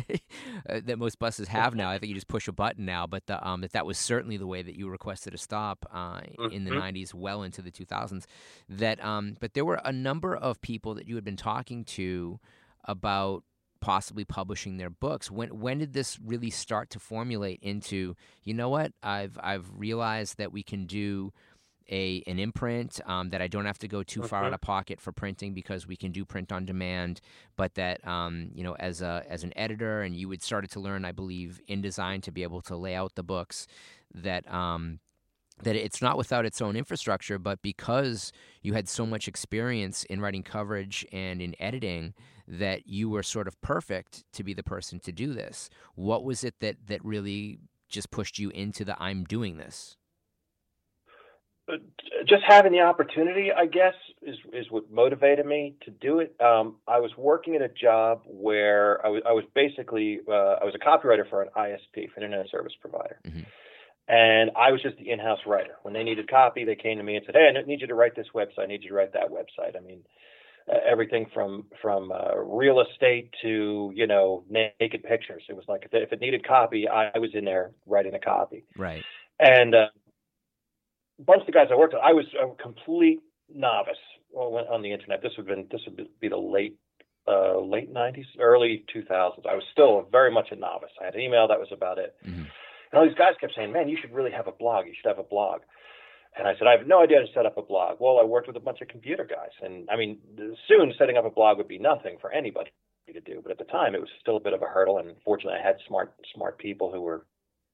uh, 0.69 0.79
that 0.85 0.97
most 0.97 1.19
buses 1.19 1.49
have 1.49 1.75
now. 1.75 1.89
I 1.89 1.97
think 1.99 2.09
you 2.09 2.15
just 2.15 2.27
push 2.27 2.47
a 2.47 2.51
button 2.51 2.85
now, 2.85 3.05
but 3.05 3.25
the, 3.27 3.45
um, 3.47 3.61
that 3.61 3.73
that 3.73 3.85
was 3.85 3.97
certainly 3.97 4.37
the 4.37 4.47
way 4.47 4.61
that 4.61 4.75
you 4.75 4.89
requested 4.89 5.33
a 5.33 5.37
stop 5.37 5.85
uh, 5.91 6.21
in 6.51 6.63
the 6.63 6.71
Mhm. 6.71 6.77
'90s, 6.79 7.13
well 7.13 7.43
into 7.43 7.61
the 7.61 7.71
2000s. 7.71 8.25
That, 8.69 9.03
um, 9.03 9.35
but 9.39 9.53
there 9.53 9.65
were 9.65 9.81
a 9.83 9.91
number 9.91 10.35
of 10.35 10.61
people 10.61 10.93
that 10.95 11.07
you 11.07 11.15
had 11.15 11.23
been 11.25 11.37
talking 11.37 11.83
to 11.85 12.39
about 12.85 13.43
possibly 13.81 14.23
publishing 14.23 14.77
their 14.77 14.89
books. 14.91 15.31
When 15.31 15.59
when 15.59 15.79
did 15.79 15.93
this 15.93 16.19
really 16.19 16.49
start 16.51 16.89
to 16.91 16.99
formulate 16.99 17.59
into? 17.61 18.15
You 18.43 18.53
know 18.53 18.69
what? 18.69 18.93
I've 19.03 19.37
I've 19.41 19.69
realized 19.75 20.37
that 20.37 20.51
we 20.51 20.63
can 20.63 20.85
do 20.85 21.33
a 21.91 22.23
an 22.25 22.39
imprint 22.39 22.99
um, 23.05 23.29
that 23.29 23.41
I 23.41 23.47
don't 23.47 23.65
have 23.65 23.79
to 23.79 23.87
go 23.87 24.03
too 24.03 24.23
far 24.23 24.45
out 24.45 24.53
of 24.53 24.61
pocket 24.61 25.01
for 25.01 25.11
printing 25.11 25.53
because 25.53 25.85
we 25.85 25.95
can 25.95 26.11
do 26.11 26.25
print 26.25 26.51
on 26.51 26.65
demand. 26.65 27.21
But 27.57 27.75
that 27.75 28.05
um, 28.07 28.51
you 28.55 28.63
know, 28.63 28.75
as 28.79 29.01
a 29.01 29.23
as 29.29 29.43
an 29.43 29.53
editor, 29.55 30.01
and 30.01 30.15
you 30.15 30.29
had 30.31 30.41
started 30.41 30.71
to 30.71 30.79
learn, 30.79 31.05
I 31.05 31.11
believe, 31.11 31.61
InDesign 31.69 32.23
to 32.23 32.31
be 32.31 32.43
able 32.43 32.61
to 32.61 32.75
lay 32.75 32.95
out 32.95 33.15
the 33.15 33.23
books. 33.23 33.67
That 34.13 34.51
um, 34.51 34.99
that 35.63 35.75
it's 35.75 36.01
not 36.01 36.17
without 36.17 36.45
its 36.45 36.61
own 36.61 36.75
infrastructure, 36.75 37.37
but 37.37 37.61
because 37.61 38.31
you 38.61 38.73
had 38.73 38.89
so 38.89 39.05
much 39.05 39.27
experience 39.27 40.03
in 40.05 40.19
writing 40.19 40.43
coverage 40.43 41.05
and 41.11 41.41
in 41.41 41.55
editing, 41.59 42.13
that 42.47 42.87
you 42.87 43.09
were 43.09 43.23
sort 43.23 43.47
of 43.47 43.59
perfect 43.61 44.23
to 44.33 44.43
be 44.43 44.53
the 44.53 44.63
person 44.63 44.99
to 44.99 45.11
do 45.11 45.33
this. 45.33 45.69
What 45.95 46.23
was 46.23 46.43
it 46.43 46.55
that 46.59 46.87
that 46.87 47.03
really 47.05 47.59
just 47.89 48.11
pushed 48.11 48.39
you 48.39 48.49
into 48.49 48.83
the 48.85 49.01
I'm 49.01 49.23
doing 49.23 49.57
this? 49.57 49.97
Just 52.27 52.43
having 52.47 52.71
the 52.71 52.81
opportunity, 52.81 53.49
I 53.55 53.65
guess, 53.65 53.93
is 54.21 54.35
is 54.51 54.69
what 54.69 54.91
motivated 54.91 55.45
me 55.45 55.75
to 55.83 55.91
do 55.91 56.19
it. 56.19 56.35
Um, 56.41 56.77
I 56.87 56.99
was 56.99 57.11
working 57.17 57.55
at 57.55 57.61
a 57.61 57.69
job 57.69 58.23
where 58.25 59.05
I 59.05 59.09
was 59.09 59.21
I 59.27 59.31
was 59.31 59.45
basically 59.53 60.19
uh, 60.27 60.57
I 60.61 60.65
was 60.65 60.75
a 60.75 60.79
copywriter 60.79 61.29
for 61.29 61.41
an 61.41 61.49
ISP, 61.55 62.11
for 62.11 62.19
an 62.19 62.25
internet 62.25 62.49
service 62.49 62.73
provider, 62.81 63.19
Mhm. 63.25 63.45
and 64.07 64.51
I 64.55 64.71
was 64.71 64.81
just 64.81 64.97
the 64.97 65.09
in-house 65.09 65.39
writer. 65.45 65.77
When 65.83 65.93
they 65.93 66.03
needed 66.03 66.27
copy, 66.29 66.65
they 66.65 66.75
came 66.75 66.97
to 66.97 67.03
me 67.03 67.15
and 67.15 67.25
said, 67.25 67.35
"Hey, 67.35 67.47
I 67.47 67.61
need 67.61 67.79
you 67.79 67.87
to 67.87 67.95
write 67.95 68.15
this 68.15 68.27
website. 68.33 68.59
I 68.63 68.65
need 68.65 68.83
you 68.83 68.89
to 68.89 68.95
write 68.95 69.13
that 69.13 69.29
website." 69.29 69.75
I 69.77 69.81
mean. 69.81 70.03
Uh, 70.71 70.77
everything 70.87 71.25
from 71.33 71.65
from 71.81 72.11
uh, 72.11 72.35
real 72.37 72.81
estate 72.81 73.33
to 73.41 73.91
you 73.95 74.05
know 74.05 74.43
naked 74.47 75.03
pictures. 75.03 75.41
It 75.49 75.55
was 75.55 75.65
like 75.67 75.85
if 75.85 75.93
it, 75.93 76.03
if 76.03 76.13
it 76.13 76.21
needed 76.21 76.47
copy, 76.47 76.87
I, 76.87 77.09
I 77.15 77.17
was 77.17 77.31
in 77.33 77.45
there 77.45 77.71
writing 77.87 78.11
the 78.11 78.19
copy. 78.19 78.63
Right. 78.77 79.03
And 79.39 79.73
uh, 79.73 79.87
bunch 81.25 81.41
of 81.41 81.45
the 81.47 81.51
guys 81.53 81.67
I 81.71 81.75
worked 81.75 81.93
with, 81.93 82.01
I 82.03 82.13
was 82.13 82.25
a 82.41 82.55
complete 82.61 83.19
novice 83.53 83.97
on 84.35 84.65
on 84.67 84.81
the 84.81 84.91
internet. 84.91 85.21
This 85.21 85.33
would 85.37 85.47
been 85.47 85.67
this 85.71 85.81
would 85.85 86.07
be 86.19 86.29
the 86.29 86.37
late 86.37 86.77
uh, 87.27 87.59
late 87.59 87.93
'90s, 87.93 88.25
early 88.39 88.83
2000s. 88.95 89.45
I 89.49 89.55
was 89.55 89.63
still 89.71 90.07
very 90.11 90.31
much 90.31 90.49
a 90.51 90.55
novice. 90.55 90.91
I 91.01 91.05
had 91.05 91.15
an 91.15 91.21
email, 91.21 91.47
that 91.47 91.59
was 91.59 91.71
about 91.71 91.97
it. 91.99 92.15
Mhm. 92.25 92.47
And 92.91 92.93
all 92.99 93.05
these 93.05 93.15
guys 93.17 93.35
kept 93.39 93.53
saying, 93.55 93.71
"Man, 93.71 93.87
you 93.89 93.97
should 93.97 94.11
really 94.13 94.31
have 94.31 94.47
a 94.47 94.51
blog. 94.51 94.87
You 94.87 94.93
should 94.95 95.07
have 95.07 95.19
a 95.19 95.23
blog." 95.23 95.61
And 96.37 96.47
I 96.47 96.55
said, 96.57 96.67
"I 96.67 96.71
have 96.77 96.87
no 96.87 97.01
idea 97.03 97.19
how 97.19 97.25
to 97.25 97.33
set 97.33 97.45
up 97.45 97.57
a 97.57 97.61
blog." 97.61 97.99
Well, 97.99 98.19
I 98.19 98.23
worked 98.23 98.47
with 98.47 98.55
a 98.57 98.61
bunch 98.61 98.81
of 98.81 98.87
computer 98.87 99.23
guys, 99.25 99.51
and 99.61 99.87
I 99.89 99.95
mean, 99.97 100.19
soon 100.67 100.93
setting 100.97 101.17
up 101.17 101.25
a 101.25 101.29
blog 101.29 101.57
would 101.57 101.67
be 101.67 101.77
nothing 101.79 102.17
for 102.19 102.31
anybody 102.31 102.71
to 103.13 103.19
do. 103.21 103.41
But 103.41 103.51
at 103.51 103.57
the 103.57 103.65
time, 103.65 103.93
it 103.95 104.01
was 104.01 104.09
still 104.21 104.37
a 104.37 104.39
bit 104.39 104.53
of 104.53 104.61
a 104.61 104.65
hurdle. 104.67 104.97
And 104.97 105.15
fortunately, 105.23 105.59
I 105.59 105.63
had 105.63 105.77
smart 105.87 106.13
smart 106.33 106.57
people 106.57 106.91
who 106.91 107.01
were 107.01 107.25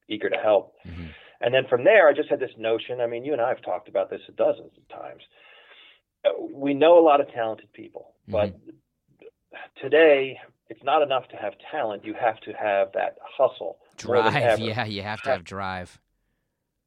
eager 0.09 0.29
to 0.29 0.37
help. 0.37 0.75
Mhm. 0.85 1.09
And 1.41 1.53
then 1.53 1.67
from 1.69 1.83
there, 1.83 2.07
I 2.07 2.13
just 2.13 2.29
had 2.29 2.39
this 2.39 2.51
notion. 2.57 2.99
I 3.01 3.07
mean, 3.07 3.23
you 3.23 3.33
and 3.33 3.41
I 3.41 3.49
have 3.49 3.61
talked 3.61 3.87
about 3.87 4.09
this 4.09 4.21
dozens 4.35 4.71
of 4.77 4.87
times. 4.89 5.21
We 6.51 6.73
know 6.73 6.99
a 6.99 7.03
lot 7.03 7.21
of 7.21 7.31
talented 7.31 7.71
people, 7.73 8.13
mm-hmm. 8.27 8.31
but 8.31 9.59
today 9.81 10.39
it's 10.69 10.83
not 10.83 11.01
enough 11.01 11.27
to 11.29 11.37
have 11.37 11.53
talent. 11.71 12.03
You 12.03 12.13
have 12.19 12.39
to 12.41 12.51
have 12.53 12.91
that 12.93 13.17
hustle. 13.21 13.77
Drive. 13.95 14.59
Yeah, 14.59 14.85
you 14.85 15.03
have 15.03 15.21
to 15.23 15.29
have 15.29 15.43
drive. 15.43 15.99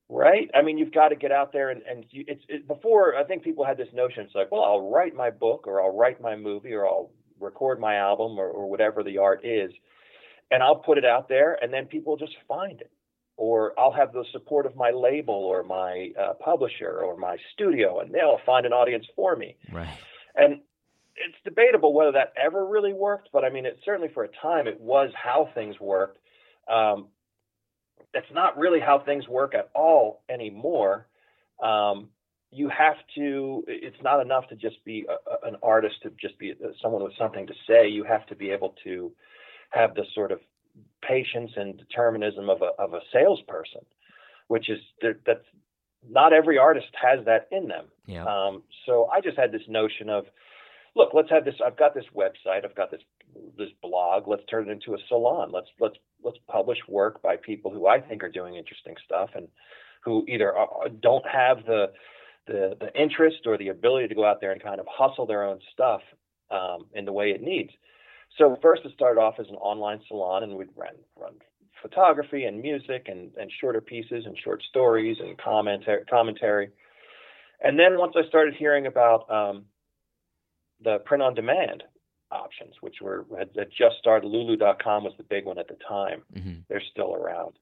Right? 0.09 0.51
I 0.55 0.63
mean, 0.63 0.77
you've 0.77 0.93
got 0.93 1.11
to 1.11 1.17
get 1.17 1.31
out 1.31 1.53
there 1.53 1.71
and, 1.71 1.83
and 1.89 2.05
you, 2.11 2.25
it's 2.27 2.43
it, 2.49 2.67
before. 2.67 3.17
I 3.17 3.23
think 3.23 3.45
people 3.45 3.65
had 3.65 3.77
this 3.77 3.89
notion. 3.95 4.25
It's 4.25 4.35
like, 4.35 4.51
well, 4.51 4.65
I'll 4.65 4.91
write 4.91 5.15
my 5.15 5.31
book, 5.31 5.69
or 5.69 5.81
I'll 5.81 5.97
write 5.97 6.21
my 6.21 6.35
movie, 6.35 6.73
or 6.73 6.85
I'll 6.85 7.13
record 7.39 7.79
my 7.79 7.95
album, 7.95 8.39
or, 8.39 8.49
or 8.49 8.69
whatever 8.69 9.05
the 9.05 9.19
art 9.19 9.45
is, 9.45 9.71
and 10.51 10.63
I'll 10.65 10.77
put 10.77 10.99
it 10.99 11.05
out 11.05 11.29
there, 11.29 11.57
and 11.63 11.73
then 11.73 11.87
people 11.87 12.17
just 12.17 12.35
find 12.49 12.81
it. 12.81 12.91
Or 13.41 13.73
I'll 13.81 13.97
have 14.03 14.13
the 14.13 14.25
support 14.33 14.67
of 14.67 14.77
my 14.77 14.91
label, 14.91 15.33
or 15.35 15.63
my 15.63 16.13
uh, 16.23 16.35
publisher, 16.35 17.01
or 17.01 17.17
my 17.17 17.39
studio, 17.55 18.01
and 18.01 18.13
they'll 18.13 18.41
find 18.45 18.67
an 18.67 18.75
audience 18.75 19.07
for 19.17 19.35
me. 19.35 19.57
Right. 19.73 19.89
And 20.37 20.61
it's 21.17 21.39
debatable 21.43 21.95
whether 21.95 22.13
that 22.13 22.35
ever 22.37 22.67
really 22.67 22.93
worked, 22.93 23.31
but 23.33 23.43
I 23.43 23.49
mean, 23.49 23.65
it 23.65 23.79
certainly 23.83 24.11
for 24.13 24.25
a 24.25 24.29
time 24.43 24.67
it 24.67 24.79
was 24.79 25.11
how 25.15 25.49
things 25.55 25.81
worked. 25.81 26.19
Um, 26.69 27.09
that's 28.13 28.31
not 28.33 28.59
really 28.59 28.81
how 28.81 28.99
things 28.99 29.27
work 29.27 29.55
at 29.55 29.71
all 29.75 30.23
anymore. 30.29 31.07
Um, 31.63 32.09
you 32.51 32.69
have 32.69 32.97
to. 33.17 33.65
It's 33.69 34.03
not 34.03 34.21
enough 34.21 34.49
to 34.49 34.57
just 34.57 34.85
be 34.85 35.07
a, 35.09 35.49
an 35.49 35.57
artist 35.63 35.95
to 36.03 36.11
just 36.21 36.39
be 36.39 36.53
uh, 36.53 36.69
someone 36.83 37.03
with 37.03 37.17
something 37.17 37.47
to 37.47 37.55
say. 37.67 37.89
You 37.89 38.05
have 38.05 38.27
to 38.27 38.35
be 38.35 38.51
able 38.51 38.75
to 38.85 39.13
have 39.71 39.95
the 39.95 40.05
sort 40.15 40.31
of 40.31 40.41
patience 41.03 41.53
and 41.57 41.79
determinism 41.79 42.49
of 42.49 42.63
a 42.63 42.71
of 42.83 42.95
a 42.95 43.01
salesperson, 43.13 43.83
which 44.49 44.69
is 44.69 44.79
that's 45.27 45.45
not 46.09 46.33
every 46.33 46.59
artist 46.59 46.89
has 47.01 47.25
that 47.27 47.49
in 47.51 47.69
them. 47.69 47.87
Yeah. 48.07 48.25
Um, 48.25 48.63
so 48.87 49.09
I 49.13 49.21
just 49.21 49.37
had 49.37 49.53
this 49.53 49.63
notion 49.69 50.09
of, 50.09 50.25
look, 50.97 51.11
let's 51.13 51.31
have 51.31 51.45
this. 51.45 51.55
I've 51.65 51.77
got 51.77 51.95
this 51.95 52.07
website. 52.15 52.65
I've 52.65 52.75
got 52.75 52.91
this 52.91 53.03
this 53.59 53.69
blog. 53.83 54.27
Let's 54.27 54.43
turn 54.51 54.69
it 54.69 54.73
into 54.73 54.95
a 54.95 54.99
salon. 55.09 55.51
Let's 55.53 55.69
let's 55.79 55.97
let's 56.23 56.39
publish 56.49 56.79
work 56.89 57.23
by 57.23 57.37
people 57.37 57.71
who 57.71 57.87
I 57.87 58.01
think 58.01 58.23
are 58.23 58.31
doing 58.31 58.57
interesting 58.57 58.95
stuff 59.05 59.31
and 59.35 59.49
who 60.03 60.25
either 60.29 60.57
are, 60.57 60.89
don't 60.89 61.27
have 61.27 61.65
the 61.67 61.93
the 62.47 62.77
the 62.81 63.01
interest 63.01 63.47
or 63.47 63.59
the 63.59 63.69
ability 63.69 64.09
to 64.09 64.15
go 64.15 64.25
out 64.25 64.41
there 64.41 64.53
and 64.53 64.63
kind 64.63 64.81
of 64.81 64.87
hustle 64.89 65.27
their 65.27 65.45
own 65.45 65.61
stuff 65.73 66.01
um, 66.51 66.87
in 66.95 67.05
the 67.05 67.13
way 67.13 67.31
it 67.31 67.43
needs. 67.43 67.71
So 68.39 68.57
first, 68.63 68.83
it 68.85 68.93
started 68.95 69.21
off 69.21 69.35
as 69.39 69.49
an 69.49 69.57
online 69.57 70.01
salon, 70.09 70.43
and 70.43 70.57
we'd 70.57 70.69
run 70.77 70.95
run 71.17 71.35
photography 71.83 72.45
and 72.45 72.61
music 72.61 73.07
and, 73.09 73.31
and 73.37 73.51
shorter 73.61 73.81
pieces 73.81 74.25
and 74.27 74.37
short 74.39 74.63
stories 74.69 75.17
and 75.21 75.37
commentary 75.39 76.05
commentary. 76.09 76.71
And 77.63 77.79
then 77.79 77.99
once 77.99 78.15
I 78.17 78.27
started 78.29 78.55
hearing 78.55 78.87
about 78.87 79.31
um, 79.31 79.65
the 80.83 80.99
print 81.05 81.23
on 81.23 81.35
demand 81.35 81.83
options, 82.31 82.75
which 82.81 82.97
were 83.01 83.27
had, 83.39 83.51
had 83.57 83.69
just 83.71 83.97
started, 83.99 84.27
Lulu.com 84.27 85.05
was 85.05 85.13
the 85.17 85.25
big 85.25 85.45
one 85.45 85.59
at 85.59 85.69
the 85.69 85.77
time. 85.87 86.23
hmm 86.35 86.61
They're 86.69 86.83
still 86.91 87.15
around. 87.15 87.55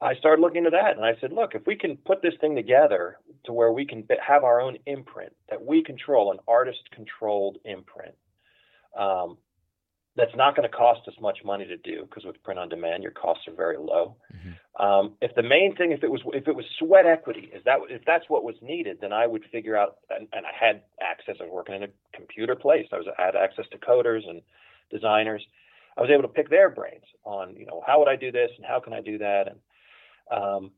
I 0.00 0.14
started 0.14 0.40
looking 0.40 0.58
into 0.58 0.70
that, 0.70 0.96
and 0.96 1.04
I 1.04 1.16
said, 1.20 1.32
look, 1.32 1.56
if 1.56 1.66
we 1.66 1.74
can 1.74 1.96
put 1.96 2.22
this 2.22 2.34
thing 2.40 2.54
together 2.54 3.18
to 3.44 3.52
where 3.52 3.72
we 3.72 3.84
can 3.84 4.06
have 4.24 4.44
our 4.44 4.60
own 4.60 4.78
imprint 4.86 5.34
that 5.50 5.64
we 5.64 5.82
control, 5.82 6.30
an 6.30 6.38
artist-controlled 6.46 7.58
imprint, 7.64 8.14
um, 8.96 9.38
that's 10.18 10.34
not 10.36 10.54
going 10.56 10.68
to 10.68 10.76
cost 10.76 11.06
us 11.08 11.14
much 11.20 11.38
money 11.44 11.64
to 11.64 11.76
do 11.78 12.02
because 12.02 12.24
with 12.24 12.42
print 12.42 12.58
on 12.58 12.68
demand, 12.68 13.02
your 13.02 13.12
costs 13.12 13.46
are 13.48 13.54
very 13.54 13.78
low. 13.78 14.16
Mhm. 14.34 14.58
Um, 14.84 15.16
if 15.22 15.34
the 15.34 15.42
main 15.42 15.74
thing, 15.76 15.92
if 15.92 16.02
it 16.02 16.10
was 16.10 16.20
if 16.34 16.48
it 16.48 16.54
was 16.54 16.66
sweat 16.78 17.06
equity, 17.06 17.50
is 17.54 17.62
that 17.64 17.78
if 17.88 18.04
that's 18.04 18.28
what 18.28 18.44
was 18.44 18.56
needed, 18.60 19.00
then 19.00 19.12
I 19.12 19.26
would 19.26 19.44
figure 19.46 19.76
out. 19.76 19.98
And, 20.10 20.28
and 20.32 20.44
I 20.44 20.52
had 20.52 20.82
access. 21.00 21.36
I 21.40 21.44
was 21.44 21.52
working 21.52 21.76
in 21.76 21.84
a 21.84 21.88
computer 22.12 22.56
place. 22.56 22.86
I 22.92 22.96
was 22.96 23.06
I 23.18 23.22
had 23.22 23.36
access 23.36 23.66
to 23.70 23.78
coders 23.78 24.28
and 24.28 24.42
designers. 24.90 25.46
I 25.96 26.02
was 26.02 26.10
able 26.10 26.22
to 26.22 26.28
pick 26.28 26.50
their 26.50 26.68
brains 26.68 27.04
on 27.24 27.56
you 27.56 27.66
know 27.66 27.82
how 27.86 27.98
would 28.00 28.08
I 28.08 28.16
do 28.16 28.30
this 28.30 28.50
and 28.56 28.66
how 28.66 28.80
can 28.80 28.92
I 28.92 29.00
do 29.00 29.18
that 29.18 29.48
and 29.48 29.58
um, 30.30 30.70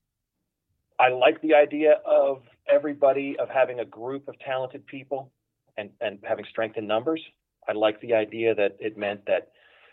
I 0.99 1.09
like 1.09 1.41
the 1.41 1.55
idea 1.55 1.95
of 2.05 2.43
everybody 2.71 3.37
of 3.39 3.49
having 3.49 3.81
a 3.81 3.85
group 3.85 4.29
of 4.29 4.39
talented 4.41 4.87
people 4.87 5.33
and 5.77 5.91
and 6.01 6.19
having 6.23 6.45
strength 6.51 6.77
in 6.77 6.87
numbers. 6.87 7.23
I 7.69 7.73
like 7.73 8.01
the 8.01 8.15
idea 8.15 8.55
that 8.55 8.77
it 8.81 8.97
meant 8.97 9.27
that 9.27 9.49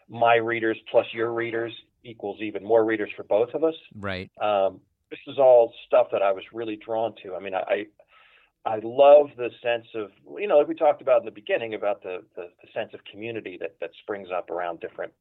my 0.10 0.36
readers 0.36 0.78
plus 0.90 1.06
your 1.14 1.34
readers 1.34 1.74
equals 2.04 2.38
even 2.42 2.64
more 2.64 2.86
readers 2.86 3.10
for 3.16 3.24
both 3.24 3.50
of 3.54 3.64
us. 3.64 3.76
Right. 3.96 4.32
Um, 4.42 4.80
this 5.10 5.20
is 5.28 5.38
all 5.38 5.74
stuff 5.86 6.08
that 6.12 6.22
I 6.22 6.32
was 6.32 6.44
really 6.54 6.78
drawn 6.78 7.14
to. 7.24 7.36
I 7.36 7.40
mean, 7.40 7.54
I 7.56 7.86
I 8.66 8.80
love 8.84 9.28
the 9.38 9.50
sense 9.64 9.88
of, 9.96 10.12
you 10.38 10.48
know, 10.48 10.58
like 10.58 10.68
we 10.68 10.76
talked 10.76 11.02
about 11.02 11.22
in 11.22 11.26
the 11.26 11.32
beginning 11.32 11.74
about 11.74 12.04
the, 12.04 12.24
the, 12.36 12.50
the 12.62 12.68
sense 12.74 12.94
of 12.94 13.00
community 13.10 13.58
that, 13.62 13.78
that 13.80 13.92
springs 14.02 14.28
up 14.36 14.50
around 14.50 14.82
different 14.82 15.14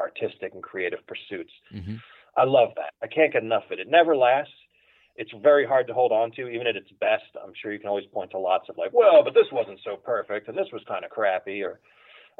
artistic 0.00 0.54
and 0.54 0.62
creative 0.62 1.00
pursuits. 1.06 1.52
Mm-hmm. 1.74 1.96
I 2.36 2.44
love 2.44 2.70
that. 2.76 2.94
I 3.02 3.06
can't 3.06 3.32
get 3.34 3.42
enough 3.42 3.64
of 3.66 3.72
it. 3.72 3.80
It 3.80 3.88
never 3.90 4.16
lasts. 4.16 4.54
It's 5.20 5.30
very 5.42 5.66
hard 5.66 5.86
to 5.88 5.94
hold 5.94 6.12
on 6.12 6.32
to, 6.36 6.48
even 6.48 6.66
at 6.66 6.76
its 6.76 6.90
best. 6.98 7.30
I'm 7.42 7.52
sure 7.60 7.72
you 7.72 7.78
can 7.78 7.90
always 7.92 8.06
point 8.06 8.30
to 8.32 8.38
lots 8.38 8.68
of 8.70 8.78
like, 8.78 8.92
well, 8.92 9.22
but 9.22 9.34
this 9.34 9.50
wasn't 9.52 9.78
so 9.84 9.96
perfect, 9.96 10.48
and 10.48 10.56
this 10.56 10.68
was 10.72 10.82
kind 10.88 11.04
of 11.04 11.10
crappy, 11.10 11.62
or. 11.62 11.80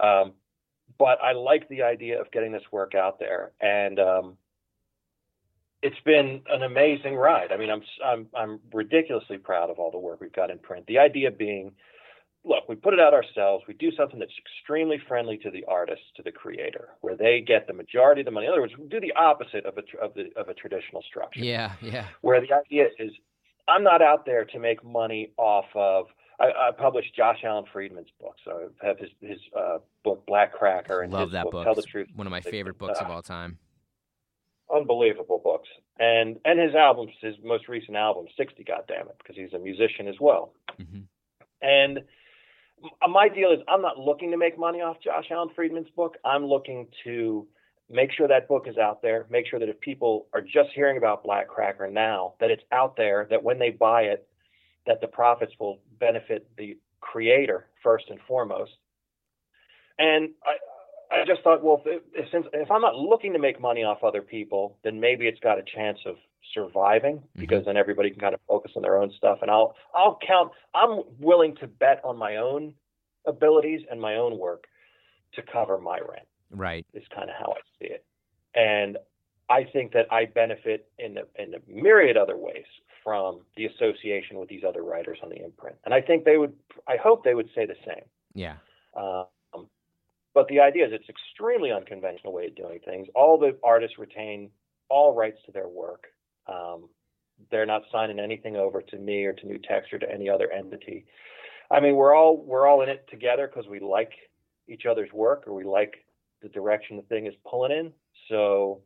Um, 0.02 0.32
but 0.98 1.18
I 1.22 1.32
like 1.32 1.68
the 1.68 1.82
idea 1.82 2.20
of 2.20 2.30
getting 2.32 2.52
this 2.52 2.62
work 2.72 2.94
out 2.94 3.18
there, 3.18 3.52
and 3.60 3.98
um, 4.00 4.36
it's 5.82 6.00
been 6.04 6.42
an 6.48 6.62
amazing 6.62 7.14
ride. 7.14 7.52
I 7.52 7.56
mean, 7.56 7.70
I'm 7.70 7.82
I'm 8.04 8.26
I'm 8.34 8.60
ridiculously 8.72 9.38
proud 9.38 9.70
of 9.70 9.78
all 9.78 9.90
the 9.90 9.98
work 9.98 10.20
we've 10.20 10.32
got 10.32 10.50
in 10.50 10.58
print. 10.58 10.86
The 10.86 10.98
idea 10.98 11.30
being, 11.30 11.72
look, 12.44 12.68
we 12.68 12.74
put 12.74 12.94
it 12.94 13.00
out 13.00 13.14
ourselves. 13.14 13.64
We 13.68 13.74
do 13.74 13.90
something 13.96 14.18
that's 14.18 14.32
extremely 14.38 14.98
friendly 15.06 15.38
to 15.38 15.50
the 15.50 15.64
artist, 15.68 16.02
to 16.16 16.22
the 16.22 16.32
creator, 16.32 16.90
where 17.00 17.16
they 17.16 17.42
get 17.46 17.66
the 17.66 17.72
majority 17.72 18.22
of 18.22 18.24
the 18.24 18.30
money. 18.30 18.46
In 18.46 18.52
other 18.52 18.62
words, 18.62 18.76
we 18.78 18.88
do 18.88 19.00
the 19.00 19.12
opposite 19.14 19.66
of 19.66 19.78
a 19.78 20.02
of 20.02 20.14
the 20.14 20.30
of 20.36 20.48
a 20.48 20.54
traditional 20.54 21.02
structure. 21.02 21.40
Yeah, 21.40 21.72
yeah. 21.82 22.06
Where 22.22 22.40
the 22.40 22.52
idea 22.52 22.88
is, 22.98 23.12
I'm 23.68 23.84
not 23.84 24.02
out 24.02 24.26
there 24.26 24.44
to 24.46 24.58
make 24.58 24.84
money 24.84 25.32
off 25.36 25.66
of. 25.74 26.06
I, 26.38 26.68
I 26.68 26.70
published 26.76 27.14
Josh 27.14 27.38
Alan 27.44 27.64
Friedman's 27.70 28.08
book, 28.18 28.36
so 28.44 28.70
I 28.82 28.86
have 28.86 28.98
his 28.98 29.10
his 29.20 29.38
uh, 29.56 29.78
book 30.04 30.24
Black 30.26 30.54
Cracker 30.54 31.02
and 31.02 31.12
Love 31.12 31.32
that 31.32 31.44
book, 31.44 31.52
book. 31.52 31.64
Tell 31.64 31.74
the 31.74 31.82
Truth. 31.82 32.08
One 32.16 32.26
of 32.26 32.30
my 32.30 32.40
favorite 32.40 32.78
books 32.78 32.98
of 32.98 33.10
all 33.10 33.22
time. 33.22 33.58
Unbelievable 34.74 35.40
books, 35.42 35.68
and 35.98 36.38
and 36.44 36.58
his 36.58 36.74
albums, 36.74 37.10
his 37.20 37.34
most 37.44 37.68
recent 37.68 37.96
album, 37.96 38.26
Sixty, 38.36 38.64
Goddamn 38.64 39.08
it, 39.08 39.16
because 39.18 39.36
he's 39.36 39.52
a 39.52 39.58
musician 39.58 40.08
as 40.08 40.14
well. 40.20 40.54
hmm 40.78 41.00
And 41.60 42.00
my 43.08 43.28
deal 43.28 43.50
is, 43.52 43.60
I'm 43.68 43.82
not 43.82 43.98
looking 43.98 44.30
to 44.30 44.36
make 44.36 44.58
money 44.58 44.80
off 44.80 44.96
Josh 45.02 45.26
Alan 45.30 45.50
Friedman's 45.54 45.90
book. 45.90 46.16
I'm 46.24 46.44
looking 46.44 46.88
to 47.04 47.46
make 47.90 48.10
sure 48.12 48.28
that 48.28 48.48
book 48.48 48.66
is 48.68 48.78
out 48.78 49.02
there. 49.02 49.26
Make 49.30 49.46
sure 49.46 49.58
that 49.58 49.68
if 49.68 49.80
people 49.80 50.26
are 50.32 50.40
just 50.40 50.70
hearing 50.74 50.96
about 50.96 51.24
Black 51.24 51.48
Cracker 51.48 51.90
now, 51.90 52.34
that 52.40 52.50
it's 52.50 52.62
out 52.72 52.96
there. 52.96 53.26
That 53.30 53.42
when 53.42 53.58
they 53.58 53.70
buy 53.70 54.02
it, 54.02 54.26
that 54.86 55.00
the 55.00 55.08
profits 55.08 55.52
will 55.58 55.80
benefit 55.98 56.48
the 56.56 56.78
creator 57.00 57.66
first 57.82 58.06
and 58.08 58.18
foremost. 58.26 58.72
And 59.98 60.30
I, 60.44 61.20
I 61.20 61.24
just 61.26 61.42
thought, 61.42 61.62
well, 61.62 61.82
if, 61.84 62.02
if, 62.14 62.30
since 62.30 62.46
if 62.52 62.70
I'm 62.70 62.80
not 62.80 62.94
looking 62.94 63.32
to 63.34 63.38
make 63.38 63.60
money 63.60 63.82
off 63.82 64.02
other 64.02 64.22
people, 64.22 64.78
then 64.84 65.00
maybe 65.00 65.26
it's 65.26 65.40
got 65.40 65.58
a 65.58 65.62
chance 65.62 65.98
of 66.06 66.16
surviving 66.54 67.22
because 67.36 67.64
then 67.64 67.76
everybody 67.76 68.10
can 68.10 68.20
kind 68.20 68.34
of 68.34 68.40
focus 68.48 68.72
on 68.76 68.82
their 68.82 68.98
own 68.98 69.12
stuff. 69.16 69.38
And 69.42 69.50
I'll 69.50 69.74
I'll 69.94 70.18
count. 70.26 70.52
I'm 70.74 71.02
willing 71.18 71.56
to 71.56 71.66
bet 71.66 72.00
on 72.04 72.16
my 72.16 72.36
own 72.36 72.74
abilities 73.26 73.82
and 73.90 74.00
my 74.00 74.16
own 74.16 74.38
work 74.38 74.64
to 75.34 75.42
cover 75.42 75.78
my 75.78 75.98
rent. 75.98 76.26
Right. 76.50 76.86
Is 76.94 77.04
kind 77.14 77.30
of 77.30 77.36
how 77.38 77.52
I 77.52 77.60
see 77.78 77.92
it. 77.92 78.04
And 78.54 78.98
I 79.48 79.64
think 79.64 79.92
that 79.92 80.06
I 80.12 80.26
benefit 80.26 80.88
in 80.98 81.18
a, 81.18 81.42
in 81.42 81.54
a 81.54 81.58
myriad 81.68 82.16
other 82.16 82.36
ways 82.36 82.64
from 83.04 83.40
the 83.56 83.66
association 83.66 84.38
with 84.38 84.48
these 84.48 84.62
other 84.66 84.82
writers 84.82 85.18
on 85.22 85.30
the 85.30 85.42
imprint. 85.42 85.76
And 85.84 85.94
I 85.94 86.00
think 86.00 86.24
they 86.24 86.36
would. 86.36 86.52
I 86.88 86.96
hope 86.96 87.24
they 87.24 87.34
would 87.34 87.48
say 87.54 87.66
the 87.66 87.76
same. 87.86 88.04
Yeah. 88.34 88.56
Um, 88.96 89.26
but 90.34 90.46
the 90.48 90.60
idea 90.60 90.86
is 90.86 90.92
it's 90.92 91.08
extremely 91.08 91.72
unconventional 91.72 92.32
way 92.32 92.46
of 92.46 92.54
doing 92.54 92.78
things. 92.84 93.08
All 93.14 93.38
the 93.38 93.56
artists 93.64 93.98
retain 93.98 94.50
all 94.88 95.14
rights 95.14 95.38
to 95.46 95.52
their 95.52 95.68
work. 95.68 96.04
Um, 96.50 96.88
they're 97.50 97.66
not 97.66 97.82
signing 97.92 98.18
anything 98.18 98.56
over 98.56 98.82
to 98.82 98.98
me 98.98 99.24
or 99.24 99.32
to 99.32 99.46
New 99.46 99.58
Text 99.58 99.92
or 99.92 99.98
to 99.98 100.10
any 100.12 100.28
other 100.28 100.50
entity. 100.52 101.06
I 101.70 101.80
mean, 101.80 101.94
we're 101.96 102.14
all 102.14 102.36
we're 102.44 102.66
all 102.66 102.82
in 102.82 102.88
it 102.88 103.06
together 103.10 103.46
because 103.46 103.68
we 103.70 103.80
like 103.80 104.12
each 104.68 104.86
other's 104.86 105.12
work 105.12 105.44
or 105.46 105.54
we 105.54 105.64
like 105.64 106.04
the 106.42 106.48
direction 106.48 106.96
the 106.96 107.02
thing 107.04 107.26
is 107.26 107.34
pulling 107.48 107.72
in. 107.72 107.92
So, 108.28 108.80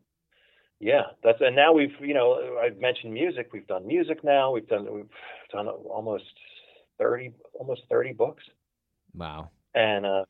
yeah, 0.80 1.02
that's 1.22 1.38
and 1.40 1.56
now 1.56 1.72
we've 1.72 1.94
you 2.00 2.14
know 2.14 2.58
I've 2.62 2.78
mentioned 2.78 3.12
music. 3.14 3.50
We've 3.52 3.66
done 3.66 3.86
music 3.86 4.22
now. 4.22 4.52
We've 4.52 4.68
done 4.68 4.86
we've 4.92 5.08
done 5.52 5.66
almost 5.68 6.24
thirty 6.98 7.32
almost 7.54 7.82
thirty 7.90 8.12
books 8.12 8.44
Wow. 9.14 9.50
and 9.74 10.04
uh, 10.04 10.24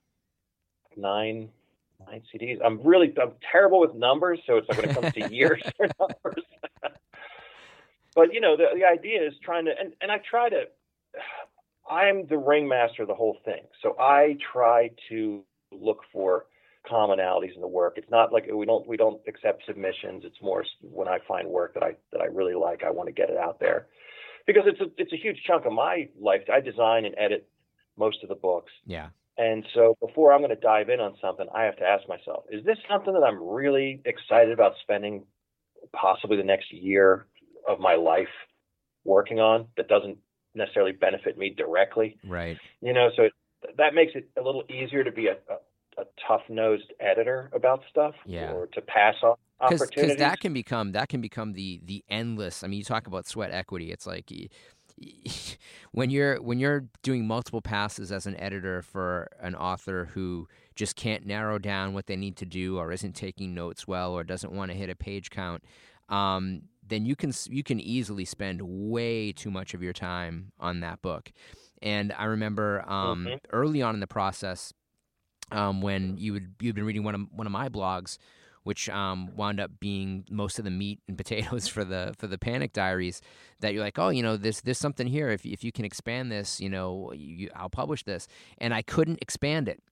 nine 0.96 1.48
nine 2.06 2.22
CDs. 2.32 2.58
I'm 2.64 2.80
really 2.82 3.12
I'm 3.20 3.32
terrible 3.50 3.80
with 3.80 3.94
numbers, 3.94 4.38
so 4.46 4.56
it's 4.56 4.68
like 4.68 4.78
when 4.78 4.90
it 4.90 4.94
comes 4.94 5.12
to 5.14 5.34
years 5.34 5.62
or 5.78 5.88
numbers. 5.98 6.44
But 8.14 8.32
you 8.32 8.40
know, 8.40 8.56
the 8.56 8.66
the 8.74 8.84
idea 8.84 9.26
is 9.26 9.34
trying 9.42 9.66
to 9.66 9.72
and, 9.78 9.92
and 10.00 10.10
I 10.10 10.20
try 10.28 10.48
to 10.48 10.64
I'm 11.90 12.26
the 12.28 12.38
ringmaster 12.38 13.02
of 13.02 13.08
the 13.08 13.14
whole 13.14 13.36
thing. 13.44 13.62
So 13.82 13.94
I 13.98 14.38
try 14.52 14.90
to 15.10 15.42
look 15.70 16.00
for 16.12 16.46
commonalities 16.90 17.54
in 17.54 17.60
the 17.60 17.68
work. 17.68 17.94
It's 17.96 18.10
not 18.10 18.32
like 18.32 18.48
we 18.52 18.66
don't 18.66 18.86
we 18.86 18.96
don't 18.96 19.20
accept 19.26 19.64
submissions. 19.66 20.24
It's 20.24 20.40
more 20.42 20.64
when 20.80 21.08
I 21.08 21.18
find 21.26 21.48
work 21.48 21.74
that 21.74 21.82
I 21.82 21.96
that 22.12 22.20
I 22.20 22.26
really 22.26 22.54
like, 22.54 22.82
I 22.84 22.90
want 22.90 23.08
to 23.08 23.12
get 23.12 23.30
it 23.30 23.36
out 23.36 23.60
there. 23.60 23.86
Because 24.46 24.64
it's 24.66 24.80
a 24.80 24.86
it's 24.98 25.12
a 25.12 25.16
huge 25.16 25.42
chunk 25.46 25.66
of 25.66 25.72
my 25.72 26.08
life. 26.18 26.42
I 26.52 26.60
design 26.60 27.04
and 27.04 27.14
edit 27.18 27.48
most 27.96 28.22
of 28.22 28.28
the 28.28 28.34
books. 28.34 28.72
Yeah. 28.86 29.08
And 29.36 29.64
so 29.74 29.96
before 30.00 30.32
I'm 30.32 30.40
going 30.40 30.50
to 30.50 30.56
dive 30.56 30.88
in 30.90 31.00
on 31.00 31.16
something, 31.20 31.46
I 31.52 31.64
have 31.64 31.76
to 31.78 31.84
ask 31.84 32.08
myself, 32.08 32.44
is 32.50 32.64
this 32.64 32.78
something 32.88 33.12
that 33.12 33.24
I'm 33.24 33.42
really 33.42 34.00
excited 34.04 34.52
about 34.52 34.74
spending 34.82 35.24
possibly 35.92 36.36
the 36.36 36.44
next 36.44 36.72
year 36.72 37.26
of 37.68 37.80
my 37.80 37.94
life 37.94 38.28
working 39.04 39.40
on 39.40 39.66
that 39.76 39.88
doesn't 39.88 40.18
necessarily 40.54 40.92
benefit 40.92 41.36
me 41.38 41.54
directly? 41.56 42.16
Right. 42.26 42.58
You 42.80 42.92
know, 42.92 43.08
so 43.16 43.24
it, 43.24 43.32
that 43.76 43.94
makes 43.94 44.12
it 44.14 44.28
a 44.38 44.42
little 44.42 44.64
easier 44.68 45.04
to 45.04 45.12
be 45.12 45.26
a, 45.26 45.32
a, 45.52 46.02
a 46.02 46.04
tough-nosed 46.26 46.92
editor 47.00 47.50
about 47.54 47.80
stuff 47.90 48.14
Yeah. 48.26 48.52
or 48.52 48.66
to 48.68 48.80
pass 48.80 49.14
on 49.22 49.36
because 49.70 50.16
that 50.16 50.40
can 50.40 50.52
become 50.52 50.92
that 50.92 51.08
can 51.08 51.20
become 51.20 51.52
the 51.52 51.80
the 51.84 52.04
endless. 52.08 52.62
I 52.62 52.66
mean, 52.66 52.78
you 52.78 52.84
talk 52.84 53.06
about 53.06 53.26
sweat 53.26 53.50
equity. 53.50 53.92
It's 53.92 54.06
like 54.06 54.30
when 55.92 56.10
you're 56.10 56.40
when 56.42 56.58
you're 56.58 56.86
doing 57.02 57.26
multiple 57.26 57.62
passes 57.62 58.12
as 58.12 58.26
an 58.26 58.38
editor 58.38 58.82
for 58.82 59.28
an 59.40 59.54
author 59.54 60.10
who 60.12 60.48
just 60.74 60.96
can't 60.96 61.24
narrow 61.24 61.58
down 61.58 61.94
what 61.94 62.06
they 62.06 62.16
need 62.16 62.36
to 62.36 62.44
do, 62.44 62.78
or 62.78 62.92
isn't 62.92 63.14
taking 63.14 63.54
notes 63.54 63.86
well, 63.86 64.12
or 64.12 64.24
doesn't 64.24 64.52
want 64.52 64.70
to 64.70 64.76
hit 64.76 64.90
a 64.90 64.96
page 64.96 65.30
count. 65.30 65.62
Um, 66.08 66.62
then 66.86 67.04
you 67.06 67.16
can 67.16 67.32
you 67.48 67.62
can 67.62 67.80
easily 67.80 68.24
spend 68.24 68.60
way 68.62 69.32
too 69.32 69.50
much 69.50 69.74
of 69.74 69.82
your 69.82 69.92
time 69.92 70.52
on 70.58 70.80
that 70.80 71.00
book. 71.02 71.32
And 71.82 72.12
I 72.12 72.24
remember 72.24 72.82
um, 72.88 73.26
Mhm. 73.26 73.38
early 73.52 73.82
on 73.82 73.94
in 73.94 74.00
the 74.00 74.06
process, 74.06 74.72
um, 75.50 75.80
when 75.82 76.16
you 76.16 76.32
would 76.32 76.54
you'd 76.60 76.74
been 76.74 76.84
reading 76.84 77.04
one 77.04 77.14
of 77.14 77.20
one 77.32 77.46
of 77.46 77.52
my 77.52 77.68
blogs, 77.68 78.18
which 78.62 78.88
um, 78.88 79.34
wound 79.36 79.60
up 79.60 79.70
being 79.80 80.24
most 80.30 80.58
of 80.58 80.64
the 80.64 80.70
meat 80.70 81.00
and 81.08 81.16
potatoes 81.22 81.68
for 81.68 81.84
the 81.84 82.14
for 82.18 82.26
the 82.26 82.38
Panik 82.38 82.72
Diaries. 82.72 83.20
That 83.60 83.74
you're 83.74 83.82
like, 83.84 83.98
oh, 83.98 84.08
you 84.08 84.22
know, 84.22 84.36
there's 84.36 84.60
there's 84.62 84.78
something 84.78 85.06
here. 85.06 85.28
If 85.30 85.44
if 85.44 85.62
you 85.64 85.72
can 85.72 85.84
expand 85.84 86.32
this, 86.32 86.60
you 86.60 86.68
know, 86.70 87.12
you, 87.14 87.50
I'll 87.54 87.70
publish 87.70 88.04
this. 88.04 88.26
And 88.58 88.72
I 88.74 88.82
couldn't 88.82 89.18
expand 89.20 89.68
it, 89.68 89.82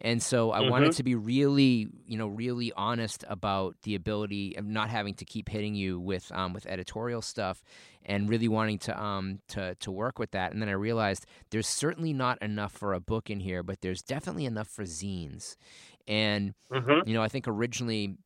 and 0.00 0.22
so 0.22 0.50
I 0.52 0.60
wanted 0.60 0.90
Mhm. 0.90 0.94
to 0.94 1.02
be 1.02 1.14
really, 1.14 1.88
you 2.06 2.16
know, 2.16 2.26
really 2.28 2.72
honest 2.72 3.24
about 3.28 3.76
the 3.82 3.94
ability 3.94 4.56
of 4.56 4.64
not 4.64 4.90
having 4.90 5.14
to 5.14 5.24
keep 5.24 5.48
hitting 5.48 5.74
you 5.74 6.00
with 6.00 6.30
um, 6.32 6.52
with 6.52 6.66
editorial 6.66 7.22
stuff, 7.22 7.62
and 8.04 8.28
really 8.28 8.48
wanting 8.48 8.78
to 8.80 9.00
um 9.02 9.40
to 9.48 9.74
to 9.76 9.90
work 9.90 10.18
with 10.18 10.30
that. 10.32 10.52
And 10.52 10.60
then 10.62 10.68
I 10.68 10.72
realized 10.72 11.26
there's 11.50 11.68
certainly 11.68 12.12
not 12.12 12.40
enough 12.42 12.72
for 12.72 12.94
a 12.94 13.00
book 13.00 13.30
in 13.30 13.40
here, 13.40 13.62
but 13.62 13.80
there's 13.82 14.02
definitely 14.02 14.46
enough 14.46 14.68
for 14.68 14.84
zines. 14.84 15.56
And 16.08 16.54
Mhm. 16.70 17.02
you 17.04 17.14
know, 17.14 17.22
I 17.22 17.28
think 17.28 17.46
originally 17.48 18.16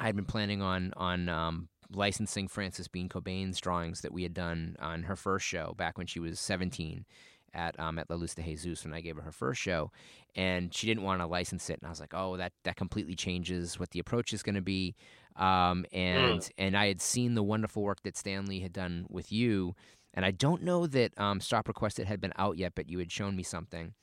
I 0.00 0.06
had 0.06 0.16
been 0.16 0.24
planning 0.24 0.62
on 0.62 0.92
on 0.96 1.28
um, 1.28 1.68
licensing 1.90 2.48
Frances 2.48 2.88
Bean 2.88 3.08
Cobain's 3.08 3.60
drawings 3.60 4.00
that 4.00 4.12
we 4.12 4.22
had 4.22 4.34
done 4.34 4.76
on 4.80 5.04
her 5.04 5.16
first 5.16 5.46
show 5.46 5.74
back 5.76 5.96
when 5.98 6.06
she 6.06 6.20
was 6.20 6.40
17 6.40 7.06
at 7.54 7.78
um, 7.80 7.98
at 7.98 8.10
La 8.10 8.16
Luz 8.16 8.34
de 8.34 8.42
Jesus 8.42 8.84
when 8.84 8.92
I 8.94 9.00
gave 9.00 9.16
her 9.16 9.22
her 9.22 9.32
first 9.32 9.60
show, 9.60 9.90
and 10.34 10.74
she 10.74 10.86
didn't 10.86 11.04
want 11.04 11.20
to 11.20 11.26
license 11.26 11.70
it, 11.70 11.78
and 11.80 11.86
I 11.86 11.90
was 11.90 12.00
like, 12.00 12.12
oh, 12.14 12.36
that 12.36 12.52
that 12.64 12.76
completely 12.76 13.14
changes 13.14 13.78
what 13.78 13.90
the 13.90 14.00
approach 14.00 14.32
is 14.32 14.42
going 14.42 14.56
to 14.56 14.60
be. 14.62 14.94
Um, 15.36 15.84
and 15.92 16.48
and 16.58 16.76
I 16.76 16.88
had 16.88 17.00
seen 17.00 17.34
the 17.34 17.42
wonderful 17.42 17.82
work 17.82 18.02
that 18.02 18.16
Stanley 18.16 18.60
had 18.60 18.72
done 18.72 19.06
with 19.08 19.32
you, 19.32 19.74
and 20.12 20.24
I 20.24 20.30
don't 20.30 20.62
know 20.62 20.86
that 20.86 21.18
um, 21.18 21.40
Stop 21.40 21.68
Requested 21.68 22.06
had 22.06 22.20
been 22.20 22.32
out 22.36 22.58
yet, 22.58 22.72
but 22.74 22.88
you 22.90 22.98
had 22.98 23.10
shown 23.12 23.36
me 23.36 23.42
something 23.42 23.94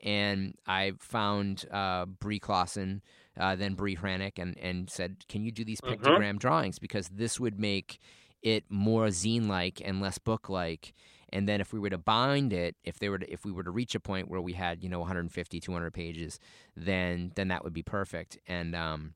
and 0.00 0.54
I 0.66 0.92
found 0.98 1.64
uh, 1.70 2.06
Bree 2.06 2.40
Clausen, 2.40 3.02
uh, 3.38 3.54
then 3.54 3.74
Bree 3.74 3.96
Hranick, 3.96 4.38
and, 4.38 4.58
and 4.58 4.90
said, 4.90 5.24
"Can 5.28 5.44
you 5.44 5.52
do 5.52 5.64
these 5.64 5.80
Mhm. 5.80 5.96
pictogram 6.00 6.38
drawings? 6.38 6.78
Because 6.78 7.08
this 7.08 7.38
would 7.38 7.58
make 7.60 8.00
it 8.42 8.64
more 8.68 9.06
zine-like 9.06 9.80
and 9.84 10.00
less 10.00 10.18
book-like. 10.18 10.92
And 11.32 11.48
then 11.48 11.60
if 11.60 11.72
we 11.72 11.80
were 11.80 11.90
to 11.90 11.98
bind 11.98 12.52
it, 12.52 12.76
if 12.84 12.98
they 12.98 13.08
were 13.08 13.18
to, 13.18 13.32
if 13.32 13.44
we 13.44 13.52
were 13.52 13.62
to 13.64 13.70
reach 13.70 13.94
a 13.94 14.00
point 14.00 14.28
where 14.28 14.40
we 14.40 14.52
had 14.52 14.82
you 14.82 14.88
know 14.88 15.00
150, 15.00 15.60
200 15.60 15.92
pages, 15.92 16.38
then 16.76 17.32
then 17.34 17.48
that 17.48 17.64
would 17.64 17.72
be 17.72 17.82
perfect. 17.82 18.38
And 18.46 18.74
um, 18.74 19.14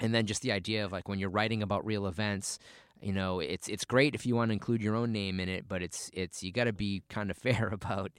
and 0.00 0.14
then 0.14 0.26
just 0.26 0.42
the 0.42 0.52
idea 0.52 0.84
of 0.84 0.92
like 0.92 1.08
when 1.08 1.18
you're 1.18 1.30
writing 1.30 1.62
about 1.62 1.84
real 1.84 2.06
events." 2.06 2.58
you 3.02 3.12
know 3.12 3.40
it's 3.40 3.68
it's 3.68 3.84
great 3.84 4.14
if 4.14 4.24
you 4.24 4.36
want 4.36 4.50
to 4.50 4.52
include 4.52 4.80
your 4.80 4.94
own 4.94 5.10
name 5.10 5.40
in 5.40 5.48
it 5.48 5.66
but 5.68 5.82
it's 5.82 6.08
it's 6.14 6.42
you 6.42 6.52
got 6.52 6.64
to 6.64 6.72
be 6.72 7.02
kind 7.08 7.30
of 7.30 7.36
fair 7.46 7.68
about 7.72 8.12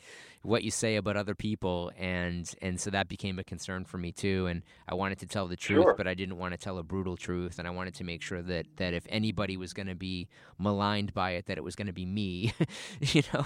what 0.43 0.63
you 0.63 0.69
say 0.71 0.97
about 0.97 1.15
other 1.17 1.33
people 1.33 1.89
and 1.97 2.53
and 2.61 2.79
so 2.79 2.89
that 2.89 3.07
became 3.07 3.39
a 3.39 3.43
concern 3.43 3.85
for 3.85 3.97
me 3.97 4.11
too 4.11 4.45
and 4.47 4.61
I 4.87 4.93
wanted 4.93 5.19
to 5.19 5.25
tell 5.25 5.47
the 5.47 5.55
truth 5.55 5.83
Sure. 5.83 5.95
but 5.97 6.05
I 6.07 6.13
didn't 6.13 6.37
want 6.37 6.51
to 6.53 6.57
tell 6.57 6.77
a 6.77 6.83
brutal 6.83 7.15
truth 7.17 7.59
and 7.59 7.67
I 7.67 7.71
wanted 7.71 7.95
to 7.95 8.03
make 8.03 8.21
sure 8.21 8.41
that 8.41 8.65
that 8.75 8.93
if 8.93 9.05
anybody 9.09 9.55
was 9.57 9.71
going 9.73 9.87
to 9.87 9.95
be 9.95 10.27
maligned 10.59 11.13
by 11.13 11.31
it 11.31 11.45
that 11.45 11.57
it 11.57 11.63
was 11.63 11.75
going 11.75 11.87
to 11.87 11.93
be 11.93 12.05
me 12.05 12.53
you 12.99 13.23
know 13.33 13.45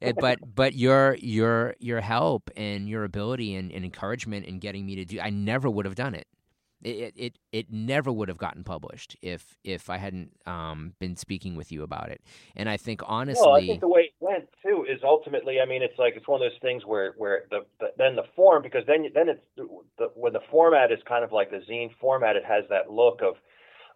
Eh, 0.00 0.12
but 0.20 0.38
but 0.54 0.74
your 0.74 1.16
your 1.20 1.74
your 1.80 2.00
help 2.00 2.48
and 2.56 2.88
your 2.88 3.02
ability 3.04 3.54
and, 3.56 3.72
and 3.72 3.84
encouragement 3.84 4.46
in 4.46 4.58
getting 4.60 4.86
me 4.86 4.94
to 4.96 5.04
do 5.04 5.20
I 5.20 5.30
never 5.30 5.68
would 5.68 5.84
have 5.84 5.96
done 5.96 6.14
it 6.14 6.28
it, 6.82 7.14
it 7.16 7.38
it 7.52 7.72
never 7.72 8.12
would 8.12 8.28
have 8.28 8.36
gotten 8.38 8.62
published 8.62 9.16
if 9.22 9.56
if 9.64 9.88
I 9.90 9.96
hadn't 9.96 10.32
um, 10.46 10.92
been 11.00 11.16
speaking 11.16 11.56
with 11.56 11.72
you 11.72 11.82
about 11.82 12.10
it. 12.10 12.20
And 12.54 12.68
I 12.68 12.76
think 12.76 13.00
honestly, 13.06 13.42
Well, 13.44 13.56
I 13.56 13.66
think 13.66 13.80
the 13.80 13.88
way 13.88 14.12
went 14.26 14.48
too 14.62 14.84
is 14.88 15.00
ultimately. 15.04 15.60
I 15.60 15.66
mean, 15.66 15.82
it's 15.82 15.98
like 15.98 16.14
it's 16.16 16.26
one 16.28 16.42
of 16.42 16.50
those 16.50 16.60
things 16.60 16.82
where 16.84 17.14
where 17.16 17.44
the, 17.50 17.60
the 17.80 17.86
then 17.96 18.16
the 18.16 18.24
form 18.34 18.62
because 18.62 18.82
then 18.86 19.06
then 19.14 19.28
it's 19.28 19.40
the, 19.56 20.08
when 20.14 20.32
the 20.32 20.40
format 20.50 20.90
is 20.92 20.98
kind 21.08 21.24
of 21.24 21.32
like 21.32 21.50
the 21.50 21.62
zine 21.70 21.90
format. 22.00 22.36
It 22.36 22.44
has 22.44 22.64
that 22.70 22.90
look 22.90 23.20
of 23.22 23.34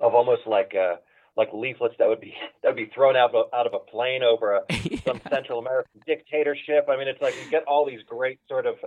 of 0.01 0.15
almost 0.15 0.43
like 0.47 0.73
uh 0.75 0.97
like 1.37 1.49
leaflets 1.53 1.95
that 1.99 2.09
would 2.09 2.21
be 2.21 2.35
that 2.63 2.69
would 2.69 2.77
be 2.77 2.91
thrown 2.95 3.17
out 3.17 3.35
of, 3.35 3.47
out 3.53 3.67
of 3.67 3.75
a 3.75 3.79
plane 3.91 4.23
over 4.23 4.57
a, 4.57 4.61
some 5.07 5.21
Central 5.31 5.59
American 5.59 6.01
dictatorship. 6.07 6.87
I 6.89 6.97
mean, 6.97 7.09
it's 7.09 7.21
like 7.21 7.35
you 7.43 7.51
get 7.51 7.65
all 7.65 7.87
these 7.87 8.03
great 8.07 8.39
sort 8.49 8.67
of 8.67 8.77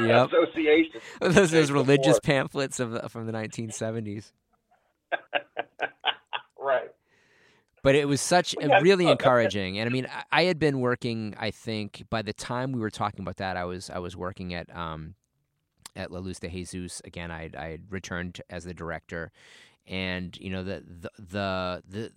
Yep. 0.00 0.28
associations. 0.32 1.02
those 1.20 1.50
those 1.50 1.70
religious 1.70 2.18
before. 2.20 2.34
pamphlets 2.34 2.80
of 2.80 3.10
from 3.10 3.26
the 3.26 3.32
1970s. 3.32 4.32
But 7.86 7.94
it 7.94 8.08
was 8.08 8.20
such 8.20 8.52
yeah, 8.60 8.80
really 8.80 9.06
encouraging. 9.06 9.78
And 9.78 9.88
I 9.88 9.92
mean, 9.92 10.08
I, 10.12 10.40
I 10.40 10.42
had 10.44 10.58
been 10.58 10.80
working. 10.80 11.36
I 11.38 11.52
think 11.52 12.02
by 12.10 12.20
the 12.22 12.32
time 12.32 12.72
we 12.72 12.80
were 12.80 12.90
talking 12.90 13.20
about 13.20 13.36
that, 13.36 13.56
I 13.56 13.64
was 13.64 13.90
I 13.90 14.00
was 14.00 14.16
working 14.16 14.54
at 14.54 14.74
um, 14.76 15.14
at 15.94 16.10
La 16.10 16.18
Luz 16.18 16.40
de 16.40 16.48
Jesus 16.48 17.00
again. 17.04 17.30
I 17.30 17.48
I 17.56 17.66
had 17.66 17.82
returned 17.88 18.40
as 18.50 18.64
the 18.64 18.74
director, 18.74 19.30
and 19.86 20.36
you 20.40 20.50
know 20.50 20.64
the 20.64 20.82
the 20.84 21.10
the 21.16 21.82
the, 21.88 22.12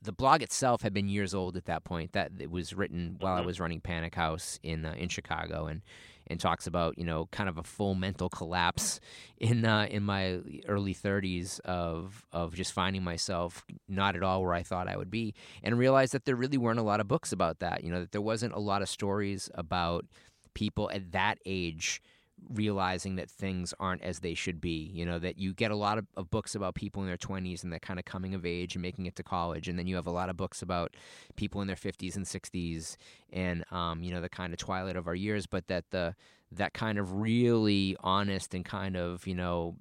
the 0.00 0.12
blog 0.12 0.42
itself 0.42 0.82
had 0.82 0.94
been 0.94 1.08
years 1.08 1.34
old 1.34 1.56
at 1.56 1.64
that 1.64 1.82
point. 1.82 2.12
That 2.12 2.30
it 2.38 2.52
was 2.52 2.72
written 2.72 3.16
while 3.18 3.34
I 3.36 3.40
Mhm. 3.42 3.46
was 3.46 3.58
running 3.58 3.80
Panik 3.80 4.14
House 4.14 4.60
in 4.62 4.86
uh, 4.86 4.94
in 4.96 5.08
Chicago, 5.08 5.66
and 5.66 5.82
and 6.30 6.40
talks 6.40 6.66
about 6.66 6.96
you 6.96 7.04
know 7.04 7.28
kind 7.32 7.48
of 7.48 7.58
a 7.58 7.62
full 7.62 7.94
mental 7.94 8.28
collapse 8.30 9.00
in 9.38 9.66
uh, 9.66 9.86
in 9.90 10.02
my 10.04 10.38
early 10.68 10.94
30s 10.94 11.60
of 11.60 12.24
of 12.32 12.54
just 12.54 12.72
finding 12.72 13.02
myself 13.02 13.64
not 13.88 14.16
at 14.16 14.22
all 14.22 14.42
where 14.42 14.54
I 14.54 14.62
thought 14.62 14.88
I 14.88 14.96
would 14.96 15.10
be, 15.10 15.34
and 15.62 15.76
realized 15.76 16.12
that 16.12 16.24
there 16.24 16.36
really 16.36 16.58
weren't 16.58 16.78
a 16.78 16.84
lot 16.84 17.00
of 17.00 17.08
books 17.08 17.32
about 17.32 17.58
that. 17.58 17.84
You 17.84 17.90
know 17.90 18.00
that 18.00 18.12
there 18.12 18.20
wasn't 18.20 18.54
a 18.54 18.60
lot 18.60 18.80
of 18.80 18.88
stories 18.88 19.50
about 19.54 20.06
people 20.54 20.90
at 20.90 21.12
that 21.12 21.38
age 21.44 22.00
realizing 22.48 23.16
that 23.16 23.30
things 23.30 23.74
aren't 23.78 24.02
as 24.02 24.20
they 24.20 24.34
should 24.34 24.60
be. 24.60 24.90
You 24.92 25.04
know, 25.04 25.18
that 25.18 25.38
you 25.38 25.52
get 25.52 25.70
a 25.70 25.76
lot 25.76 25.98
of, 25.98 26.06
of 26.16 26.30
books 26.30 26.54
about 26.54 26.74
people 26.74 27.02
in 27.02 27.08
their 27.08 27.16
20s 27.16 27.62
and 27.62 27.72
that 27.72 27.82
kind 27.82 27.98
of 27.98 28.04
coming 28.04 28.34
of 28.34 28.46
age 28.46 28.74
and 28.74 28.82
making 28.82 29.06
it 29.06 29.16
to 29.16 29.22
college. 29.22 29.68
And 29.68 29.78
then 29.78 29.86
you 29.86 29.96
have 29.96 30.06
a 30.06 30.12
lot 30.12 30.28
of 30.28 30.36
books 30.36 30.62
about 30.62 30.96
people 31.36 31.60
in 31.60 31.66
their 31.66 31.76
50s 31.76 32.16
and 32.16 32.24
60s 32.24 32.96
and, 33.32 33.64
um, 33.72 34.02
you 34.02 34.12
know, 34.12 34.20
the 34.20 34.28
kind 34.28 34.52
of 34.52 34.58
twilight 34.58 34.96
of 34.96 35.06
our 35.06 35.14
years, 35.14 35.46
but 35.46 35.66
that 35.68 35.90
the, 35.90 36.14
that 36.52 36.72
kind 36.72 36.98
of 36.98 37.20
really 37.20 37.96
honest 38.00 38.54
and 38.54 38.64
kind 38.64 38.96
of, 38.96 39.26
you 39.26 39.34
know, 39.34 39.76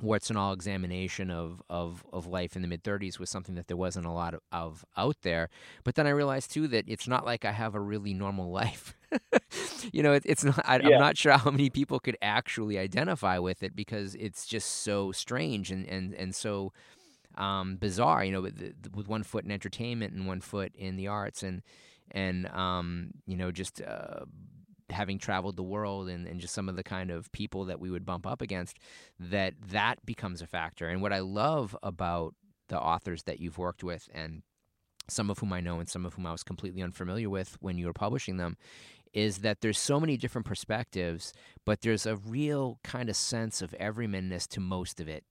warts 0.00 0.30
and 0.30 0.38
all 0.38 0.52
examination 0.52 1.30
of, 1.30 1.62
of, 1.68 2.04
of 2.12 2.26
life 2.26 2.56
in 2.56 2.62
the 2.62 2.68
mid 2.68 2.82
30s 2.82 3.18
was 3.18 3.30
something 3.30 3.54
that 3.56 3.66
there 3.66 3.76
wasn't 3.76 4.06
a 4.06 4.12
lot 4.12 4.34
of, 4.34 4.40
of 4.52 4.84
out 4.96 5.16
there. 5.22 5.48
But 5.84 5.94
then 5.94 6.06
I 6.06 6.10
realized 6.10 6.52
too 6.52 6.68
that 6.68 6.84
it's 6.86 7.08
not 7.08 7.24
like 7.24 7.44
I 7.44 7.52
have 7.52 7.74
a 7.74 7.80
really 7.80 8.14
normal 8.14 8.50
life. 8.52 8.94
you 9.92 10.02
know, 10.02 10.12
it, 10.12 10.22
it's 10.26 10.44
not. 10.44 10.60
I, 10.64 10.78
Yeah. 10.78 10.94
I'm 10.94 11.00
not 11.00 11.16
sure 11.16 11.32
how 11.36 11.50
many 11.50 11.70
people 11.70 12.00
could 12.00 12.16
actually 12.22 12.78
identify 12.78 13.38
with 13.38 13.62
it 13.62 13.74
because 13.74 14.14
it's 14.16 14.46
just 14.46 14.82
so 14.82 15.12
strange 15.12 15.70
and 15.70 15.86
and 15.88 16.14
and 16.14 16.34
so 16.34 16.72
um, 17.36 17.76
bizarre. 17.76 18.24
You 18.24 18.32
know, 18.32 18.42
with, 18.42 18.74
with 18.94 19.08
one 19.08 19.22
foot 19.22 19.44
in 19.44 19.50
entertainment 19.50 20.12
and 20.12 20.26
one 20.26 20.40
foot 20.40 20.72
in 20.74 20.96
the 20.96 21.08
arts, 21.08 21.42
and 21.42 21.62
and 22.10 22.48
um, 22.48 23.12
you 23.26 23.36
know, 23.36 23.50
just 23.50 23.80
uh, 23.80 24.24
having 24.90 25.18
traveled 25.18 25.56
the 25.56 25.62
world 25.62 26.08
and, 26.08 26.26
and 26.26 26.40
just 26.40 26.54
some 26.54 26.68
of 26.68 26.76
the 26.76 26.82
kind 26.82 27.10
of 27.10 27.30
people 27.32 27.66
that 27.66 27.80
we 27.80 27.90
would 27.90 28.06
bump 28.06 28.26
up 28.26 28.40
against, 28.40 28.78
that 29.18 29.54
that 29.70 30.04
becomes 30.06 30.42
a 30.42 30.46
factor. 30.46 30.88
And 30.88 31.02
what 31.02 31.12
I 31.12 31.20
love 31.20 31.76
about 31.82 32.34
the 32.68 32.78
authors 32.78 33.22
that 33.24 33.40
you've 33.40 33.58
worked 33.58 33.82
with 33.82 34.08
and 34.12 34.42
some 35.08 35.30
of 35.30 35.38
whom 35.38 35.52
I 35.52 35.60
know 35.60 35.80
and 35.80 35.88
some 35.88 36.04
of 36.04 36.14
whom 36.14 36.26
I 36.26 36.32
was 36.32 36.42
completely 36.42 36.82
unfamiliar 36.82 37.30
with 37.30 37.56
when 37.60 37.78
you 37.78 37.86
were 37.86 37.94
publishing 37.94 38.36
them, 38.36 38.56
is 39.12 39.38
that 39.38 39.60
there's 39.60 39.78
so 39.78 39.98
many 40.00 40.16
different 40.16 40.46
perspectives, 40.46 41.32
but 41.64 41.80
there's 41.80 42.06
a 42.06 42.16
real 42.16 42.78
kind 42.82 43.08
of 43.08 43.16
sense 43.16 43.62
of 43.62 43.70
everymanness 43.80 44.46
to 44.48 44.60
most 44.60 45.00
of 45.00 45.08
it. 45.08 45.24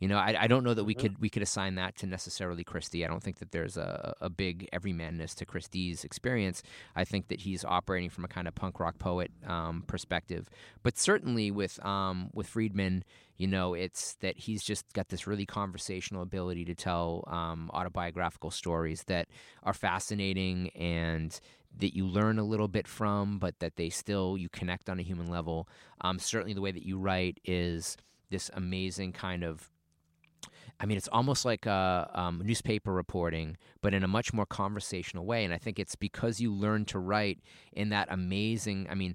You 0.00 0.08
know, 0.08 0.18
I, 0.18 0.36
I 0.42 0.46
don't 0.48 0.64
know 0.64 0.74
that 0.74 0.84
we 0.84 0.94
Mhm. 0.94 0.98
could 1.00 1.18
we 1.18 1.30
could 1.30 1.42
assign 1.42 1.76
that 1.76 1.96
to 1.98 2.06
necessarily 2.06 2.64
Christie. 2.64 3.04
I 3.04 3.08
don't 3.08 3.22
think 3.22 3.38
that 3.38 3.52
there's 3.52 3.76
a, 3.76 4.14
a 4.20 4.28
big 4.28 4.68
everymanness 4.72 5.34
to 5.36 5.46
Christie's 5.46 6.04
experience. 6.04 6.62
I 6.96 7.04
think 7.04 7.28
that 7.28 7.40
he's 7.40 7.64
operating 7.64 8.10
from 8.10 8.24
a 8.24 8.28
kind 8.28 8.48
of 8.48 8.54
punk 8.54 8.80
rock 8.80 8.98
poet 8.98 9.30
um, 9.46 9.84
perspective. 9.86 10.50
But 10.82 10.98
certainly 10.98 11.50
with 11.50 11.82
um, 11.86 12.30
with 12.34 12.48
Friedman, 12.48 13.04
you 13.36 13.46
know, 13.46 13.74
it's 13.74 14.14
that 14.16 14.36
he's 14.36 14.62
just 14.64 14.92
got 14.94 15.08
this 15.08 15.26
really 15.26 15.46
conversational 15.46 16.22
ability 16.22 16.64
to 16.66 16.74
tell 16.74 17.24
um, 17.28 17.70
autobiographical 17.72 18.50
stories 18.50 19.04
that 19.04 19.28
are 19.62 19.72
fascinating 19.74 20.70
and 20.70 21.40
that 21.76 21.94
you 21.96 22.06
learn 22.06 22.38
a 22.38 22.44
little 22.44 22.68
bit 22.68 22.86
from, 22.86 23.38
but 23.38 23.58
that 23.60 23.76
they 23.76 23.90
still 23.90 24.36
you 24.36 24.48
connect 24.48 24.88
on 24.90 24.98
a 24.98 25.02
human 25.02 25.28
level. 25.28 25.68
Um, 26.00 26.18
certainly, 26.18 26.52
the 26.52 26.60
way 26.60 26.72
that 26.72 26.84
you 26.84 26.98
write 26.98 27.38
is 27.44 27.96
this 28.30 28.50
amazing 28.54 29.12
kind 29.12 29.44
of 29.44 29.70
I 30.80 30.86
mean, 30.86 30.96
it's 30.96 31.08
almost 31.08 31.44
like 31.44 31.66
uh, 31.66 32.06
um, 32.14 32.42
newspaper 32.44 32.92
reporting, 32.92 33.56
but 33.80 33.94
in 33.94 34.02
a 34.02 34.08
much 34.08 34.32
more 34.32 34.46
conversational 34.46 35.24
way. 35.24 35.44
And 35.44 35.54
I 35.54 35.58
think 35.58 35.78
it's 35.78 35.94
because 35.94 36.40
you 36.40 36.52
learn 36.52 36.84
to 36.86 36.98
write 36.98 37.38
in 37.72 37.90
that 37.90 38.08
amazing. 38.10 38.88
I 38.90 38.94
mean, 38.94 39.14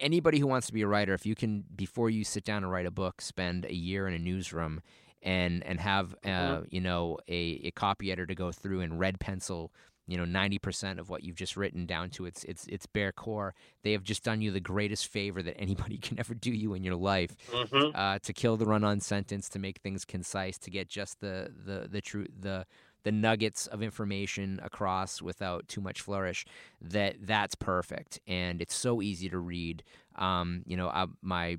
anybody 0.00 0.38
who 0.38 0.46
wants 0.46 0.66
to 0.66 0.72
be 0.72 0.82
a 0.82 0.88
writer, 0.88 1.14
if 1.14 1.24
you 1.24 1.34
can, 1.34 1.64
before 1.76 2.10
you 2.10 2.24
sit 2.24 2.44
down 2.44 2.62
and 2.64 2.72
write 2.72 2.86
a 2.86 2.90
book, 2.90 3.20
spend 3.20 3.64
a 3.64 3.74
year 3.74 4.08
in 4.08 4.14
a 4.14 4.18
newsroom 4.18 4.82
and 5.22 5.64
and 5.64 5.80
have 5.80 6.14
uh, 6.24 6.28
Mhm. 6.28 6.66
you 6.70 6.80
know 6.80 7.18
a, 7.26 7.60
a 7.64 7.70
copy 7.72 8.12
editor 8.12 8.26
to 8.26 8.34
go 8.36 8.52
through 8.52 8.80
and 8.82 9.00
red 9.00 9.18
pencil 9.18 9.72
you 10.08 10.16
know 10.16 10.24
90% 10.24 10.98
of 10.98 11.10
what 11.10 11.22
you've 11.22 11.36
just 11.36 11.56
written 11.56 11.86
down 11.86 12.10
to 12.10 12.26
its 12.26 12.44
its 12.44 12.66
its 12.66 12.86
bare 12.86 13.12
core 13.12 13.54
they 13.82 13.92
have 13.92 14.02
just 14.02 14.24
done 14.24 14.40
you 14.40 14.50
the 14.50 14.60
greatest 14.60 15.06
favor 15.06 15.42
that 15.42 15.56
anybody 15.58 15.98
can 16.02 16.18
ever 16.18 16.34
do 16.34 16.50
you 16.50 16.74
in 16.74 16.82
your 16.82 16.96
life 16.96 17.36
hmm 17.52 17.90
uh, 17.94 18.18
to 18.20 18.32
kill 18.32 18.56
the 18.56 18.66
run-on 18.66 19.00
sentence, 19.00 19.48
to 19.50 19.58
make 19.58 19.78
things 19.78 20.04
concise, 20.04 20.58
to 20.58 20.70
get 20.70 20.88
just 20.88 21.20
the 21.20 21.52
the 21.64 21.88
the 21.88 22.00
true 22.00 22.26
the 22.38 22.66
the 23.04 23.12
nuggets 23.12 23.66
of 23.68 23.82
information 23.82 24.60
across 24.62 25.22
without 25.22 25.66
too 25.68 25.80
much 25.80 26.00
flourish. 26.00 26.44
That 26.80 27.16
that's 27.20 27.54
perfect, 27.54 28.20
and 28.26 28.60
it's 28.60 28.74
so 28.74 29.02
easy 29.02 29.28
to 29.30 29.38
read. 29.38 29.82
Um, 30.16 30.62
you 30.66 30.76
know, 30.76 30.88
I, 30.88 31.06
my 31.22 31.58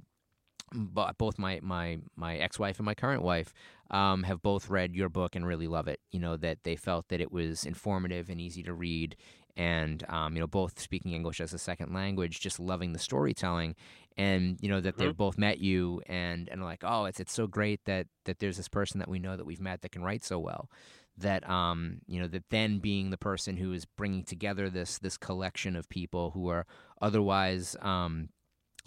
bo- 0.73 1.11
both 1.17 1.39
my 1.39 1.59
my 1.61 1.99
my 2.15 2.37
ex-wife 2.37 2.79
and 2.79 2.85
my 2.85 2.95
current 2.95 3.23
wife 3.23 3.53
um, 3.91 4.23
have 4.23 4.41
both 4.41 4.69
read 4.69 4.95
your 4.95 5.09
book 5.09 5.35
and 5.35 5.45
really 5.45 5.67
love 5.67 5.87
it. 5.87 5.99
You 6.11 6.19
know 6.19 6.37
that 6.37 6.59
they 6.63 6.75
felt 6.75 7.07
that 7.09 7.21
it 7.21 7.31
was 7.31 7.65
informative 7.65 8.29
and 8.29 8.39
easy 8.39 8.63
to 8.63 8.73
read, 8.73 9.15
and 9.55 10.03
um, 10.09 10.35
you 10.35 10.39
know 10.39 10.47
both 10.47 10.79
speaking 10.79 11.13
English 11.13 11.41
as 11.41 11.53
a 11.53 11.59
second 11.59 11.93
language, 11.93 12.39
just 12.39 12.59
loving 12.59 12.93
the 12.93 12.99
storytelling, 12.99 13.75
and 14.17 14.57
you 14.61 14.69
know 14.69 14.81
that 14.81 14.97
they've 14.97 15.15
both 15.15 15.37
met 15.37 15.59
you 15.59 16.01
and 16.07 16.49
and 16.49 16.63
like, 16.63 16.83
oh, 16.83 17.05
it's 17.05 17.19
it's 17.19 17.33
so 17.33 17.47
great 17.47 17.81
that 17.85 18.07
that 18.25 18.39
there's 18.39 18.57
this 18.57 18.69
person 18.69 18.99
that 18.99 19.09
we 19.09 19.19
know 19.19 19.35
that 19.35 19.45
we've 19.45 19.61
met 19.61 19.81
that 19.81 19.91
can 19.91 20.03
write 20.03 20.23
so 20.23 20.39
well. 20.39 20.69
That 21.17 21.47
um 21.49 21.99
you 22.07 22.21
know 22.21 22.27
that 22.27 22.49
then 22.49 22.79
being 22.79 23.09
the 23.09 23.17
person 23.17 23.57
who 23.57 23.73
is 23.73 23.85
bringing 23.85 24.23
together 24.23 24.69
this 24.69 24.99
this 24.99 25.17
collection 25.17 25.75
of 25.75 25.89
people 25.89 26.31
who 26.31 26.47
are 26.49 26.65
otherwise 27.01 27.75
um 27.81 28.29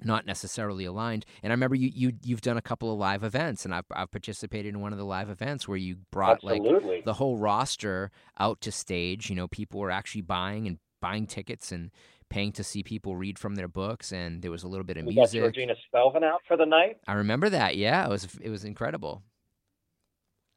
not 0.04 0.26
necessarily 0.26 0.84
aligned. 0.84 1.24
And 1.42 1.52
I 1.52 1.54
remember 1.54 1.76
you 1.76 1.90
you 1.94 2.12
you've 2.22 2.40
done 2.40 2.56
a 2.56 2.62
couple 2.62 2.92
of 2.92 2.98
live 2.98 3.24
events, 3.24 3.64
and 3.64 3.74
I've 3.74 3.86
I've 3.90 4.10
participated 4.10 4.74
in 4.74 4.80
one 4.80 4.92
of 4.92 4.98
the 4.98 5.04
live 5.04 5.30
events 5.30 5.66
where 5.68 5.76
you 5.76 5.96
brought 6.10 6.44
like 6.44 6.62
the 7.04 7.14
whole 7.14 7.38
roster 7.38 8.10
out 8.38 8.60
to 8.62 8.72
stage. 8.72 9.30
You 9.30 9.36
know, 9.36 9.48
people 9.48 9.80
were 9.80 9.90
actually 9.90 10.22
buying 10.22 10.66
and 10.66 10.78
buying 11.00 11.26
tickets 11.26 11.72
and 11.72 11.90
paying 12.28 12.52
to 12.52 12.64
see 12.64 12.82
people 12.82 13.14
read 13.16 13.38
from 13.38 13.54
their 13.56 13.68
books, 13.68 14.12
and 14.12 14.42
there 14.42 14.50
was 14.50 14.62
a 14.62 14.68
little 14.68 14.84
bit 14.84 14.96
of 14.96 15.04
we 15.04 15.14
got 15.14 15.20
music. 15.20 15.42
Georgina 15.42 15.74
Spelvin 15.92 16.24
out 16.24 16.40
for 16.48 16.56
the 16.56 16.66
night. 16.66 16.98
I 17.06 17.14
remember 17.14 17.50
that. 17.50 17.76
Yeah, 17.76 18.04
it 18.06 18.08
was 18.08 18.28
it 18.40 18.50
was 18.50 18.64
incredible. 18.64 19.22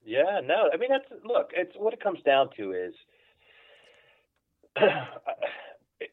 Yeah, 0.06 0.39
no, 0.43 0.70
I 0.74 0.78
mean 0.78 0.89
that's 0.89 1.24
look. 1.24 1.52
It's 1.56 1.76
what 1.78 1.93
it 1.93 2.02
comes 2.02 2.20
down 2.26 2.50
to 2.58 2.72
is 2.72 2.93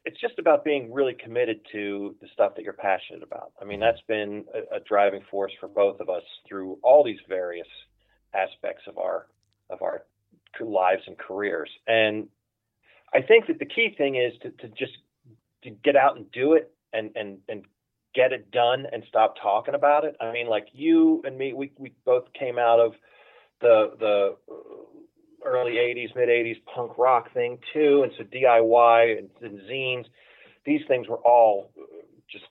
it's 0.05 0.21
just 0.21 0.39
about 0.39 0.65
being 0.65 0.93
really 0.93 1.15
committed 1.15 1.61
to 1.73 2.15
the 2.21 2.29
stuff 2.33 2.55
that 2.57 2.63
you're 2.63 2.73
passionate 2.73 3.23
about. 3.23 3.53
I 3.61 3.65
mean, 3.65 3.81
that's 3.81 4.01
been 4.09 4.45
a, 4.55 4.77
a 4.77 4.81
driving 4.81 5.23
force 5.31 5.53
for 5.61 5.69
both 5.69 6.01
of 6.01 6.09
us 6.09 6.23
through 6.49 6.79
all 6.83 7.05
these 7.05 7.21
various 7.29 7.67
aspects 8.35 8.83
of 8.87 8.99
our 8.99 9.27
of 9.71 9.83
our 9.83 10.05
lives 10.61 11.03
and 11.07 11.17
careers. 11.19 11.71
And 11.87 12.29
I 13.15 13.23
think 13.23 13.47
that 13.47 13.59
the 13.59 13.67
key 13.67 13.95
thing 13.97 14.17
is 14.17 14.33
to, 14.43 14.51
to 14.51 14.69
just 14.69 14.93
to 15.65 15.71
get 15.71 15.97
out 15.97 16.17
and 16.17 16.31
do 16.33 16.55
it 16.55 16.73
and 16.93 17.11
and 17.15 17.39
and 17.49 17.65
get 18.15 18.33
it 18.33 18.51
done 18.51 18.87
and 18.93 19.03
stop 19.09 19.37
talking 19.41 19.75
about 19.75 20.05
it. 20.05 20.17
I 20.21 20.33
mean, 20.33 20.47
like 20.47 20.69
you 20.73 21.23
and 21.25 21.37
me, 21.37 21.53
we 21.53 21.73
we 21.79 21.95
both 22.05 22.33
came 22.33 22.59
out 22.59 22.81
of 22.81 22.93
the 23.61 23.93
the 23.99 24.37
early 25.45 25.73
'80s, 25.73 26.15
mid 26.17 26.29
'80s 26.29 26.57
punk 26.75 26.99
rock 26.99 27.33
thing 27.33 27.59
too, 27.73 28.03
and 28.03 28.13
so 28.17 28.25
DIY 28.25 29.19
and, 29.19 29.31
and 29.41 29.61
zines. 29.71 30.05
These 30.65 30.83
things 30.87 31.09
were 31.09 31.19
all 31.19 31.71
just 32.33 32.45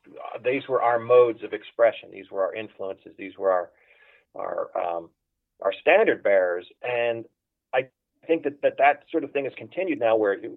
these 0.46 0.68
were 0.70 0.82
our 0.82 1.00
modes 1.00 1.44
of 1.44 1.54
expression. 1.54 2.10
These 2.12 2.30
were 2.30 2.44
our 2.44 2.54
influences. 2.54 3.14
These 3.18 3.38
were 3.38 3.52
our 3.52 3.72
our 4.36 4.70
um, 4.78 5.10
our 5.62 5.74
standard 5.82 6.24
bearers, 6.24 6.66
and 6.84 7.26
I 7.74 7.88
think 8.28 8.44
that, 8.44 8.62
that 8.62 8.78
that 8.78 9.04
sort 9.12 9.24
of 9.24 9.32
thing 9.32 9.46
has 9.46 9.54
continued 9.58 10.00
now. 10.00 10.16
Where 10.16 10.34
it, 10.34 10.52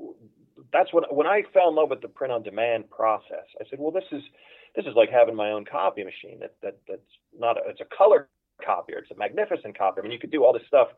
that's 0.72 0.92
what 0.92 1.14
when 1.14 1.26
I 1.26 1.42
fell 1.52 1.70
in 1.70 1.74
love 1.74 1.90
with 1.90 2.02
the 2.02 2.08
print 2.08 2.32
on 2.32 2.42
demand 2.42 2.90
process, 2.90 3.46
I 3.60 3.64
said, 3.70 3.78
well, 3.78 3.90
this 3.90 4.04
is 4.12 4.22
this 4.76 4.84
is 4.84 4.94
like 4.94 5.10
having 5.10 5.34
my 5.34 5.50
own 5.50 5.64
copy 5.64 6.04
machine. 6.04 6.40
That 6.40 6.54
that 6.62 6.78
that's 6.88 7.00
not 7.38 7.56
a, 7.56 7.70
it's 7.70 7.80
a 7.80 7.96
color 7.96 8.28
copier. 8.64 8.98
It's 8.98 9.10
a 9.10 9.16
magnificent 9.16 9.76
copier. 9.76 10.02
I 10.02 10.04
mean, 10.04 10.12
you 10.12 10.18
could 10.18 10.30
do 10.30 10.44
all 10.44 10.52
this 10.52 10.66
stuff 10.68 10.88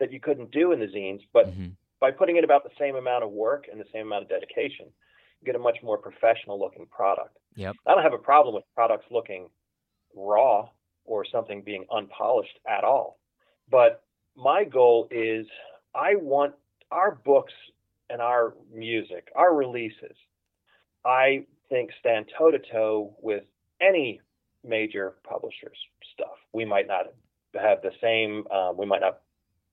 that 0.00 0.12
you 0.12 0.20
couldn't 0.20 0.50
do 0.50 0.72
in 0.72 0.80
the 0.80 0.86
zines, 0.86 1.20
but 1.32 1.48
mm-hmm. 1.48 1.68
by 2.00 2.10
putting 2.10 2.36
in 2.36 2.44
about 2.44 2.64
the 2.64 2.70
same 2.78 2.96
amount 2.96 3.24
of 3.24 3.30
work 3.30 3.66
and 3.70 3.80
the 3.80 3.86
same 3.92 4.06
amount 4.06 4.24
of 4.24 4.28
dedication, 4.28 4.86
you 5.40 5.46
get 5.46 5.54
a 5.54 5.58
much 5.58 5.78
more 5.82 5.98
professional 5.98 6.58
looking 6.58 6.86
product. 6.86 7.36
Yep. 7.56 7.76
I 7.86 7.94
don't 7.94 8.02
have 8.02 8.12
a 8.12 8.18
problem 8.18 8.54
with 8.54 8.64
products 8.74 9.06
looking 9.10 9.48
raw 10.14 10.68
or 11.04 11.24
something 11.30 11.62
being 11.62 11.84
unpolished 11.90 12.58
at 12.68 12.84
all. 12.84 13.18
But 13.70 14.02
my 14.36 14.64
goal 14.64 15.08
is 15.10 15.46
I 15.94 16.14
want 16.16 16.54
our 16.90 17.14
books 17.24 17.52
and 18.10 18.20
our 18.20 18.54
music, 18.72 19.28
our 19.34 19.54
releases, 19.54 20.16
I 21.04 21.44
think 21.68 21.90
stand 21.98 22.26
toe 22.36 22.50
to 22.50 22.58
toe 22.72 23.16
with 23.20 23.44
any 23.80 24.20
major 24.64 25.16
publisher's 25.28 25.78
stuff. 26.14 26.36
We 26.52 26.64
might 26.64 26.86
not 26.86 27.06
have 27.60 27.82
the 27.82 27.92
same, 28.00 28.46
uh, 28.50 28.72
we 28.76 28.86
might 28.86 29.00
not 29.00 29.20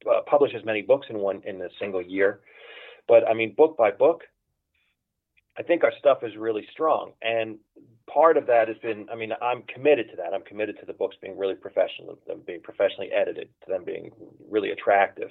uh, 0.10 0.22
publish 0.26 0.54
as 0.56 0.64
many 0.66 0.82
books 0.82 1.08
in 1.10 1.20
one 1.20 1.42
in 1.46 1.62
a 1.62 1.70
single 1.80 2.02
year, 2.02 2.42
but 3.08 3.28
I 3.28 3.34
mean, 3.34 3.54
book 3.54 3.78
by 3.78 3.92
book, 3.92 4.24
I 5.58 5.64
think 5.64 5.84
our 5.84 5.94
stuff 6.00 6.20
is 6.24 6.36
really 6.36 6.68
strong. 6.72 7.14
And 7.22 7.58
part 8.12 8.38
of 8.38 8.48
that 8.48 8.68
has 8.68 8.78
been, 8.80 9.08
I 9.12 9.16
mean, 9.16 9.32
I'm 9.42 9.64
committed 9.64 10.10
to 10.12 10.18
that. 10.18 10.34
I'm 10.34 10.44
committed 10.44 10.80
to 10.80 10.86
the 10.86 10.94
books 10.94 11.16
being 11.22 11.38
really 11.38 11.56
professional, 11.56 12.20
them 12.28 12.42
being 12.46 12.62
professionally 12.62 13.12
edited, 13.12 13.50
to 13.66 13.72
them 13.72 13.84
being 13.86 14.12
really 14.50 14.72
attractive, 14.72 15.30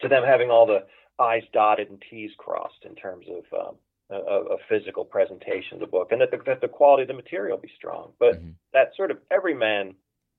to 0.00 0.08
them 0.08 0.24
having 0.24 0.50
all 0.50 0.66
the 0.66 0.84
I's 1.18 1.42
dotted 1.52 1.90
and 1.90 2.02
T's 2.10 2.30
crossed 2.38 2.84
in 2.84 2.94
terms 2.94 3.26
of 3.28 3.68
um, 3.68 3.74
a, 4.10 4.16
a, 4.16 4.56
physical 4.68 5.04
presentation 5.04 5.74
of 5.74 5.80
the 5.80 5.86
book, 5.86 6.10
and 6.10 6.20
that 6.20 6.30
the, 6.30 6.38
that 6.46 6.60
the 6.60 6.68
quality 6.68 7.02
of 7.02 7.08
the 7.08 7.14
material 7.14 7.56
be 7.56 7.70
strong. 7.76 8.12
But 8.18 8.34
mm-hmm. 8.34 8.50
that 8.72 8.90
sort 8.96 9.10
of 9.10 9.18
everyman 9.30 9.94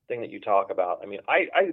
thing 0.08 0.20
that 0.20 0.30
you 0.30 0.40
talk 0.40 0.70
about, 0.70 1.00
I 1.02 1.06
mean, 1.06 1.20
I, 1.28 1.46
I 1.54 1.72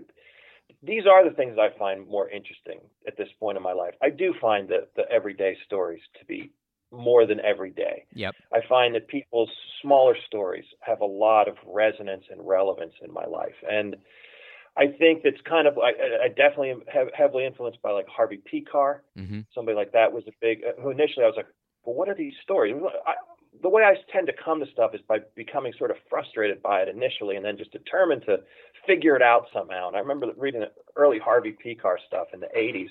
these 0.82 1.03
are 1.09 1.28
the 1.28 1.36
things 1.36 1.57
I 1.59 1.78
find 1.78 2.07
more 2.07 2.30
interesting 2.30 2.80
at 3.07 3.18
this 3.18 3.30
point 3.39 3.57
in 3.57 3.64
my 3.64 3.74
life. 3.74 3.93
I 4.01 4.09
do 4.09 4.34
find 4.39 4.68
the, 4.68 4.88
the 4.95 5.03
everyday 5.09 5.55
stories 5.66 6.01
to 6.20 6.26
be 6.26 6.51
more 6.91 7.26
than 7.26 7.39
every 7.39 7.72
day. 7.72 8.05
Yep. 8.14 8.36
I 8.53 8.59
find 8.68 8.93
that 8.95 9.07
people's 9.07 9.49
smaller 9.82 10.16
stories 10.28 10.66
have 10.82 11.01
a 11.01 11.05
lot 11.05 11.47
of 11.47 11.55
resonance 11.66 12.26
and 12.30 12.45
relevance 12.45 12.93
in 13.01 13.11
my 13.14 13.26
life. 13.26 13.55
And 13.70 13.95
I 14.78 14.88
think 14.88 15.24
that's 15.24 15.41
kind 15.47 15.68
of 15.68 15.78
I, 15.78 16.26
I 16.26 16.28
definitely 16.28 16.72
am 16.72 16.84
heavily 17.16 17.45
influenced 17.45 17.82
by 17.82 17.91
like 17.91 18.07
Harvey 18.07 18.41
Pekar. 18.51 18.99
Mm-hmm. 19.18 19.41
Somebody 19.53 19.76
like 19.76 19.91
that 19.93 20.11
was 20.11 20.24
a 20.28 20.32
big 20.41 20.64
who 20.82 20.89
initially 20.89 21.24
I 21.24 21.28
was 21.28 21.36
like, 21.38 21.47
well, 21.84 21.95
what 21.95 22.09
are 22.09 22.16
these 22.16 22.34
stories? 22.43 22.76
I, 23.05 23.14
the 23.62 23.70
way 23.70 23.84
I 23.84 23.95
tend 24.12 24.28
to 24.28 24.34
come 24.34 24.60
to 24.60 24.66
stuff 24.72 24.91
is 24.93 25.01
by 25.08 25.20
becoming 25.36 25.74
sort 25.78 25.91
of 25.91 25.97
frustrated 26.10 26.62
by 26.62 26.82
it 26.82 26.89
initially 26.89 27.36
and 27.36 27.45
then 27.45 27.58
just 27.58 27.72
determined 27.72 28.24
to 28.26 28.38
figure 28.86 29.16
it 29.16 29.22
out 29.22 29.47
somehow. 29.54 29.88
And 29.88 29.95
I 29.95 29.99
remember 29.99 30.28
reading 30.38 30.64
early 30.95 31.20
Harvey 31.20 31.56
Pekar 31.64 31.97
stuff 32.08 32.28
in 32.34 32.39
the 32.39 32.49
80s 32.58 32.89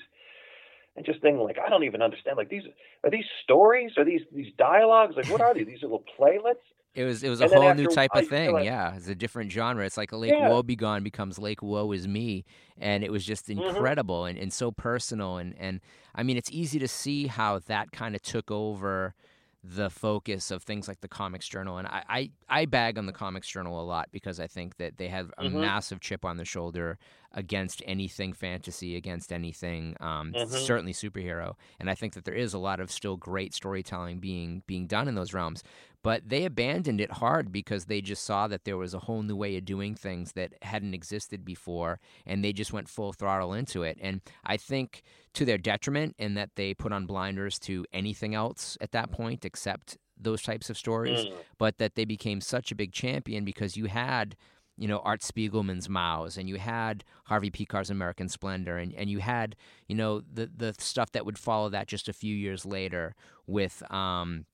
and 0.95 1.05
just 1.05 1.21
thinking 1.21 1.43
like 1.43 1.57
I 1.63 1.69
don't 1.69 1.83
even 1.83 2.01
understand 2.01 2.37
like 2.37 2.49
these 2.49 2.63
are 3.03 3.09
these 3.09 3.25
stories 3.43 3.91
are 3.97 4.05
these 4.05 4.21
these 4.33 4.53
dialogues 4.57 5.15
like 5.15 5.27
what 5.29 5.41
are 5.41 5.53
these 5.53 5.67
these 5.67 5.81
little 5.81 6.03
playlets 6.19 6.61
it 6.95 7.03
was 7.03 7.23
it 7.23 7.29
was 7.29 7.41
a 7.41 7.47
whole 7.47 7.73
new 7.73 7.87
type 7.87 8.11
of 8.13 8.27
thing 8.27 8.53
like, 8.53 8.65
yeah 8.65 8.95
it's 8.95 9.07
a 9.07 9.15
different 9.15 9.51
genre 9.51 9.83
it's 9.83 9.97
like 9.97 10.11
a 10.11 10.17
lake 10.17 10.31
yeah. 10.31 10.75
gone 10.75 11.03
becomes 11.03 11.39
lake 11.39 11.63
woe 11.63 11.91
is 11.91 12.07
me 12.07 12.45
and 12.77 13.03
it 13.03 13.11
was 13.11 13.25
just 13.25 13.47
mm-hmm. 13.47 13.61
incredible 13.61 14.21
mm-hmm. 14.21 14.31
and, 14.35 14.37
and 14.37 14.53
so 14.53 14.71
personal 14.71 15.37
and 15.37 15.55
and 15.57 15.81
i 16.13 16.21
mean 16.21 16.37
it's 16.37 16.51
easy 16.51 16.77
to 16.77 16.87
see 16.87 17.25
how 17.25 17.57
that 17.59 17.91
kind 17.91 18.15
of 18.15 18.21
took 18.21 18.51
over 18.51 19.15
the 19.63 19.89
focus 19.89 20.51
of 20.51 20.63
things 20.63 20.87
like 20.87 20.99
the 20.99 21.07
Comics 21.07 21.47
Journal. 21.47 21.77
And 21.77 21.87
I, 21.87 22.03
I, 22.09 22.31
I, 22.49 22.65
bag 22.65 22.97
on 22.97 23.05
the 23.05 23.13
Comics 23.13 23.47
Journal 23.47 23.79
a 23.79 23.83
lot 23.85 24.09
because 24.11 24.39
I 24.39 24.47
think 24.47 24.75
that 24.77 24.97
they 24.97 25.07
have 25.07 25.31
a 25.37 25.43
mm-hmm. 25.43 25.61
massive 25.61 26.01
chip 26.01 26.25
on 26.25 26.35
the 26.35 26.43
shoulder 26.43 26.99
against 27.33 27.81
anything 27.85 28.33
fantasy, 28.33 28.95
against 28.95 29.31
anything 29.31 29.95
um, 29.99 30.33
mm-hmm. 30.33 30.55
certainly 30.55 30.93
superhero. 30.93 31.55
And 31.79 31.89
I 31.89 31.95
think 31.95 32.13
that 32.13 32.25
there 32.25 32.33
is 32.33 32.53
a 32.53 32.59
lot 32.59 32.79
of 32.79 32.91
still 32.91 33.17
great 33.17 33.53
storytelling 33.53 34.19
being 34.19 34.63
being 34.67 34.87
done 34.87 35.07
in 35.07 35.15
those 35.15 35.33
realms. 35.33 35.63
But 36.03 36.27
they 36.27 36.43
abandoned 36.43 36.99
it 36.99 37.11
hard 37.11 37.51
because 37.51 37.85
they 37.85 38.01
just 38.01 38.25
saw 38.25 38.47
that 38.49 38.65
there 38.65 38.75
was 38.75 38.93
a 38.93 38.99
whole 38.99 39.23
new 39.23 39.37
way 39.37 39.55
of 39.55 39.63
doing 39.63 39.95
things 39.95 40.33
that 40.33 40.53
hadn't 40.61 40.93
existed 40.93 41.45
before, 41.45 42.01
and 42.25 42.43
they 42.43 42.51
just 42.51 42.73
went 42.73 42.89
full 42.89 43.13
throttle 43.13 43.53
into 43.53 43.83
it. 43.83 43.97
And 44.01 44.19
I 44.43 44.57
think 44.57 45.01
to 45.33 45.45
their 45.45 45.57
detriment, 45.57 46.15
in 46.19 46.33
that 46.33 46.51
they 46.55 46.73
put 46.73 46.91
on 46.91 47.05
blinders 47.05 47.57
to 47.59 47.85
anything 47.93 48.35
else 48.35 48.77
at 48.81 48.91
that 48.91 49.11
point 49.11 49.45
except 49.45 49.97
those 50.19 50.41
types 50.41 50.69
of 50.69 50.77
stories, 50.77 51.25
mm. 51.25 51.33
but 51.57 51.77
that 51.77 51.95
they 51.95 52.05
became 52.05 52.41
such 52.41 52.71
a 52.71 52.75
big 52.75 52.91
champion 52.91 53.45
because 53.45 53.77
you 53.77 53.85
had 53.85 54.35
you 54.77 54.87
know 54.87 54.99
Art 54.99 55.21
Spiegelman's 55.21 55.87
Maus, 55.87 56.37
and 56.37 56.49
you 56.49 56.57
had 56.57 57.03
Harvey 57.25 57.51
Pekar's 57.51 57.89
American 57.89 58.27
Splendor, 58.29 58.77
and, 58.77 58.93
and 58.93 59.09
you 59.09 59.19
had 59.19 59.55
you 59.87 59.95
know 59.95 60.21
the 60.21 60.49
the 60.55 60.73
stuff 60.77 61.11
that 61.11 61.25
would 61.25 61.37
follow 61.37 61.69
that 61.69 61.87
just 61.87 62.09
a 62.09 62.13
few 62.13 62.35
years 62.35 62.65
later 62.65 63.15
with 63.45 63.83
um, 63.91 64.45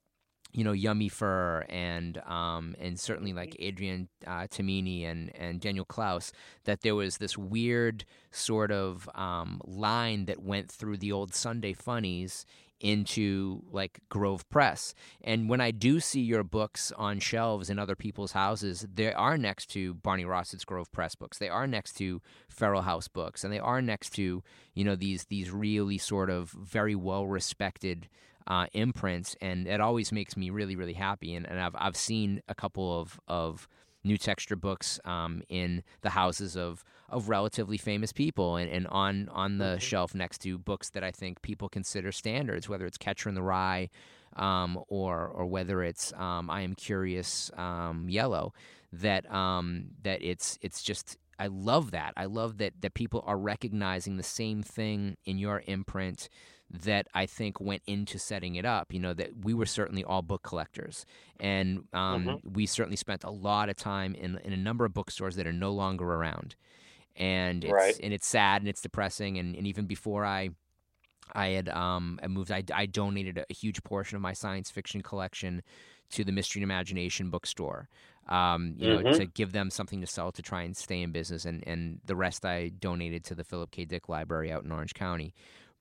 you 0.51 0.63
know 0.63 0.71
Yummy 0.71 1.09
Fur 1.09 1.65
and 1.69 2.17
um, 2.25 2.75
and 2.79 2.99
certainly 2.99 3.33
like 3.33 3.55
Adrian 3.59 4.09
uh, 4.25 4.47
Tomine 4.47 5.05
and 5.05 5.35
and 5.35 5.61
Daniel 5.61 5.85
Clowes, 5.85 6.31
that 6.65 6.81
there 6.81 6.95
was 6.95 7.17
this 7.17 7.37
weird 7.37 8.05
sort 8.31 8.71
of 8.71 9.09
um, 9.15 9.61
line 9.65 10.25
that 10.25 10.41
went 10.41 10.69
through 10.69 10.97
the 10.97 11.11
old 11.11 11.33
Sunday 11.33 11.73
funnies 11.73 12.45
into 12.79 13.63
like 13.71 13.99
Grove 14.09 14.47
Press. 14.49 14.93
And 15.21 15.49
when 15.49 15.61
I 15.61 15.71
do 15.71 15.99
see 15.99 16.21
your 16.21 16.43
books 16.43 16.91
on 16.97 17.19
shelves 17.19 17.69
in 17.69 17.79
other 17.79 17.95
people's 17.95 18.31
houses, 18.31 18.85
they 18.93 19.13
are 19.13 19.37
next 19.37 19.67
to 19.71 19.93
Barney 19.95 20.25
Rosset's 20.25 20.65
Grove 20.65 20.91
Press 20.91 21.15
books. 21.15 21.37
They 21.37 21.49
are 21.49 21.67
next 21.67 21.93
to 21.97 22.21
Feral 22.47 22.81
House 22.81 23.07
books, 23.07 23.43
and 23.43 23.53
they 23.53 23.59
are 23.59 23.81
next 23.81 24.11
to 24.15 24.43
you 24.73 24.83
know 24.83 24.95
these 24.95 25.25
these 25.25 25.51
really 25.51 25.97
sort 25.97 26.29
of 26.29 26.51
very 26.51 26.95
well 26.95 27.27
respected 27.27 28.07
uh, 28.47 28.65
imprints, 28.73 29.35
and 29.41 29.67
it 29.67 29.81
always 29.81 30.11
makes 30.11 30.35
me 30.35 30.49
really 30.49 30.75
really 30.75 30.93
happy. 30.93 31.35
And, 31.35 31.45
and 31.47 31.59
I've 31.59 31.75
I've 31.77 31.97
seen 31.97 32.41
a 32.47 32.55
couple 32.55 32.99
of 32.99 33.19
of 33.27 33.67
new 34.03 34.17
texture 34.17 34.55
books 34.55 34.99
um, 35.05 35.41
in 35.49 35.83
the 36.01 36.11
houses 36.11 36.55
of 36.55 36.83
of 37.09 37.27
relatively 37.27 37.77
famous 37.77 38.11
people 38.13 38.55
and, 38.55 38.69
and 38.69 38.87
on 38.87 39.29
on 39.29 39.57
the 39.57 39.65
mm-hmm. 39.65 39.79
shelf 39.79 40.15
next 40.15 40.39
to 40.39 40.57
books 40.57 40.89
that 40.91 41.03
I 41.03 41.11
think 41.11 41.41
people 41.41 41.69
consider 41.69 42.11
standards, 42.11 42.69
whether 42.69 42.85
it's 42.85 42.97
Catcher 42.97 43.29
in 43.29 43.35
the 43.35 43.41
Rye 43.41 43.89
um, 44.35 44.79
or 44.87 45.27
or 45.27 45.45
whether 45.45 45.83
it's 45.83 46.13
um, 46.13 46.49
I 46.49 46.61
Am 46.61 46.75
Curious 46.75 47.51
um, 47.57 48.07
Yellow. 48.09 48.53
That 48.91 49.31
um, 49.31 49.89
that 50.03 50.21
it's 50.21 50.57
it's 50.61 50.81
just 50.81 51.17
I 51.37 51.47
love 51.47 51.91
that. 51.91 52.13
I 52.17 52.25
love 52.25 52.57
that 52.57 52.73
that 52.81 52.93
people 52.93 53.23
are 53.25 53.37
recognizing 53.37 54.17
the 54.17 54.23
same 54.23 54.63
thing 54.63 55.17
in 55.25 55.37
your 55.37 55.63
imprint 55.67 56.29
that 56.71 57.07
I 57.13 57.25
think 57.25 57.59
went 57.59 57.81
into 57.87 58.19
setting 58.19 58.55
it 58.55 58.65
up. 58.65 58.93
You 58.93 58.99
know, 58.99 59.13
that 59.13 59.43
we 59.43 59.53
were 59.53 59.65
certainly 59.65 60.03
all 60.03 60.21
book 60.21 60.43
collectors, 60.43 61.05
and 61.39 61.83
um, 61.93 62.25
mm-hmm. 62.25 62.53
we 62.53 62.65
certainly 62.65 62.97
spent 62.97 63.23
a 63.23 63.31
lot 63.31 63.69
of 63.69 63.75
time 63.75 64.15
in, 64.15 64.39
in 64.43 64.53
a 64.53 64.57
number 64.57 64.85
of 64.85 64.93
bookstores 64.93 65.35
that 65.35 65.47
are 65.47 65.53
no 65.53 65.71
longer 65.71 66.05
around. 66.05 66.55
And 67.15 67.65
it's, 67.65 67.73
right. 67.73 67.99
and 68.01 68.13
it's 68.13 68.27
sad 68.27 68.61
and 68.61 68.69
it's 68.69 68.81
depressing. 68.81 69.37
And, 69.37 69.55
and 69.55 69.67
even 69.67 69.87
before 69.87 70.25
I 70.25 70.51
I 71.33 71.47
had 71.49 71.69
um, 71.69 72.19
I 72.23 72.27
moved. 72.27 72.51
I, 72.51 72.63
I 72.73 72.85
donated 72.85 73.43
a 73.49 73.53
huge 73.53 73.83
portion 73.83 74.15
of 74.15 74.21
my 74.21 74.33
science 74.33 74.69
fiction 74.69 75.01
collection 75.01 75.61
to 76.11 76.23
the 76.23 76.31
Mystery 76.31 76.61
and 76.61 76.71
Imagination 76.71 77.29
bookstore. 77.29 77.87
Um, 78.27 78.75
you 78.77 78.87
mm-hmm. 78.87 79.03
know, 79.03 79.13
to 79.13 79.25
give 79.25 79.53
them 79.53 79.71
something 79.71 80.01
to 80.01 80.07
sell 80.07 80.31
to 80.31 80.41
try 80.41 80.61
and 80.61 80.77
stay 80.77 81.01
in 81.01 81.11
business, 81.11 81.45
and 81.45 81.63
and 81.67 81.99
the 82.05 82.15
rest 82.15 82.45
I 82.45 82.69
donated 82.69 83.23
to 83.25 83.35
the 83.35 83.43
Philip 83.43 83.71
K. 83.71 83.85
Dick 83.85 84.09
Library 84.09 84.51
out 84.51 84.63
in 84.63 84.71
Orange 84.71 84.93
County. 84.93 85.33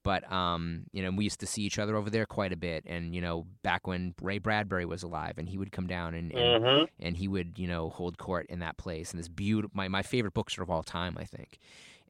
But 0.08 0.22
um, 0.32 0.84
you 0.92 1.02
know, 1.02 1.10
we 1.10 1.24
used 1.24 1.40
to 1.40 1.46
see 1.46 1.62
each 1.62 1.78
other 1.78 1.94
over 1.96 2.08
there 2.10 2.26
quite 2.26 2.52
a 2.52 2.56
bit, 2.56 2.84
and 2.86 3.14
you 3.14 3.20
know, 3.20 3.46
back 3.62 3.86
when 3.86 4.14
Ray 4.22 4.38
Bradbury 4.38 4.86
was 4.86 5.02
alive, 5.02 5.34
and 5.38 5.48
he 5.48 5.58
would 5.58 5.70
come 5.70 5.86
down 5.86 6.14
and 6.14 6.32
and, 6.32 6.58
mm-hmm. 6.62 6.84
and 6.98 7.16
he 7.16 7.28
would 7.28 7.58
you 7.58 7.68
know 7.68 7.90
hold 7.90 8.16
court 8.16 8.46
in 8.48 8.60
that 8.60 8.76
place. 8.78 9.10
And 9.12 9.18
this 9.20 9.28
beautiful, 9.28 9.70
my 9.74 9.88
my 9.88 10.02
favorite 10.02 10.34
bookstore 10.34 10.62
of 10.64 10.70
all 10.70 10.82
time, 10.82 11.16
I 11.20 11.24
think. 11.24 11.58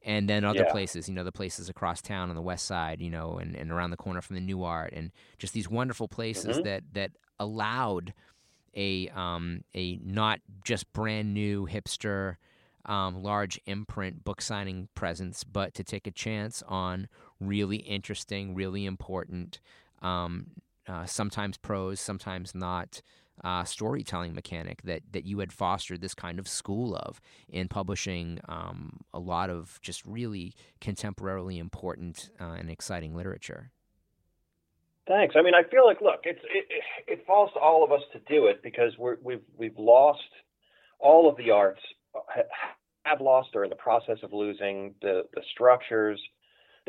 and 0.03 0.29
then 0.29 0.45
other 0.45 0.63
Yeah. 0.63 0.71
places, 0.71 1.09
you 1.09 1.15
know, 1.15 1.25
the 1.25 1.31
places 1.41 1.69
across 1.69 2.01
town 2.01 2.29
on 2.29 2.35
the 2.35 2.41
west 2.41 2.65
side, 2.65 3.01
you 3.01 3.09
know, 3.09 3.37
and, 3.41 3.55
and 3.55 3.69
around 3.71 3.91
the 3.91 3.97
corner 3.97 4.21
from 4.21 4.35
the 4.37 4.41
Nuart, 4.53 4.89
and 4.93 5.11
just 5.37 5.53
these 5.53 5.69
wonderful 5.69 6.07
places 6.07 6.59
Mhm. 6.59 6.63
that 6.63 6.83
that 6.93 7.11
allowed 7.37 8.13
a 8.75 9.09
um, 9.09 9.63
a 9.75 9.97
not 10.03 10.39
just 10.63 10.91
brand 10.93 11.33
new 11.33 11.67
hipster 11.67 12.37
um, 12.85 13.21
large 13.21 13.59
imprint 13.65 14.23
book 14.23 14.41
signing 14.41 14.87
presence, 14.95 15.43
but 15.43 15.73
to 15.75 15.83
take 15.83 16.07
a 16.07 16.11
chance 16.11 16.63
on 16.67 17.07
really 17.39 17.77
interesting, 17.77 18.55
really 18.55 18.85
important, 18.85 19.59
um, 20.01 20.47
uh, 20.87 21.05
sometimes 21.05 21.57
prose, 21.57 21.99
sometimes 21.99 22.55
not. 22.55 23.01
Uh, 23.41 23.63
storytelling 23.63 24.35
mechanic 24.35 24.81
that 24.81 25.01
that 25.13 25.23
you 25.23 25.39
had 25.39 25.53
fostered 25.53 26.01
this 26.01 26.13
kind 26.13 26.39
of 26.39 26.45
school 26.45 26.93
of 26.93 27.21
in 27.47 27.69
publishing 27.69 28.37
um, 28.49 28.99
a 29.13 29.19
lot 29.19 29.49
of 29.49 29.79
just 29.81 30.05
really 30.05 30.53
contemporarily 30.81 31.57
important 31.57 32.31
uh, 32.41 32.57
and 32.59 32.69
exciting 32.69 33.15
literature. 33.15 33.71
Thanks. 35.09 35.35
I 35.35 35.41
mean, 35.41 35.55
I 35.55 35.63
feel 35.63 35.85
like 35.85 36.01
look, 36.01 36.19
it's 36.23 36.39
it, 36.53 36.83
it, 37.07 37.25
falls 37.25 37.49
to 37.53 37.59
all 37.59 37.83
of 37.83 37.91
us 37.91 38.01
to 38.13 38.19
do 38.31 38.45
it 38.45 38.61
because 38.61 38.91
we're, 38.99 39.17
we've 39.23 39.41
we've 39.57 39.77
lost 39.77 40.19
all 40.99 41.27
of 41.27 41.35
the 41.35 41.49
arts 41.49 41.81
have 43.05 43.19
lost 43.19 43.49
or 43.55 43.63
in 43.63 43.71
the 43.71 43.75
process 43.75 44.17
of 44.21 44.33
losing 44.33 44.93
the 45.01 45.23
the 45.33 45.41
structures 45.51 46.21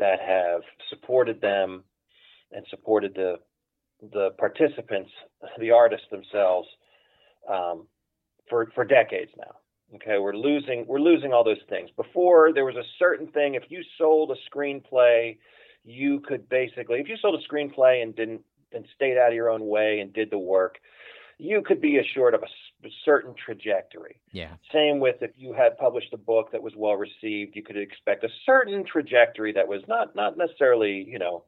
that 0.01 0.19
have 0.19 0.61
supported 0.89 1.39
them 1.39 1.85
and 2.51 2.65
supported 2.69 3.13
the 3.15 3.35
the 4.11 4.31
participants, 4.39 5.11
the 5.59 5.71
artists 5.71 6.07
themselves, 6.11 6.67
um, 7.49 7.87
for 8.49 8.69
for 8.75 8.83
decades 8.83 9.31
now. 9.37 9.55
Okay, 9.95 10.19
we're 10.19 10.35
losing 10.35 10.85
we're 10.87 10.99
losing 10.99 11.31
all 11.31 11.45
those 11.45 11.63
things. 11.69 11.89
Before 11.95 12.51
there 12.53 12.65
was 12.65 12.75
a 12.75 12.83
certain 12.99 13.27
thing. 13.27 13.55
If 13.55 13.63
you 13.69 13.81
sold 13.97 14.31
a 14.31 14.55
screenplay 14.55 15.37
you 15.83 16.19
could 16.21 16.47
basically, 16.49 16.99
if 16.99 17.07
you 17.07 17.17
sold 17.17 17.39
a 17.39 17.53
screenplay 17.53 18.03
and 18.03 18.15
didn't 18.15 18.41
and 18.73 18.85
stayed 18.95 19.17
out 19.17 19.29
of 19.29 19.33
your 19.33 19.49
own 19.49 19.65
way 19.67 19.99
and 19.99 20.13
did 20.13 20.31
the 20.31 20.37
work, 20.37 20.77
you 21.37 21.61
could 21.61 21.81
be 21.81 21.97
assured 21.97 22.33
of 22.33 22.43
a 22.43 22.47
certain 23.05 23.33
trajectory. 23.43 24.19
Yeah. 24.31 24.53
Same 24.73 24.99
with 24.99 25.17
if 25.21 25.31
you 25.35 25.53
had 25.53 25.77
published 25.77 26.13
a 26.13 26.17
book 26.17 26.51
that 26.51 26.61
was 26.61 26.73
well 26.75 26.95
received, 26.95 27.55
you 27.55 27.63
could 27.63 27.77
expect 27.77 28.23
a 28.23 28.29
certain 28.45 28.83
trajectory 28.85 29.53
that 29.53 29.67
was 29.67 29.81
not 29.87 30.15
not 30.15 30.37
necessarily 30.37 31.05
you 31.07 31.19
know 31.19 31.43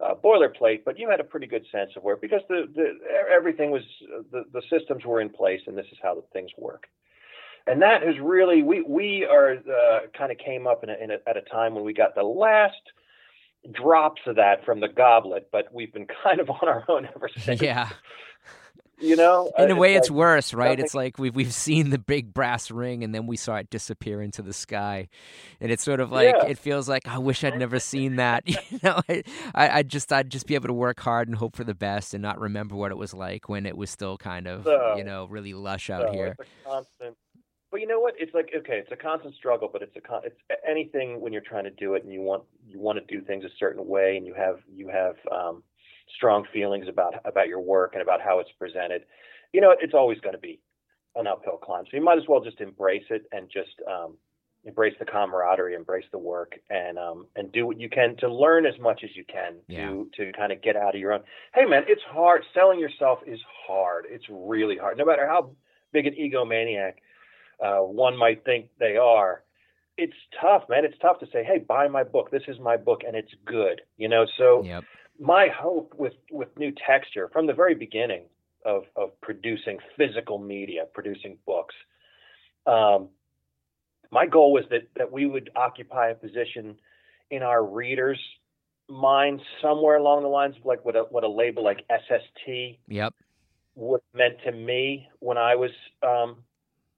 uh, 0.00 0.14
boilerplate, 0.14 0.80
but 0.84 0.98
you 0.98 1.08
had 1.08 1.20
a 1.20 1.24
pretty 1.24 1.46
good 1.46 1.64
sense 1.70 1.90
of 1.96 2.02
where 2.02 2.16
because 2.16 2.42
the, 2.48 2.68
the 2.74 2.94
everything 3.34 3.70
was 3.70 3.82
the 4.30 4.44
the 4.52 4.62
systems 4.70 5.04
were 5.04 5.20
in 5.20 5.28
place 5.28 5.60
and 5.66 5.76
this 5.76 5.86
is 5.92 5.98
how 6.02 6.14
the 6.14 6.24
things 6.32 6.50
work. 6.58 6.84
And 7.66 7.80
that 7.80 8.02
is 8.02 8.16
really 8.20 8.62
we 8.62 8.82
we 8.82 9.26
are 9.30 9.52
uh, 9.52 10.00
kind 10.16 10.30
of 10.30 10.38
came 10.38 10.66
up 10.66 10.82
in, 10.84 10.90
a, 10.90 10.96
in 11.02 11.10
a, 11.10 11.18
at 11.26 11.36
a 11.36 11.42
time 11.42 11.74
when 11.74 11.84
we 11.84 11.94
got 11.94 12.14
the 12.14 12.22
last 12.22 12.74
drops 13.72 14.20
of 14.26 14.36
that 14.36 14.64
from 14.64 14.80
the 14.80 14.88
goblet, 14.88 15.48
but 15.50 15.72
we've 15.72 15.92
been 15.92 16.06
kind 16.22 16.40
of 16.40 16.50
on 16.50 16.68
our 16.68 16.84
own 16.88 17.08
ever 17.14 17.30
since. 17.36 17.60
Yeah. 17.60 17.88
You 19.00 19.16
know, 19.16 19.50
In 19.58 19.70
a 19.70 19.74
way, 19.76 19.94
it's 19.96 20.08
like 20.08 20.16
worse, 20.16 20.54
right? 20.54 20.70
nothing- 20.70 20.84
It's 20.84 20.94
like 20.94 21.18
we've 21.18 21.34
we've 21.34 21.52
seen 21.52 21.90
the 21.90 21.98
big 21.98 22.32
brass 22.32 22.70
ring, 22.70 23.02
and 23.04 23.14
then 23.14 23.26
we 23.26 23.36
saw 23.36 23.56
it 23.56 23.70
disappear 23.70 24.22
into 24.22 24.40
the 24.42 24.52
sky, 24.52 25.08
and 25.60 25.72
it's 25.72 25.82
sort 25.82 26.00
of 26.00 26.12
like 26.12 26.34
Yeah. 26.34 26.46
it 26.46 26.58
feels 26.58 26.88
like 26.88 27.06
I 27.08 27.18
wish 27.18 27.42
I'd 27.44 27.58
never 27.58 27.78
seen 27.80 28.16
that. 28.16 28.44
You 28.70 28.78
know, 28.82 29.00
I, 29.08 29.22
I 29.54 29.68
I'd 29.78 29.88
just 29.88 30.12
I'd 30.12 30.30
just 30.30 30.46
be 30.46 30.54
able 30.54 30.68
to 30.68 30.72
work 30.74 31.00
hard 31.00 31.28
and 31.28 31.36
hope 31.36 31.56
for 31.56 31.64
the 31.64 31.74
best, 31.74 32.14
and 32.14 32.22
not 32.22 32.40
remember 32.40 32.74
what 32.76 32.90
it 32.92 32.96
was 32.98 33.12
like 33.14 33.48
when 33.48 33.66
it 33.66 33.76
was 33.76 33.90
still 33.90 34.16
kind 34.16 34.46
of 34.46 34.64
So- 34.64 34.94
you 34.96 35.04
know 35.04 35.26
really 35.26 35.54
lush 35.54 35.90
out 35.90 36.02
so 36.08 36.12
here. 36.12 36.36
Constant. 36.64 37.16
But 37.70 37.80
you 37.80 37.88
know 37.88 37.98
what? 37.98 38.14
It's 38.18 38.32
like 38.32 38.50
okay, 38.56 38.78
it's 38.78 38.92
a 38.92 38.96
constant 38.96 39.34
struggle, 39.34 39.68
but 39.72 39.82
it's 39.82 39.96
a 39.96 40.00
con- 40.00 40.22
it's 40.24 40.38
anything 40.68 41.20
when 41.20 41.32
you're 41.32 41.42
trying 41.42 41.64
to 41.64 41.70
do 41.70 41.94
it 41.94 42.04
and 42.04 42.12
you 42.12 42.20
want 42.22 42.44
you 42.68 42.78
want 42.78 42.98
to 42.98 43.04
do 43.12 43.20
things 43.24 43.44
a 43.44 43.48
certain 43.58 43.86
way 43.88 44.16
and 44.16 44.24
you 44.26 44.34
have 44.34 44.60
you 44.72 44.86
have 44.88 45.16
um, 45.32 45.62
strong 46.16 46.46
feelings 46.52 46.86
about 46.88 47.14
about 47.24 47.48
your 47.48 47.60
work 47.60 47.92
and 47.94 48.02
about 48.02 48.20
how 48.20 48.38
it's 48.40 48.50
presented. 48.58 49.02
You 49.52 49.60
know, 49.60 49.74
it's 49.80 49.94
always 49.94 50.18
going 50.20 50.34
to 50.34 50.40
be 50.40 50.60
an 51.16 51.26
uphill 51.26 51.58
climb. 51.58 51.84
So 51.84 51.96
you 51.96 52.02
might 52.02 52.18
as 52.18 52.24
well 52.28 52.40
just 52.40 52.60
embrace 52.60 53.04
it 53.10 53.22
and 53.32 53.48
just 53.48 53.70
um, 53.88 54.16
embrace 54.64 54.94
the 54.98 55.04
camaraderie, 55.04 55.74
embrace 55.74 56.06
the 56.10 56.18
work, 56.18 56.54
and 56.70 56.98
um, 56.98 57.26
and 57.36 57.52
do 57.52 57.66
what 57.66 57.78
you 57.78 57.88
can 57.88 58.16
to 58.18 58.28
learn 58.32 58.66
as 58.66 58.78
much 58.80 59.02
as 59.04 59.10
you 59.14 59.24
can 59.24 59.56
Yeah. 59.68 59.88
to 59.90 60.10
to 60.16 60.32
kind 60.32 60.52
of 60.52 60.62
get 60.62 60.76
out 60.76 60.94
of 60.94 61.00
your 61.00 61.12
own. 61.12 61.22
Hey, 61.54 61.64
man, 61.66 61.84
it's 61.86 62.02
hard. 62.02 62.42
Selling 62.52 62.80
yourself 62.80 63.20
is 63.26 63.40
hard. 63.66 64.06
It's 64.08 64.24
really 64.28 64.76
hard. 64.76 64.98
No 64.98 65.04
matter 65.04 65.26
how 65.26 65.50
big 65.92 66.06
an 66.06 66.14
egomaniac 66.14 66.94
uh, 67.64 67.78
one 67.78 68.16
might 68.16 68.44
think 68.44 68.68
they 68.80 68.96
are. 68.96 69.44
It's 69.96 70.16
tough, 70.40 70.64
man. 70.68 70.84
It's 70.84 70.98
tough 70.98 71.20
to 71.20 71.26
say, 71.32 71.44
"Hey, 71.44 71.58
buy 71.58 71.86
my 71.86 72.02
book. 72.02 72.32
This 72.32 72.42
is 72.48 72.58
my 72.58 72.76
book, 72.76 73.02
and 73.06 73.14
it's 73.14 73.32
good." 73.44 73.80
You 73.96 74.08
know. 74.08 74.26
So 74.36 74.64
Yep. 74.64 74.84
My 75.18 75.48
hope 75.48 75.94
with 75.96 76.14
with 76.30 76.48
new 76.58 76.72
texture 76.86 77.28
from 77.32 77.46
the 77.46 77.52
very 77.54 77.74
beginning 77.74 78.24
of 78.64 78.84
of 78.96 79.18
producing 79.20 79.78
physical 79.96 80.38
media, 80.38 80.84
producing 80.92 81.38
books, 81.46 81.74
um, 82.66 83.08
my 84.10 84.26
goal 84.26 84.52
was 84.52 84.64
that 84.70 84.88
that 84.96 85.12
we 85.12 85.26
would 85.26 85.50
occupy 85.56 86.10
a 86.10 86.14
position 86.14 86.76
in 87.30 87.42
our 87.42 87.64
readers' 87.64 88.20
minds 88.88 89.42
somewhere 89.62 89.96
along 89.96 90.22
the 90.22 90.28
lines 90.28 90.56
of 90.56 90.64
like 90.64 90.84
what 90.84 90.96
a 90.96 91.02
what 91.10 91.24
a 91.24 91.28
label 91.28 91.64
like 91.64 91.84
SST 91.90 92.78
Yep. 92.88 93.14
what 93.74 94.02
meant 94.14 94.36
to 94.44 94.52
me 94.52 95.08
when 95.20 95.38
I 95.38 95.54
was, 95.56 95.70
um, 96.02 96.36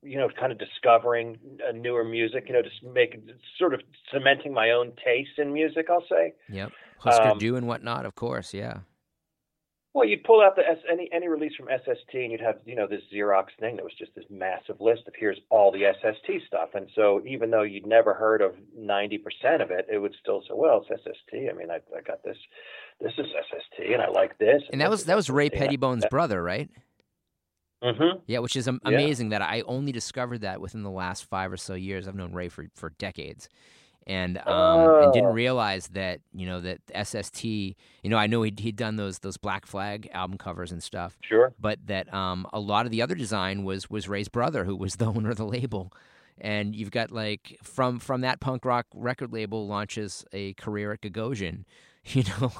you 0.02 0.18
know, 0.18 0.28
kind 0.38 0.52
of 0.52 0.58
discovering 0.58 1.38
uh, 1.66 1.72
newer 1.72 2.04
music, 2.04 2.44
you 2.48 2.54
know, 2.54 2.62
just 2.62 2.82
making 2.82 3.28
sort 3.58 3.74
of 3.74 3.80
cementing 4.12 4.52
my 4.52 4.70
own 4.70 4.92
taste 5.04 5.38
in 5.38 5.52
music, 5.52 5.86
I'll 5.90 6.04
say. 6.08 6.34
Yep. 6.48 6.72
Husker 6.98 7.28
Um, 7.28 7.38
Du 7.38 7.56
and 7.56 7.66
whatnot, 7.66 8.06
of 8.06 8.14
course. 8.14 8.52
Yeah. 8.54 8.78
Well, 9.94 10.06
you'd 10.06 10.24
pull 10.24 10.42
out 10.42 10.56
the 10.56 10.62
S, 10.68 10.76
any 10.92 11.08
any 11.10 11.26
release 11.26 11.54
from 11.56 11.68
SST, 11.70 12.12
and 12.14 12.30
you'd 12.30 12.40
have 12.42 12.56
you 12.66 12.76
know 12.76 12.86
this 12.86 13.00
Xerox 13.10 13.46
thing 13.58 13.76
that 13.76 13.82
was 13.84 13.94
just 13.98 14.14
this 14.14 14.26
massive 14.28 14.78
list 14.78 15.02
of 15.08 15.14
here's 15.18 15.38
all 15.48 15.72
the 15.72 15.84
SST 16.00 16.46
stuff. 16.46 16.70
And 16.74 16.86
so 16.94 17.22
even 17.26 17.50
though 17.50 17.62
you'd 17.62 17.86
never 17.86 18.12
heard 18.12 18.42
of 18.42 18.54
ninety 18.76 19.16
percent 19.16 19.62
of 19.62 19.70
it, 19.70 19.86
it 19.90 19.96
would 19.98 20.14
still 20.20 20.42
say, 20.42 20.48
well, 20.52 20.84
it's 20.86 21.02
SST. 21.02 21.32
I 21.50 21.54
mean, 21.54 21.70
I, 21.70 21.76
I 21.96 22.02
got 22.06 22.22
this. 22.22 22.36
This 23.00 23.12
is 23.16 23.24
SST, 23.48 23.90
and 23.94 24.02
I 24.02 24.08
like 24.08 24.36
this. 24.36 24.62
And 24.70 24.82
that 24.82 24.90
was 24.90 25.04
that 25.06 25.16
was 25.16 25.30
Ray 25.30 25.48
Pettibon's 25.48 26.04
brother, 26.10 26.42
right? 26.42 26.68
Mm-hmm. 27.82 28.18
Yeah, 28.26 28.40
which 28.40 28.56
is 28.56 28.68
am- 28.68 28.80
Yeah. 28.84 28.90
amazing 28.92 29.30
that 29.30 29.40
I 29.42 29.62
only 29.62 29.92
discovered 29.92 30.42
that 30.42 30.60
within 30.60 30.82
the 30.82 30.90
last 30.90 31.24
five 31.24 31.50
or 31.52 31.56
so 31.56 31.72
years. 31.74 32.06
I've 32.08 32.14
known 32.14 32.32
Ray 32.32 32.48
for, 32.48 32.66
for 32.74 32.90
decades, 32.90 33.48
and 34.06 34.38
um, 34.46 35.02
and 35.02 35.12
didn't 35.12 35.30
Oh. 35.30 35.32
realize 35.32 35.88
that 35.88 36.20
you 36.32 36.46
know 36.46 36.60
that 36.60 36.80
SST. 36.94 37.44
You 37.44 37.74
know, 38.10 38.16
I 38.16 38.26
know 38.26 38.42
he'd, 38.42 38.60
he'd 38.60 38.76
done 38.76 38.96
those 38.96 39.18
those 39.20 39.36
Black 39.36 39.66
Flag 39.66 40.08
album 40.12 40.38
covers 40.38 40.70
and 40.72 40.82
stuff, 40.82 41.16
Sure. 41.22 41.52
but 41.58 41.78
that 41.86 42.12
um, 42.14 42.46
a 42.52 42.60
lot 42.60 42.86
of 42.86 42.92
the 42.92 43.02
other 43.02 43.14
design 43.14 43.64
was 43.64 43.90
was 43.90 44.08
Ray's 44.08 44.28
brother, 44.28 44.64
who 44.64 44.76
was 44.76 44.94
the 44.96 45.06
owner 45.06 45.30
of 45.30 45.36
the 45.36 45.46
label. 45.46 45.92
And 46.38 46.76
you've 46.76 46.90
got 46.90 47.10
like 47.10 47.58
from 47.62 47.98
from 47.98 48.20
that 48.20 48.40
punk 48.40 48.64
rock 48.64 48.86
record 48.94 49.32
label 49.32 49.66
launches 49.66 50.24
a 50.32 50.52
career 50.54 50.92
at 50.92 51.00
Gagosian, 51.00 51.64
you 52.04 52.24
know, 52.40 52.52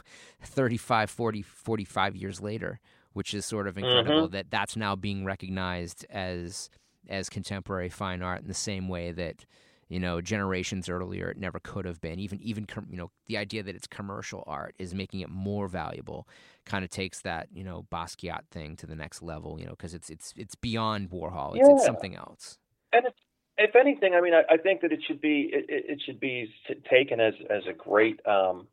35, 0.42 1.10
40, 1.10 1.42
45 1.42 2.16
years 2.16 2.40
later, 2.40 2.80
which 3.12 3.34
is 3.34 3.44
sort 3.44 3.66
of 3.68 3.76
incredible 3.76 4.28
that 4.28 4.50
that's 4.50 4.76
now 4.76 4.96
being 4.96 5.24
recognized 5.26 6.06
as 6.10 6.70
as 7.08 7.28
contemporary 7.28 7.88
fine 7.90 8.22
art 8.22 8.40
in 8.42 8.48
the 8.48 8.54
same 8.54 8.88
way 8.88 9.12
that 9.12 9.44
you 9.88 10.00
know 10.00 10.20
generations 10.20 10.88
earlier 10.88 11.30
it 11.30 11.38
never 11.38 11.58
could 11.60 11.84
have 11.84 12.00
been. 12.00 12.18
Even 12.18 12.40
even 12.42 12.66
you 12.90 12.96
know 12.96 13.10
the 13.26 13.36
idea 13.36 13.62
that 13.62 13.74
it's 13.74 13.86
commercial 13.86 14.44
art 14.46 14.74
is 14.78 14.94
making 14.94 15.20
it 15.20 15.28
more 15.28 15.68
valuable 15.68 16.28
kind 16.64 16.84
of 16.84 16.90
takes 16.90 17.20
that 17.20 17.48
you 17.52 17.64
know 17.64 17.86
Basquiat 17.92 18.46
thing 18.50 18.76
to 18.76 18.86
the 18.86 18.96
next 18.96 19.22
level 19.22 19.58
you 19.58 19.66
know 19.66 19.72
because 19.72 19.94
it's 19.94 20.10
it's 20.10 20.32
it's 20.36 20.54
beyond 20.54 21.10
Warhol. 21.10 21.56
It's, 21.56 21.68
it's 21.68 21.84
something 21.84 22.16
else. 22.16 22.58
And 22.92 23.06
it's, 23.06 23.20
if 23.58 23.74
anything, 23.74 24.14
I 24.14 24.20
mean, 24.20 24.34
I, 24.34 24.54
I 24.54 24.56
think 24.58 24.82
that 24.82 24.92
it 24.92 25.00
should 25.06 25.20
be 25.20 25.50
it, 25.52 25.66
it 25.68 25.84
it 25.88 26.02
should 26.04 26.20
be 26.20 26.50
taken 26.90 27.20
as 27.20 27.34
as 27.50 27.62
a 27.68 27.72
great 27.72 28.20
um, 28.26 28.66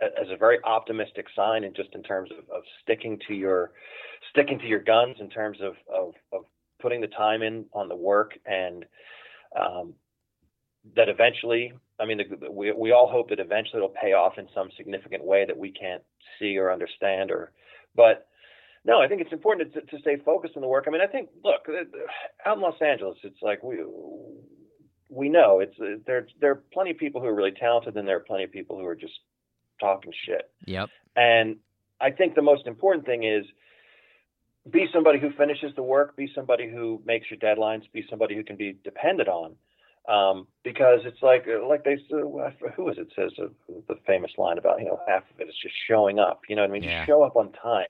as 0.00 0.28
a 0.30 0.36
very 0.36 0.58
optimistic 0.64 1.26
sign, 1.36 1.64
and 1.64 1.74
just 1.74 1.90
in 1.94 2.02
terms 2.02 2.30
of, 2.32 2.38
of 2.50 2.62
sticking 2.82 3.18
to 3.28 3.34
your 3.34 3.70
sticking 4.30 4.58
to 4.58 4.66
your 4.66 4.80
guns, 4.82 5.16
in 5.20 5.30
terms 5.30 5.58
of 5.62 5.74
of, 5.92 6.14
of 6.32 6.44
putting 6.80 7.00
the 7.00 7.06
time 7.08 7.42
in 7.42 7.64
on 7.72 7.88
the 7.88 7.96
work, 7.96 8.32
and 8.44 8.84
um, 9.58 9.94
that 10.96 11.08
eventually, 11.08 11.72
I 11.98 12.06
mean, 12.06 12.18
the, 12.18 12.50
we 12.50 12.72
we 12.72 12.92
all 12.92 13.08
hope 13.10 13.30
that 13.30 13.40
eventually 13.40 13.78
it'll 13.78 13.88
pay 13.88 14.12
off 14.12 14.38
in 14.38 14.48
some 14.54 14.68
significant 14.76 15.24
way 15.24 15.44
that 15.46 15.56
we 15.56 15.70
can't 15.70 16.02
see 16.38 16.58
or 16.58 16.72
understand, 16.72 17.30
or 17.30 17.52
but 17.94 18.26
no, 18.84 19.00
I 19.00 19.08
think 19.08 19.22
it's 19.22 19.32
important 19.32 19.72
to, 19.74 19.80
to 19.80 19.98
stay 20.00 20.16
focused 20.24 20.56
on 20.56 20.62
the 20.62 20.68
work. 20.68 20.84
I 20.86 20.90
mean, 20.90 21.00
I 21.00 21.06
think, 21.06 21.30
look, 21.42 21.66
out 22.44 22.56
in 22.56 22.62
Los 22.62 22.80
Angeles, 22.82 23.16
it's 23.22 23.40
like 23.40 23.62
we 23.62 23.78
we 25.08 25.28
know 25.28 25.60
it's 25.60 25.76
there. 26.06 26.26
There 26.40 26.50
are 26.50 26.62
plenty 26.72 26.90
of 26.90 26.98
people 26.98 27.20
who 27.20 27.26
are 27.28 27.34
really 27.34 27.52
talented, 27.58 27.96
and 27.96 28.06
there 28.06 28.16
are 28.16 28.20
plenty 28.20 28.44
of 28.44 28.52
people 28.52 28.78
who 28.78 28.86
are 28.86 28.96
just 28.96 29.14
talking 29.80 30.12
shit. 30.26 30.50
yep 30.66 30.88
And 31.16 31.56
I 32.00 32.10
think 32.10 32.34
the 32.34 32.42
most 32.42 32.66
important 32.66 33.06
thing 33.06 33.24
is 33.24 33.44
be 34.70 34.86
somebody 34.92 35.18
who 35.18 35.30
finishes 35.32 35.72
the 35.76 35.82
work, 35.82 36.16
be 36.16 36.30
somebody 36.34 36.68
who 36.70 37.02
makes 37.04 37.26
your 37.30 37.38
deadlines, 37.38 37.82
be 37.92 38.04
somebody 38.08 38.34
who 38.34 38.44
can 38.44 38.56
be 38.56 38.76
depended 38.84 39.28
on. 39.28 39.56
Um, 40.08 40.46
because 40.62 41.00
it's 41.04 41.22
like 41.22 41.46
like 41.68 41.84
they 41.84 41.96
who 42.10 42.88
is 42.88 42.98
it 42.98 43.08
says 43.16 43.32
uh, 43.40 43.46
the 43.88 43.96
famous 44.06 44.32
line 44.38 44.58
about 44.58 44.78
you 44.80 44.86
know 44.86 45.00
half 45.08 45.22
of 45.34 45.40
it 45.40 45.48
is 45.48 45.54
just 45.62 45.74
showing 45.88 46.18
up. 46.18 46.42
You 46.48 46.56
know 46.56 46.62
what 46.62 46.70
I 46.70 46.72
mean? 46.72 46.82
Yeah. 46.82 46.98
Just 47.00 47.08
show 47.08 47.22
up 47.22 47.36
on 47.36 47.52
time. 47.52 47.86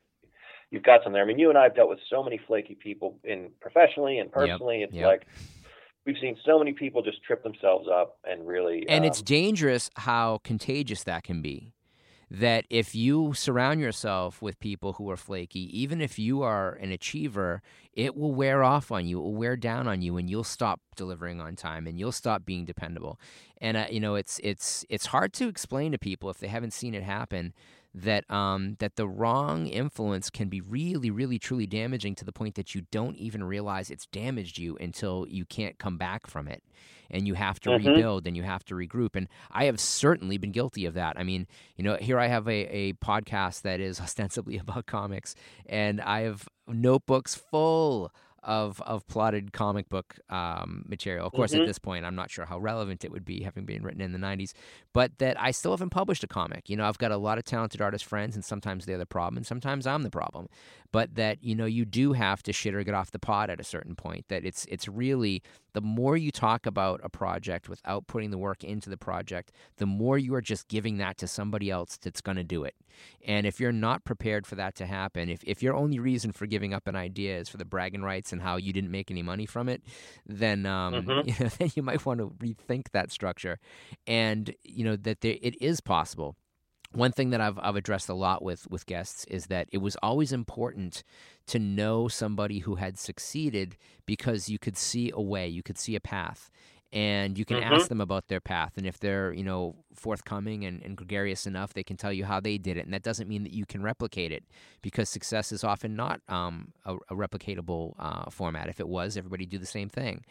You've 0.70 0.82
got 0.82 1.02
some 1.04 1.12
there. 1.12 1.22
I 1.22 1.26
mean, 1.26 1.38
you 1.38 1.50
and 1.50 1.58
I 1.58 1.64
have 1.64 1.76
dealt 1.76 1.88
with 1.88 2.00
so 2.10 2.22
many 2.22 2.40
flaky 2.46 2.74
people 2.74 3.18
in 3.24 3.50
professionally 3.60 4.18
and 4.18 4.30
personally. 4.30 4.82
It's 4.82 4.92
Yep. 4.92 5.06
like 5.06 5.26
we've 6.06 6.16
seen 6.20 6.36
so 6.44 6.58
many 6.58 6.72
people 6.72 7.02
just 7.02 7.22
trip 7.22 7.42
themselves 7.42 7.88
up 7.88 8.18
and 8.24 8.46
really. 8.46 8.84
And 8.88 9.04
um, 9.04 9.08
it's 9.10 9.22
dangerous 9.22 9.90
how 9.96 10.40
contagious 10.44 11.04
that 11.04 11.22
can 11.22 11.42
be. 11.42 11.72
That 12.30 12.64
if 12.70 12.94
you 12.94 13.32
surround 13.34 13.80
yourself 13.80 14.42
with 14.42 14.58
people 14.58 14.94
who 14.94 15.10
are 15.10 15.16
flaky, 15.16 15.68
even 15.78 16.00
if 16.00 16.18
you 16.18 16.42
are 16.42 16.72
an 16.74 16.90
achiever, 16.90 17.62
it 17.92 18.16
will 18.16 18.32
wear 18.32 18.64
off 18.64 18.90
on 18.90 19.06
you. 19.06 19.18
It 19.18 19.22
will 19.22 19.34
wear 19.34 19.56
down 19.56 19.86
on 19.86 20.02
you, 20.02 20.16
and 20.16 20.28
you'll 20.28 20.44
stop 20.44 20.80
delivering 20.96 21.40
on 21.40 21.54
time, 21.56 21.86
and 21.86 21.98
you'll 21.98 22.12
stop 22.12 22.44
being 22.44 22.64
dependable. 22.64 23.20
And 23.58 23.76
uh, 23.76 23.86
you 23.90 24.00
know, 24.00 24.14
it's 24.14 24.40
it's 24.42 24.84
it's 24.88 25.06
hard 25.06 25.32
to 25.34 25.48
explain 25.48 25.92
to 25.92 25.98
people 25.98 26.30
if 26.30 26.38
they 26.38 26.48
haven't 26.48 26.72
seen 26.72 26.94
it 26.94 27.02
happen 27.02 27.54
that 27.94 28.28
um, 28.30 28.76
that 28.80 28.96
the 28.96 29.06
wrong 29.06 29.68
influence 29.68 30.28
can 30.28 30.48
be 30.48 30.60
really, 30.60 31.10
really, 31.10 31.38
truly 31.38 31.66
damaging 31.66 32.14
to 32.16 32.24
the 32.24 32.32
point 32.32 32.56
that 32.56 32.74
you 32.74 32.82
don't 32.90 33.16
even 33.16 33.44
realize 33.44 33.90
it's 33.90 34.06
damaged 34.06 34.58
you 34.58 34.76
until 34.80 35.26
you 35.28 35.44
can't 35.44 35.78
come 35.78 35.96
back 35.96 36.26
from 36.26 36.48
it, 36.48 36.62
and 37.10 37.26
you 37.26 37.34
have 37.34 37.60
to 37.60 37.70
Mhm. 37.70 37.86
rebuild 37.86 38.26
and 38.26 38.36
you 38.36 38.42
have 38.42 38.64
to 38.64 38.74
regroup. 38.74 39.14
And 39.14 39.28
I 39.50 39.64
have 39.64 39.78
certainly 39.80 40.38
been 40.38 40.52
guilty 40.52 40.86
of 40.86 40.94
that. 40.94 41.18
I 41.18 41.22
mean, 41.24 41.46
you 41.76 41.84
know, 41.84 41.96
here 41.96 42.18
I 42.18 42.26
have 42.28 42.46
a, 42.48 42.66
a 42.66 42.92
podcast 42.94 43.62
that 43.62 43.80
is 43.80 44.00
ostensibly 44.06 44.58
about 44.58 44.86
comics, 44.86 45.34
and 45.66 46.00
I 46.00 46.20
have 46.20 46.48
notebooks 46.66 47.34
full 47.34 48.10
of 48.42 48.78
of 48.82 49.06
plotted 49.06 49.54
comic 49.54 49.88
book 49.88 50.18
um, 50.28 50.84
material. 50.86 51.26
Of 51.26 51.32
course, 51.32 51.54
at 51.54 51.62
Mhm. 51.62 51.64
this 51.64 51.78
point, 51.78 52.04
I'm 52.04 52.14
not 52.14 52.30
sure 52.30 52.44
how 52.44 52.58
relevant 52.58 53.02
it 53.02 53.10
would 53.10 53.24
be, 53.24 53.42
having 53.42 53.64
been 53.64 53.82
written 53.82 54.02
in 54.02 54.12
the 54.12 54.18
'90s. 54.18 54.52
But 54.92 55.16
that 55.16 55.40
I 55.40 55.50
still 55.50 55.70
haven't 55.72 55.90
published 55.90 56.22
a 56.24 56.26
comic. 56.26 56.68
You 56.68 56.76
know, 56.76 56.84
I've 56.86 56.98
got 56.98 57.10
a 57.10 57.16
lot 57.16 57.38
of 57.38 57.44
talented 57.44 57.80
artist 57.80 58.04
friends, 58.04 58.34
and 58.34 58.44
sometimes 58.44 58.84
they're 58.84 58.98
the 58.98 59.06
problem, 59.06 59.38
and 59.38 59.46
sometimes 59.46 59.86
I'm 59.86 60.02
the 60.02 60.10
problem. 60.10 60.48
But 60.92 61.14
that 61.14 61.42
you 61.42 61.54
know, 61.54 61.64
you 61.64 61.86
do 61.86 62.12
have 62.12 62.42
to 62.42 62.52
shit 62.52 62.74
or 62.74 62.82
get 62.84 62.92
off 62.94 63.10
the 63.12 63.18
pot 63.18 63.48
at 63.48 63.60
a 63.60 63.64
certain 63.64 63.96
point. 63.96 64.26
That 64.28 64.44
it's 64.44 64.66
it's 64.66 64.88
really 64.88 65.42
the 65.74 65.82
more 65.82 66.16
you 66.16 66.32
talk 66.32 66.66
about 66.66 67.00
a 67.04 67.10
project 67.10 67.68
without 67.68 68.06
putting 68.06 68.30
the 68.30 68.38
work 68.38 68.64
into 68.64 68.88
the 68.88 68.96
project, 68.96 69.52
the 69.76 69.86
more 69.86 70.18
you 70.18 70.34
are 70.34 70.40
just 70.40 70.68
giving 70.68 70.96
that 70.98 71.18
to 71.18 71.28
somebody 71.28 71.70
else 71.70 71.98
that's 71.98 72.22
going 72.22 72.36
to 72.38 72.44
do 72.44 72.64
it. 72.64 72.74
And 73.26 73.46
if 73.46 73.60
you're 73.60 73.72
not 73.72 74.04
prepared 74.04 74.46
for 74.46 74.54
that 74.54 74.74
to 74.76 74.86
happen, 74.86 75.28
if, 75.28 75.44
if 75.44 75.62
your 75.62 75.74
only 75.74 75.98
reason 75.98 76.32
for 76.32 76.46
giving 76.46 76.72
up 76.72 76.86
an 76.88 76.96
idea 76.96 77.38
is 77.38 77.48
for 77.48 77.58
the 77.58 77.64
bragging 77.64 78.02
rights 78.02 78.32
and 78.32 78.40
how 78.42 78.56
you 78.56 78.72
didn't 78.72 78.90
make 78.90 79.10
any 79.10 79.22
money 79.22 79.46
from 79.46 79.68
it, 79.68 79.82
then 80.26 80.64
um, 80.66 80.94
Mhm. 81.06 81.26
you 81.26 81.34
know, 81.44 81.50
then 81.58 81.70
you 81.74 81.82
might 81.82 82.04
want 82.06 82.20
to 82.20 82.28
rethink 82.30 82.90
that 82.92 83.10
structure. 83.10 83.58
And 84.06 84.54
you 84.64 84.84
know 84.84 84.96
that 84.96 85.20
there, 85.20 85.36
it 85.42 85.60
is 85.60 85.80
possible. 85.80 86.36
One 86.94 87.12
thing 87.12 87.30
that 87.30 87.40
I've 87.40 87.58
I've 87.58 87.76
addressed 87.76 88.08
a 88.08 88.14
lot 88.14 88.42
with 88.42 88.68
with 88.70 88.86
guests 88.86 89.24
is 89.26 89.46
that 89.46 89.68
it 89.72 89.78
was 89.78 89.96
always 89.96 90.32
important 90.32 91.02
to 91.46 91.58
know 91.58 92.08
somebody 92.08 92.60
who 92.60 92.76
had 92.76 92.98
succeeded 92.98 93.76
because 94.06 94.48
you 94.48 94.58
could 94.58 94.76
see 94.76 95.10
a 95.12 95.20
way, 95.20 95.48
you 95.48 95.62
could 95.62 95.78
see 95.78 95.96
a 95.96 96.00
path 96.00 96.50
and 96.92 97.36
you 97.36 97.44
can 97.44 97.58
Mhm. 97.58 97.60
ask 97.60 97.88
them 97.88 98.00
about 98.00 98.28
their 98.28 98.40
path 98.40 98.76
and 98.76 98.86
if 98.86 99.00
they're 99.00 99.32
you 99.32 99.42
know 99.42 99.74
forthcoming 99.94 100.64
and, 100.64 100.80
and 100.84 100.96
gregarious 100.96 101.44
enough 101.46 101.74
they 101.74 101.82
can 101.82 101.96
tell 101.96 102.12
you 102.12 102.24
how 102.24 102.38
they 102.38 102.56
did 102.56 102.76
it 102.76 102.84
and 102.84 102.94
that 102.94 103.02
doesn't 103.02 103.28
mean 103.28 103.42
that 103.42 103.52
you 103.52 103.66
can 103.66 103.82
replicate 103.82 104.30
it 104.30 104.44
because 104.80 105.08
success 105.08 105.50
is 105.50 105.64
often 105.64 105.96
not 105.96 106.20
um, 106.28 106.72
a, 106.84 106.94
a 106.94 107.14
replicatable 107.16 107.94
uh, 107.98 108.30
format 108.30 108.68
if 108.68 108.78
it 108.78 108.86
was 108.86 109.16
everybody 109.16 109.44
do 109.44 109.58
the 109.58 109.66
same 109.66 109.88
thing 109.88 110.24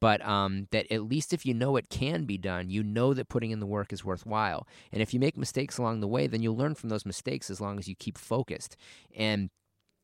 but 0.00 0.24
um, 0.26 0.68
that 0.70 0.90
at 0.92 1.02
least 1.02 1.32
if 1.32 1.44
you 1.44 1.54
know 1.54 1.76
it 1.76 1.88
can 1.88 2.24
be 2.24 2.38
done 2.38 2.70
you 2.70 2.82
know 2.82 3.14
that 3.14 3.28
putting 3.28 3.50
in 3.50 3.60
the 3.60 3.66
work 3.66 3.92
is 3.92 4.04
worthwhile. 4.04 4.66
And 4.92 5.02
if 5.02 5.12
you 5.12 5.20
make 5.20 5.36
mistakes 5.36 5.78
along 5.78 6.00
the 6.00 6.08
way 6.08 6.26
then 6.26 6.42
you'll 6.42 6.56
learn 6.56 6.74
from 6.74 6.88
those 6.88 7.06
mistakes 7.06 7.50
as 7.50 7.60
long 7.60 7.78
as 7.78 7.88
you 7.88 7.94
keep 7.94 8.18
focused. 8.18 8.76
And 9.16 9.50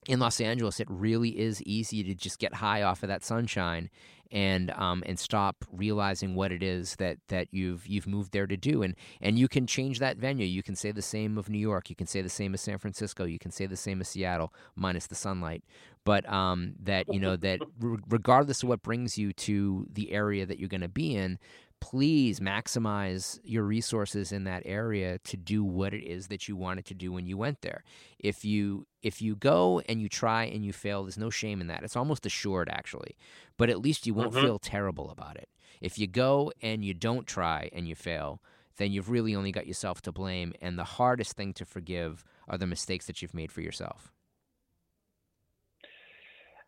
in 0.06 0.18
Los 0.18 0.40
Angeles, 0.40 0.80
it 0.80 0.88
really 0.90 1.38
is 1.38 1.62
easy 1.62 2.02
to 2.04 2.14
just 2.14 2.38
get 2.38 2.54
high 2.54 2.82
off 2.82 3.02
of 3.02 3.08
that 3.08 3.24
sunshine 3.24 3.90
and 4.34 4.72
um, 4.72 5.02
and 5.06 5.18
stop 5.18 5.64
realizing 5.70 6.34
what 6.34 6.50
it 6.50 6.62
is 6.62 6.96
that, 6.96 7.18
that 7.28 7.48
you've 7.52 7.86
you've 7.86 8.06
moved 8.06 8.32
there 8.32 8.46
to 8.46 8.56
do. 8.56 8.82
And 8.82 8.96
and 9.20 9.38
you 9.38 9.48
can 9.48 9.66
change 9.66 10.00
that 10.00 10.16
venue. 10.16 10.46
You 10.46 10.62
can 10.62 10.74
say 10.74 10.90
the 10.92 11.02
same 11.02 11.38
of 11.38 11.48
New 11.48 11.58
York. 11.58 11.88
You 11.88 11.96
can 11.96 12.06
say 12.06 12.20
the 12.20 12.28
same 12.28 12.52
as 12.52 12.60
San 12.60 12.78
Francisco. 12.78 13.24
You 13.24 13.38
can 13.38 13.52
say 13.52 13.66
the 13.66 13.76
same 13.76 14.00
as 14.00 14.08
Seattle, 14.08 14.52
minus 14.74 15.06
the 15.06 15.14
sunlight. 15.14 15.62
But 16.04 16.30
um, 16.30 16.74
that 16.82 17.12
you 17.12 17.20
know 17.20 17.36
that 17.36 17.60
re- 17.78 17.98
regardless 18.08 18.62
of 18.62 18.68
what 18.68 18.82
brings 18.82 19.16
you 19.16 19.32
to 19.32 19.86
the 19.90 20.12
area 20.12 20.44
that 20.44 20.58
you're 20.58 20.68
going 20.68 20.80
to 20.80 20.88
be 20.88 21.14
in, 21.14 21.38
please 21.80 22.40
maximize 22.40 23.38
your 23.44 23.62
resources 23.64 24.32
in 24.32 24.44
that 24.44 24.62
area 24.64 25.18
to 25.18 25.36
do 25.36 25.62
what 25.62 25.92
it 25.92 26.02
is 26.04 26.28
that 26.28 26.48
you 26.48 26.56
wanted 26.56 26.86
to 26.86 26.94
do 26.94 27.12
when 27.12 27.26
you 27.26 27.36
went 27.36 27.60
there. 27.60 27.84
If 28.18 28.44
you 28.44 28.86
if 29.02 29.20
you 29.20 29.36
go 29.36 29.80
and 29.88 30.00
you 30.00 30.08
try 30.08 30.44
and 30.44 30.64
you 30.64 30.72
fail, 30.72 31.02
there's 31.02 31.18
no 31.18 31.28
shame 31.30 31.60
in 31.60 31.66
that. 31.66 31.82
It's 31.82 31.96
almost 31.96 32.24
assured 32.24 32.68
actually. 32.70 33.16
But 33.58 33.68
at 33.68 33.80
least 33.80 34.06
you 34.06 34.14
won't 34.14 34.32
Mhm. 34.32 34.40
feel 34.40 34.58
terrible 34.58 35.10
about 35.10 35.36
it. 35.36 35.50
If 35.80 35.98
you 35.98 36.06
go 36.06 36.52
and 36.62 36.82
you 36.84 36.94
don't 36.94 37.26
try 37.26 37.68
and 37.72 37.86
you 37.86 37.94
fail, 37.94 38.40
then 38.76 38.90
you've 38.90 39.10
really 39.10 39.34
only 39.34 39.52
got 39.52 39.66
yourself 39.66 40.00
to 40.02 40.12
blame 40.12 40.54
and 40.62 40.78
the 40.78 40.84
hardest 40.84 41.34
thing 41.34 41.52
to 41.54 41.64
forgive 41.66 42.24
are 42.48 42.56
the 42.56 42.66
mistakes 42.66 43.06
that 43.06 43.20
you've 43.20 43.34
made 43.34 43.52
for 43.52 43.60
yourself. 43.60 44.13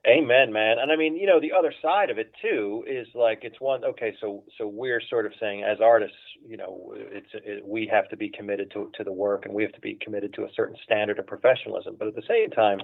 Amen, 0.08 0.52
man. 0.52 0.78
And 0.78 0.92
I 0.92 0.96
mean, 0.96 1.16
you 1.16 1.26
know, 1.26 1.40
the 1.40 1.52
other 1.52 1.74
side 1.82 2.10
of 2.10 2.18
it 2.18 2.30
too 2.40 2.84
is 2.86 3.08
like 3.14 3.40
it's 3.42 3.60
one. 3.60 3.84
Okay, 3.84 4.14
so 4.20 4.44
so 4.56 4.68
we're 4.68 5.00
sort 5.10 5.26
of 5.26 5.32
saying 5.40 5.64
as 5.64 5.78
artists, 5.82 6.16
you 6.46 6.56
know, 6.56 6.94
it's 6.94 7.26
it, 7.32 7.66
we 7.66 7.88
have 7.90 8.08
to 8.10 8.16
be 8.16 8.28
committed 8.28 8.70
to 8.72 8.90
to 8.94 9.04
the 9.04 9.12
work 9.12 9.46
and 9.46 9.54
we 9.54 9.64
have 9.64 9.72
to 9.72 9.80
be 9.80 9.98
committed 10.00 10.32
to 10.34 10.42
a 10.42 10.48
certain 10.54 10.76
standard 10.84 11.18
of 11.18 11.26
professionalism. 11.26 11.96
But 11.98 12.06
at 12.06 12.14
the 12.14 12.22
same 12.28 12.50
time, 12.50 12.78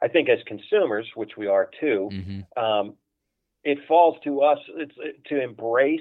I 0.00 0.06
think 0.06 0.28
as 0.28 0.38
consumers, 0.46 1.06
which 1.16 1.32
we 1.36 1.48
are 1.48 1.70
too, 1.80 2.10
hmm 2.12 2.62
um, 2.62 2.94
it 3.64 3.78
falls 3.88 4.16
to 4.22 4.42
us 4.42 4.58
it's, 4.76 4.94
to 5.26 5.42
embrace 5.42 6.00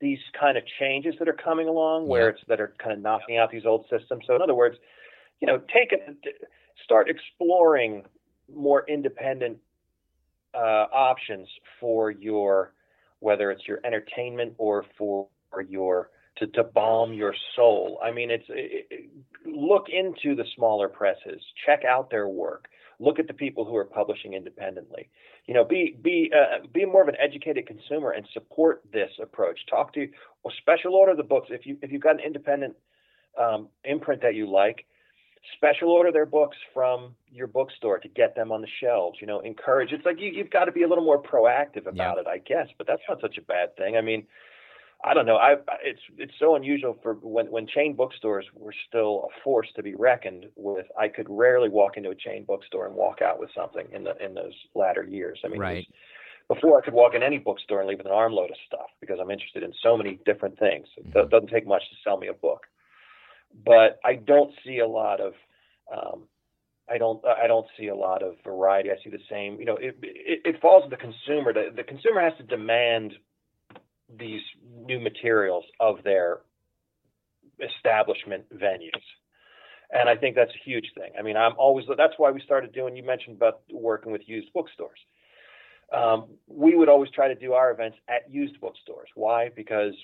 these 0.00 0.20
kind 0.38 0.56
of 0.56 0.62
changes 0.78 1.14
that 1.18 1.28
are 1.28 1.36
coming 1.44 1.68
along, 1.68 2.06
where 2.06 2.28
it's 2.28 2.40
that 2.48 2.60
are 2.60 2.72
kind 2.78 2.92
of 2.94 3.00
knocking 3.02 3.36
out 3.36 3.50
these 3.50 3.66
old 3.66 3.84
systems. 3.90 4.24
So 4.26 4.36
in 4.36 4.40
other 4.40 4.54
words, 4.54 4.76
you 5.40 5.46
know, 5.46 5.58
take 5.58 5.92
it, 5.92 6.16
start 6.84 7.10
exploring 7.10 8.04
more 8.54 8.84
independent 8.88 9.58
uh, 10.54 10.86
options 10.92 11.48
for 11.80 12.10
your 12.10 12.72
whether 13.20 13.50
it's 13.50 13.66
your 13.66 13.80
entertainment 13.84 14.54
or 14.58 14.84
for 14.96 15.28
your 15.68 16.10
to, 16.36 16.46
to 16.46 16.62
balm 16.62 17.12
your 17.12 17.34
soul. 17.56 17.98
I 18.02 18.12
mean, 18.12 18.30
it's 18.30 18.44
it, 18.48 18.86
it, 18.90 19.10
look 19.44 19.86
into 19.88 20.36
the 20.36 20.44
smaller 20.54 20.88
presses, 20.88 21.42
check 21.66 21.84
out 21.84 22.10
their 22.10 22.28
work, 22.28 22.68
look 23.00 23.18
at 23.18 23.26
the 23.26 23.34
people 23.34 23.64
who 23.64 23.76
are 23.76 23.84
publishing 23.84 24.34
independently. 24.34 25.10
You 25.46 25.54
know, 25.54 25.64
be 25.64 25.96
be 26.00 26.30
uh, 26.34 26.66
be 26.72 26.84
more 26.84 27.02
of 27.02 27.08
an 27.08 27.16
educated 27.20 27.66
consumer 27.66 28.12
and 28.12 28.26
support 28.32 28.82
this 28.92 29.10
approach. 29.20 29.58
Talk 29.68 29.92
to 29.94 30.08
or 30.44 30.52
special 30.60 30.94
order 30.94 31.16
the 31.16 31.22
books 31.22 31.48
if 31.50 31.66
you 31.66 31.76
if 31.82 31.90
you've 31.90 32.02
got 32.02 32.14
an 32.14 32.20
independent 32.24 32.76
um, 33.40 33.68
imprint 33.84 34.22
that 34.22 34.34
you 34.34 34.50
like 34.50 34.86
special 35.56 35.90
order 35.90 36.10
their 36.12 36.26
books 36.26 36.56
from 36.74 37.14
your 37.30 37.46
bookstore 37.46 37.98
to 37.98 38.08
get 38.08 38.34
them 38.34 38.50
on 38.52 38.60
the 38.60 38.68
shelves 38.80 39.18
you 39.20 39.26
know 39.26 39.40
encourage 39.40 39.92
it's 39.92 40.04
like 40.04 40.20
you, 40.20 40.30
you've 40.30 40.50
got 40.50 40.64
to 40.66 40.72
be 40.72 40.82
a 40.82 40.88
little 40.88 41.04
more 41.04 41.22
proactive 41.22 41.86
about 41.86 42.16
Yeah. 42.16 42.20
it 42.22 42.26
i 42.26 42.38
guess 42.38 42.68
but 42.76 42.86
that's 42.86 43.02
not 43.08 43.20
such 43.20 43.38
a 43.38 43.42
bad 43.42 43.76
thing 43.76 43.96
i 43.96 44.00
mean 44.00 44.26
i 45.04 45.14
don't 45.14 45.26
know 45.26 45.36
i 45.36 45.54
it's 45.82 46.00
it's 46.16 46.34
so 46.38 46.54
unusual 46.56 46.98
for 47.02 47.14
when 47.22 47.46
when 47.50 47.66
chain 47.66 47.94
bookstores 47.94 48.46
were 48.54 48.74
still 48.88 49.28
a 49.30 49.42
force 49.42 49.68
to 49.76 49.82
be 49.82 49.94
reckoned 49.94 50.46
with 50.56 50.86
i 50.98 51.08
could 51.08 51.26
rarely 51.28 51.68
walk 51.68 51.96
into 51.96 52.10
a 52.10 52.14
chain 52.14 52.44
bookstore 52.44 52.86
and 52.86 52.94
walk 52.94 53.22
out 53.22 53.38
with 53.38 53.50
something 53.54 53.86
in 53.92 54.04
the 54.04 54.16
in 54.24 54.34
those 54.34 54.54
latter 54.74 55.04
years 55.04 55.38
i 55.44 55.48
mean 55.48 55.60
it 55.62 55.64
Right. 55.64 55.88
before 56.48 56.80
I 56.80 56.82
could 56.82 56.94
walk 56.94 57.12
in 57.14 57.22
any 57.22 57.36
bookstore 57.36 57.80
and 57.80 57.88
leave 57.88 57.98
with 57.98 58.06
an 58.06 58.12
armload 58.12 58.50
of 58.50 58.56
stuff 58.66 58.88
because 59.02 59.18
I'm 59.20 59.30
interested 59.30 59.62
in 59.62 59.70
so 59.82 59.98
many 59.98 60.18
different 60.24 60.58
things. 60.58 60.88
It 60.96 61.12
do- 61.12 61.18
Mhm. 61.24 61.28
doesn't 61.30 61.50
take 61.50 61.66
much 61.66 61.82
to 61.90 61.96
sell 62.02 62.16
me 62.16 62.28
a 62.28 62.32
book, 62.32 62.66
but 63.64 63.98
I 64.04 64.14
don't 64.14 64.52
see 64.64 64.78
a 64.78 64.86
lot 64.86 65.20
of, 65.20 65.34
um, 65.92 66.24
I 66.88 66.98
don't, 66.98 67.24
I 67.26 67.46
don't 67.46 67.66
see 67.78 67.88
a 67.88 67.94
lot 67.94 68.22
of 68.22 68.34
variety. 68.44 68.90
I 68.90 68.96
see 69.04 69.10
the 69.10 69.18
same. 69.30 69.58
You 69.58 69.66
know, 69.66 69.76
it 69.76 69.98
it, 70.02 70.40
it 70.44 70.60
falls 70.60 70.84
to 70.84 70.90
the 70.90 70.96
consumer. 70.96 71.52
The, 71.52 71.70
the 71.74 71.84
consumer 71.84 72.20
has 72.20 72.32
to 72.38 72.44
demand 72.44 73.12
these 74.18 74.40
new 74.86 74.98
materials 74.98 75.64
of 75.80 76.02
their 76.02 76.40
establishment 77.60 78.44
venues. 78.54 79.04
And 79.90 80.08
I 80.08 80.16
think 80.16 80.34
that's 80.34 80.50
a 80.50 80.68
huge 80.68 80.86
thing. 80.96 81.12
I 81.18 81.22
mean, 81.22 81.36
I'm 81.36 81.52
always 81.58 81.84
that's 81.96 82.14
why 82.16 82.30
we 82.30 82.40
started 82.40 82.72
doing. 82.72 82.96
You 82.96 83.02
mentioned 83.02 83.36
about 83.36 83.60
working 83.70 84.12
with 84.12 84.22
used 84.26 84.52
bookstores 84.52 84.98
um, 85.92 86.26
we 86.46 86.74
would 86.74 86.88
always 86.88 87.10
try 87.10 87.28
to 87.28 87.34
do 87.34 87.52
our 87.54 87.70
events 87.70 87.98
at 88.08 88.30
used 88.30 88.60
bookstores. 88.60 89.08
Why? 89.14 89.50
Because 89.54 89.94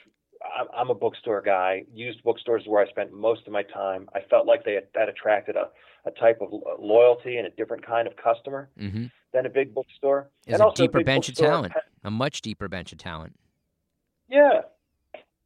I'm, 0.59 0.67
I'm 0.77 0.91
a 0.91 0.95
bookstore 0.95 1.43
guy. 1.43 1.85
Used 1.93 2.23
bookstores 2.23 2.63
is 2.63 2.69
where 2.69 2.85
I 2.85 2.89
spent 2.89 3.13
most 3.13 3.47
of 3.47 3.53
my 3.53 3.63
time. 3.63 4.09
I 4.15 4.21
felt 4.29 4.47
like 4.47 4.65
they 4.65 4.79
that 4.95 5.09
attracted 5.09 5.57
a, 5.57 5.69
a 6.07 6.11
type 6.13 6.41
of 6.41 6.49
loyalty 6.79 7.37
and 7.37 7.47
a 7.47 7.51
different 7.51 7.85
kind 7.87 8.07
of 8.07 8.15
customer 8.17 8.71
hmm 8.79 9.07
than 9.33 9.47
a 9.47 9.51
big 9.51 9.75
bookstore. 9.75 10.31
Is 10.47 10.55
and 10.55 10.63
a 10.63 10.67
also 10.67 10.85
deeper 10.85 10.99
big 10.99 11.07
bench 11.07 11.29
of 11.29 11.35
talent, 11.35 11.73
a 12.05 12.11
much 12.11 12.41
deeper 12.41 12.69
bench 12.69 12.93
of 12.93 12.99
talent. 12.99 13.35
Yeah, 14.29 14.63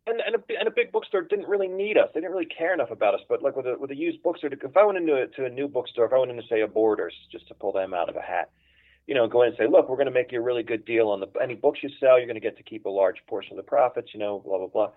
and 0.06 0.20
and 0.20 0.34
a, 0.34 0.58
and 0.58 0.68
a 0.68 0.70
big 0.70 0.92
bookstore 0.92 1.22
didn't 1.22 1.48
really 1.48 1.68
need 1.68 1.96
us. 1.96 2.10
They 2.12 2.20
didn't 2.20 2.32
really 2.32 2.46
care 2.46 2.74
enough 2.74 2.90
about 2.90 3.14
us. 3.14 3.20
But 3.28 3.42
like 3.42 3.56
with 3.56 3.66
a 3.66 3.76
with 3.78 3.90
a 3.90 3.96
used 3.96 4.22
bookstore, 4.22 4.50
if 4.52 4.76
I 4.76 4.84
went 4.84 4.98
into 4.98 5.22
a, 5.22 5.26
to 5.26 5.46
a 5.46 5.48
new 5.48 5.68
bookstore, 5.68 6.06
if 6.06 6.12
I 6.12 6.18
went 6.18 6.30
into 6.30 6.42
say 6.48 6.60
a 6.60 6.68
Borders, 6.68 7.14
just 7.32 7.48
to 7.48 7.54
pull 7.54 7.72
them 7.72 7.94
out 7.94 8.08
of 8.08 8.16
a 8.16 8.20
hat, 8.20 8.50
you 9.08 9.14
know, 9.14 9.26
go 9.26 9.42
in 9.42 9.48
and 9.48 9.56
say, 9.56 9.66
look, 9.66 9.88
we're 9.88 9.96
going 9.96 10.06
to 10.06 10.12
make 10.12 10.30
you 10.30 10.38
a 10.38 10.42
really 10.42 10.62
good 10.62 10.84
deal 10.84 11.08
on 11.08 11.18
the 11.18 11.26
any 11.42 11.54
books 11.54 11.80
you 11.82 11.88
sell. 11.98 12.18
You're 12.18 12.26
going 12.26 12.34
to 12.34 12.40
get 12.40 12.58
to 12.58 12.62
keep 12.62 12.84
a 12.84 12.90
large 12.90 13.16
portion 13.26 13.52
of 13.52 13.56
the 13.56 13.68
profits. 13.68 14.10
You 14.12 14.20
know, 14.20 14.40
blah 14.44 14.58
blah 14.58 14.66
blah. 14.66 14.90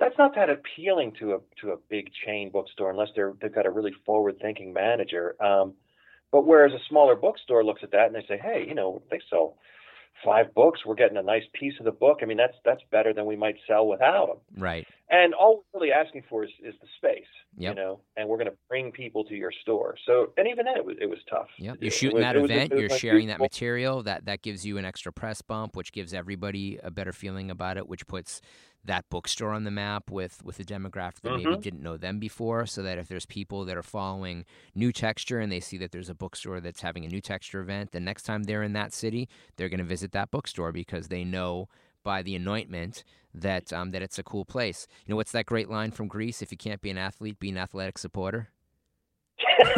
That's 0.00 0.16
not 0.16 0.34
that 0.34 0.48
appealing 0.48 1.12
to 1.20 1.34
a 1.34 1.38
to 1.60 1.72
a 1.72 1.76
big 1.90 2.10
chain 2.24 2.50
bookstore 2.50 2.90
unless 2.90 3.10
they're 3.14 3.34
they've 3.40 3.54
got 3.54 3.66
a 3.66 3.70
really 3.70 3.92
forward 4.06 4.38
thinking 4.40 4.72
manager. 4.72 5.36
Um, 5.42 5.74
but 6.32 6.46
whereas 6.46 6.72
a 6.72 6.82
smaller 6.88 7.16
bookstore 7.16 7.62
looks 7.62 7.82
at 7.82 7.90
that 7.90 8.06
and 8.06 8.14
they 8.14 8.24
say, 8.26 8.38
hey, 8.42 8.64
you 8.66 8.74
know, 8.74 9.02
they 9.10 9.20
sell 9.28 9.58
five 10.24 10.54
books, 10.54 10.80
we're 10.86 10.94
getting 10.94 11.16
a 11.16 11.22
nice 11.22 11.44
piece 11.52 11.74
of 11.78 11.84
the 11.84 11.92
book. 11.92 12.20
I 12.22 12.24
mean, 12.24 12.38
that's 12.38 12.56
that's 12.64 12.82
better 12.90 13.12
than 13.12 13.26
we 13.26 13.36
might 13.36 13.56
sell 13.66 13.86
without 13.86 14.28
them. 14.28 14.62
Right. 14.62 14.86
And 15.10 15.34
all 15.34 15.64
we're 15.74 15.80
really 15.80 15.92
asking 15.92 16.22
for 16.28 16.44
is, 16.44 16.50
is 16.62 16.74
the 16.80 16.86
space, 16.96 17.26
Yep. 17.56 17.74
you 17.76 17.82
know, 17.82 18.00
and 18.16 18.28
we're 18.28 18.36
going 18.36 18.50
to 18.50 18.56
bring 18.68 18.92
people 18.92 19.24
to 19.24 19.34
your 19.34 19.50
store. 19.62 19.96
So, 20.06 20.32
and 20.36 20.46
even 20.46 20.64
then, 20.66 20.76
it 20.76 20.84
was 20.84 20.96
it 21.00 21.06
was 21.10 21.18
tough. 21.28 21.48
Yep. 21.58 21.78
You're 21.80 21.90
shooting 21.90 22.16
was- 22.18 22.22
that 22.22 22.36
event. 22.36 22.72
was 22.72 22.80
You're 22.80 22.88
like 22.90 23.00
sharing 23.00 23.26
that 23.28 23.40
material. 23.40 24.02
That 24.04 24.26
that 24.26 24.42
gives 24.42 24.64
you 24.64 24.78
an 24.78 24.84
extra 24.84 25.12
press 25.12 25.42
bump, 25.42 25.74
which 25.76 25.90
gives 25.92 26.14
everybody 26.14 26.78
a 26.82 26.90
better 26.92 27.12
feeling 27.12 27.50
about 27.50 27.76
it, 27.76 27.88
which 27.88 28.06
puts 28.06 28.40
that 28.84 29.04
bookstore 29.10 29.50
on 29.52 29.64
the 29.64 29.70
map 29.70 30.10
with 30.10 30.42
with 30.44 30.58
a 30.60 30.64
demographic 30.64 31.20
that 31.22 31.32
maybe 31.36 31.50
Mhm. 31.56 31.60
didn't 31.62 31.82
know 31.82 31.96
them 31.96 32.18
before. 32.20 32.64
So 32.64 32.80
that 32.82 32.96
if 32.96 33.08
there's 33.08 33.26
people 33.26 33.64
that 33.64 33.76
are 33.76 33.82
following 33.82 34.44
new 34.76 34.92
texture 34.92 35.40
and 35.40 35.50
they 35.50 35.60
see 35.60 35.76
that 35.78 35.90
there's 35.90 36.08
a 36.08 36.14
bookstore 36.14 36.60
that's 36.60 36.80
having 36.82 37.04
a 37.04 37.08
new 37.08 37.20
texture 37.20 37.60
event, 37.60 37.90
the 37.90 38.00
next 38.00 38.22
time 38.22 38.44
they're 38.44 38.62
in 38.62 38.72
that 38.74 38.92
city, 38.94 39.28
they're 39.56 39.68
going 39.68 39.78
to 39.78 39.84
visit 39.84 40.12
that 40.12 40.30
bookstore 40.30 40.70
because 40.72 41.08
they 41.08 41.24
know 41.24 41.68
by 42.02 42.22
the 42.22 42.34
anointment 42.34 43.04
that 43.34 43.72
um, 43.72 43.90
that 43.90 44.02
it's 44.02 44.18
a 44.18 44.22
cool 44.22 44.44
place. 44.44 44.86
You 45.06 45.12
know 45.12 45.16
what's 45.16 45.32
that 45.32 45.46
great 45.46 45.70
line 45.70 45.90
from 45.90 46.08
Grease? 46.08 46.42
If 46.42 46.50
you 46.50 46.58
can't 46.58 46.80
be 46.80 46.90
an 46.90 46.98
athlete, 46.98 47.38
be 47.38 47.50
an 47.50 47.58
athletic 47.58 47.98
supporter. 47.98 48.48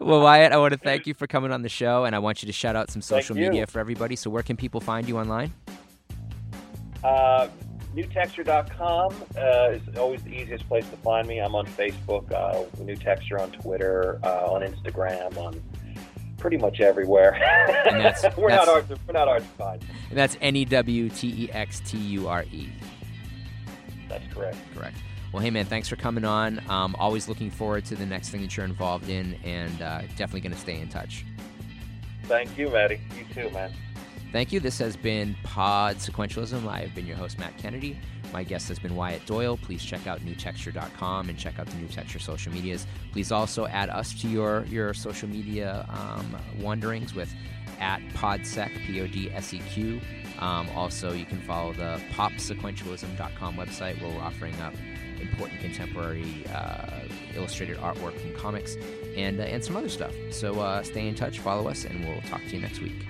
well, 0.00 0.20
Wyatt, 0.20 0.52
I 0.52 0.56
want 0.58 0.72
to 0.72 0.78
thank 0.78 1.06
you 1.06 1.14
for 1.14 1.26
coming 1.26 1.50
on 1.52 1.62
the 1.62 1.68
show, 1.68 2.04
and 2.04 2.14
I 2.14 2.18
want 2.18 2.42
you 2.42 2.46
to 2.46 2.52
shout 2.52 2.76
out 2.76 2.90
some 2.90 3.02
social 3.02 3.34
media 3.36 3.66
for 3.66 3.80
everybody. 3.80 4.16
So, 4.16 4.30
where 4.30 4.42
can 4.42 4.56
people 4.56 4.80
find 4.80 5.08
you 5.08 5.18
online? 5.18 5.52
Uh, 7.02 7.48
newtexture.com 7.94 9.14
uh, 9.36 9.70
is 9.70 9.98
always 9.98 10.22
the 10.22 10.30
easiest 10.30 10.66
place 10.68 10.88
to 10.90 10.96
find 10.96 11.28
me. 11.28 11.38
I'm 11.38 11.54
on 11.54 11.66
Facebook, 11.66 12.30
uh, 12.32 12.64
New 12.82 12.96
Texture 12.96 13.38
on 13.38 13.50
Twitter, 13.52 14.20
uh, 14.24 14.46
on 14.50 14.62
Instagram, 14.62 15.36
on 15.36 15.62
pretty 16.44 16.58
much 16.58 16.78
everywhere. 16.82 17.32
And 17.86 18.02
that's- 18.04 18.22
we're 18.36 18.50
that's- 18.50 18.66
not 18.66 18.68
hard 18.68 18.88
to, 18.90 18.98
we're 19.06 19.14
not 19.14 19.28
hard 19.28 19.42
to 19.42 19.48
find. 19.48 19.82
And 20.10 20.18
that's 20.18 20.36
N 20.42 20.54
E 20.56 20.66
W 20.66 21.08
T 21.08 21.44
E 21.46 21.50
X 21.50 21.80
T 21.86 21.96
U 21.96 22.28
R 22.28 22.44
E. 22.52 22.68
That's 24.10 24.30
correct. 24.30 24.58
Correct. 24.76 24.94
Well, 25.32 25.42
hey, 25.42 25.48
man, 25.48 25.64
thanks 25.64 25.88
for 25.88 25.96
coming 25.96 26.26
on. 26.26 26.60
Um, 26.68 26.94
always 26.98 27.28
looking 27.30 27.50
forward 27.50 27.86
to 27.86 27.96
the 27.96 28.04
next 28.04 28.28
thing 28.28 28.42
that 28.42 28.54
you're 28.58 28.66
involved 28.66 29.08
in, 29.08 29.36
and 29.42 29.80
uh, 29.80 30.02
definitely 30.18 30.42
going 30.42 30.52
to 30.52 30.58
stay 30.58 30.78
in 30.78 30.88
touch. 30.90 31.24
Thank 32.24 32.58
you, 32.58 32.68
Maddie. 32.68 33.00
You 33.18 33.24
too, 33.34 33.50
man. 33.54 33.72
Thank 34.30 34.52
you. 34.52 34.60
This 34.60 34.76
has 34.80 34.96
been 34.96 35.34
Pod 35.44 35.96
Sequentialism. 35.96 36.68
I 36.68 36.80
have 36.80 36.94
been 36.94 37.06
your 37.06 37.16
host, 37.16 37.38
Matt 37.38 37.56
Kennedy. 37.56 37.98
My 38.34 38.42
guest 38.42 38.66
has 38.66 38.80
been 38.80 38.96
Wyatt 38.96 39.24
Doyle. 39.26 39.56
Please 39.56 39.82
check 39.84 40.08
out 40.08 40.18
newtexture.com 40.22 41.28
and 41.28 41.38
check 41.38 41.60
out 41.60 41.66
the 41.66 41.76
New 41.76 41.86
Texture 41.86 42.18
social 42.18 42.52
medias. 42.52 42.84
Please 43.12 43.30
also 43.30 43.66
add 43.66 43.90
us 43.90 44.12
to 44.22 44.28
your, 44.28 44.64
your 44.64 44.92
social 44.92 45.28
media 45.28 45.86
um, 45.88 46.36
wanderings 46.60 47.14
with 47.14 47.32
at 47.78 48.00
PodSeq, 48.08 48.86
P-O-D-S-E-Q. 48.86 50.00
Um, 50.40 50.68
also, 50.74 51.12
you 51.12 51.24
can 51.24 51.40
follow 51.42 51.74
the 51.74 52.00
podsequentialism.com 52.12 53.54
website 53.54 54.02
where 54.02 54.10
we're 54.12 54.20
offering 54.20 54.60
up 54.60 54.74
important 55.20 55.60
contemporary 55.60 56.44
uh, 56.52 57.02
illustrated 57.36 57.76
artwork 57.78 58.18
from 58.20 58.34
comics 58.34 58.76
and, 59.16 59.38
uh, 59.38 59.44
and 59.44 59.64
some 59.64 59.76
other 59.76 59.88
stuff. 59.88 60.12
So 60.32 60.58
uh, 60.58 60.82
stay 60.82 61.06
in 61.06 61.14
touch, 61.14 61.38
follow 61.38 61.68
us, 61.68 61.84
and 61.84 62.04
we'll 62.04 62.20
talk 62.22 62.40
to 62.40 62.48
you 62.48 62.60
next 62.60 62.80
week. 62.80 63.06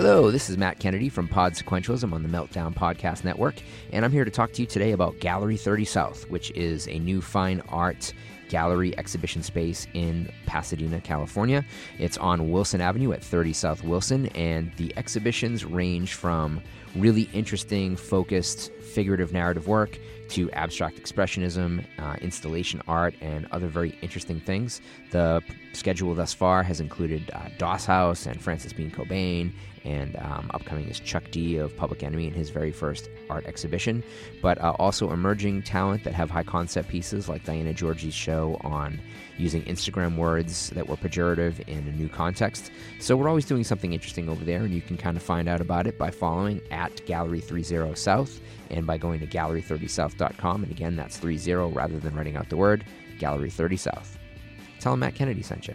Hello, 0.00 0.30
this 0.30 0.48
is 0.48 0.56
Matt 0.56 0.78
Kennedy 0.78 1.08
from 1.08 1.26
Pod 1.26 1.54
Sequentialism 1.54 2.12
on 2.12 2.22
the 2.22 2.28
Meltdown 2.28 2.72
Podcast 2.72 3.24
Network, 3.24 3.56
and 3.92 4.04
I'm 4.04 4.12
here 4.12 4.24
to 4.24 4.30
talk 4.30 4.52
to 4.52 4.62
you 4.62 4.66
today 4.66 4.92
about 4.92 5.18
Gallery 5.18 5.56
30 5.56 5.84
South, 5.84 6.30
which 6.30 6.52
is 6.52 6.86
a 6.86 7.00
new 7.00 7.20
fine 7.20 7.60
art 7.68 8.14
gallery 8.48 8.96
exhibition 8.96 9.42
space 9.42 9.88
in 9.94 10.32
Pasadena, 10.46 11.00
California. 11.00 11.64
It's 11.98 12.16
on 12.16 12.52
Wilson 12.52 12.80
Avenue 12.80 13.10
at 13.10 13.24
30 13.24 13.52
South 13.52 13.82
Wilson, 13.82 14.26
and 14.36 14.72
the 14.76 14.96
exhibitions 14.96 15.64
range 15.64 16.14
from 16.14 16.62
really 16.94 17.28
interesting, 17.32 17.96
focused, 17.96 18.70
figurative 18.74 19.32
narrative 19.32 19.66
work 19.66 19.98
to 20.30 20.50
abstract 20.52 20.96
expressionism, 20.96 21.84
uh, 21.98 22.16
installation 22.20 22.82
art, 22.86 23.14
and 23.20 23.46
other 23.50 23.66
very 23.66 23.98
interesting 24.02 24.40
things. 24.40 24.80
The 25.10 25.42
p- 25.46 25.54
schedule 25.72 26.14
thus 26.14 26.34
far 26.34 26.62
has 26.62 26.80
included 26.80 27.30
uh, 27.32 27.48
Doss 27.58 27.86
House 27.86 28.26
and 28.26 28.40
Francis 28.40 28.72
Bean 28.72 28.90
Cobain, 28.90 29.52
and 29.84 30.16
um, 30.16 30.50
upcoming 30.52 30.88
is 30.88 31.00
Chuck 31.00 31.24
D 31.30 31.56
of 31.56 31.76
Public 31.76 32.02
Enemy 32.02 32.26
in 32.26 32.34
his 32.34 32.50
very 32.50 32.72
first 32.72 33.08
art 33.30 33.46
exhibition, 33.46 34.02
but 34.42 34.60
uh, 34.60 34.72
also 34.78 35.12
emerging 35.12 35.62
talent 35.62 36.04
that 36.04 36.14
have 36.14 36.30
high 36.30 36.42
concept 36.42 36.88
pieces 36.88 37.28
like 37.28 37.44
Diana 37.44 37.72
Georgie's 37.72 38.14
show 38.14 38.58
on 38.62 39.00
using 39.38 39.62
Instagram 39.62 40.16
words 40.16 40.70
that 40.70 40.86
were 40.86 40.96
pejorative 40.96 41.60
in 41.68 41.78
a 41.88 41.92
new 41.92 42.08
context. 42.08 42.70
So 43.00 43.16
we're 43.16 43.28
always 43.28 43.46
doing 43.46 43.64
something 43.64 43.92
interesting 43.92 44.28
over 44.28 44.44
there, 44.44 44.64
and 44.64 44.74
you 44.74 44.82
can 44.82 44.96
kind 44.96 45.16
of 45.16 45.22
find 45.22 45.48
out 45.48 45.60
about 45.60 45.86
it 45.86 45.96
by 45.96 46.10
following 46.10 46.60
at 46.70 46.94
Gallery30 47.06 47.96
South 47.96 48.40
and 48.70 48.86
by 48.86 48.98
going 48.98 49.20
to 49.20 49.26
gallery30south.com. 49.26 50.62
And 50.64 50.72
again, 50.72 50.96
that's 50.96 51.16
30 51.18 51.54
rather 51.72 51.98
than 51.98 52.14
writing 52.14 52.36
out 52.36 52.50
the 52.50 52.56
word 52.56 52.84
Gallery 53.18 53.50
30 53.50 53.76
South. 53.76 54.18
Tell 54.80 54.92
them 54.92 55.00
Matt 55.00 55.14
Kennedy 55.14 55.42
sent 55.42 55.68
you. 55.68 55.74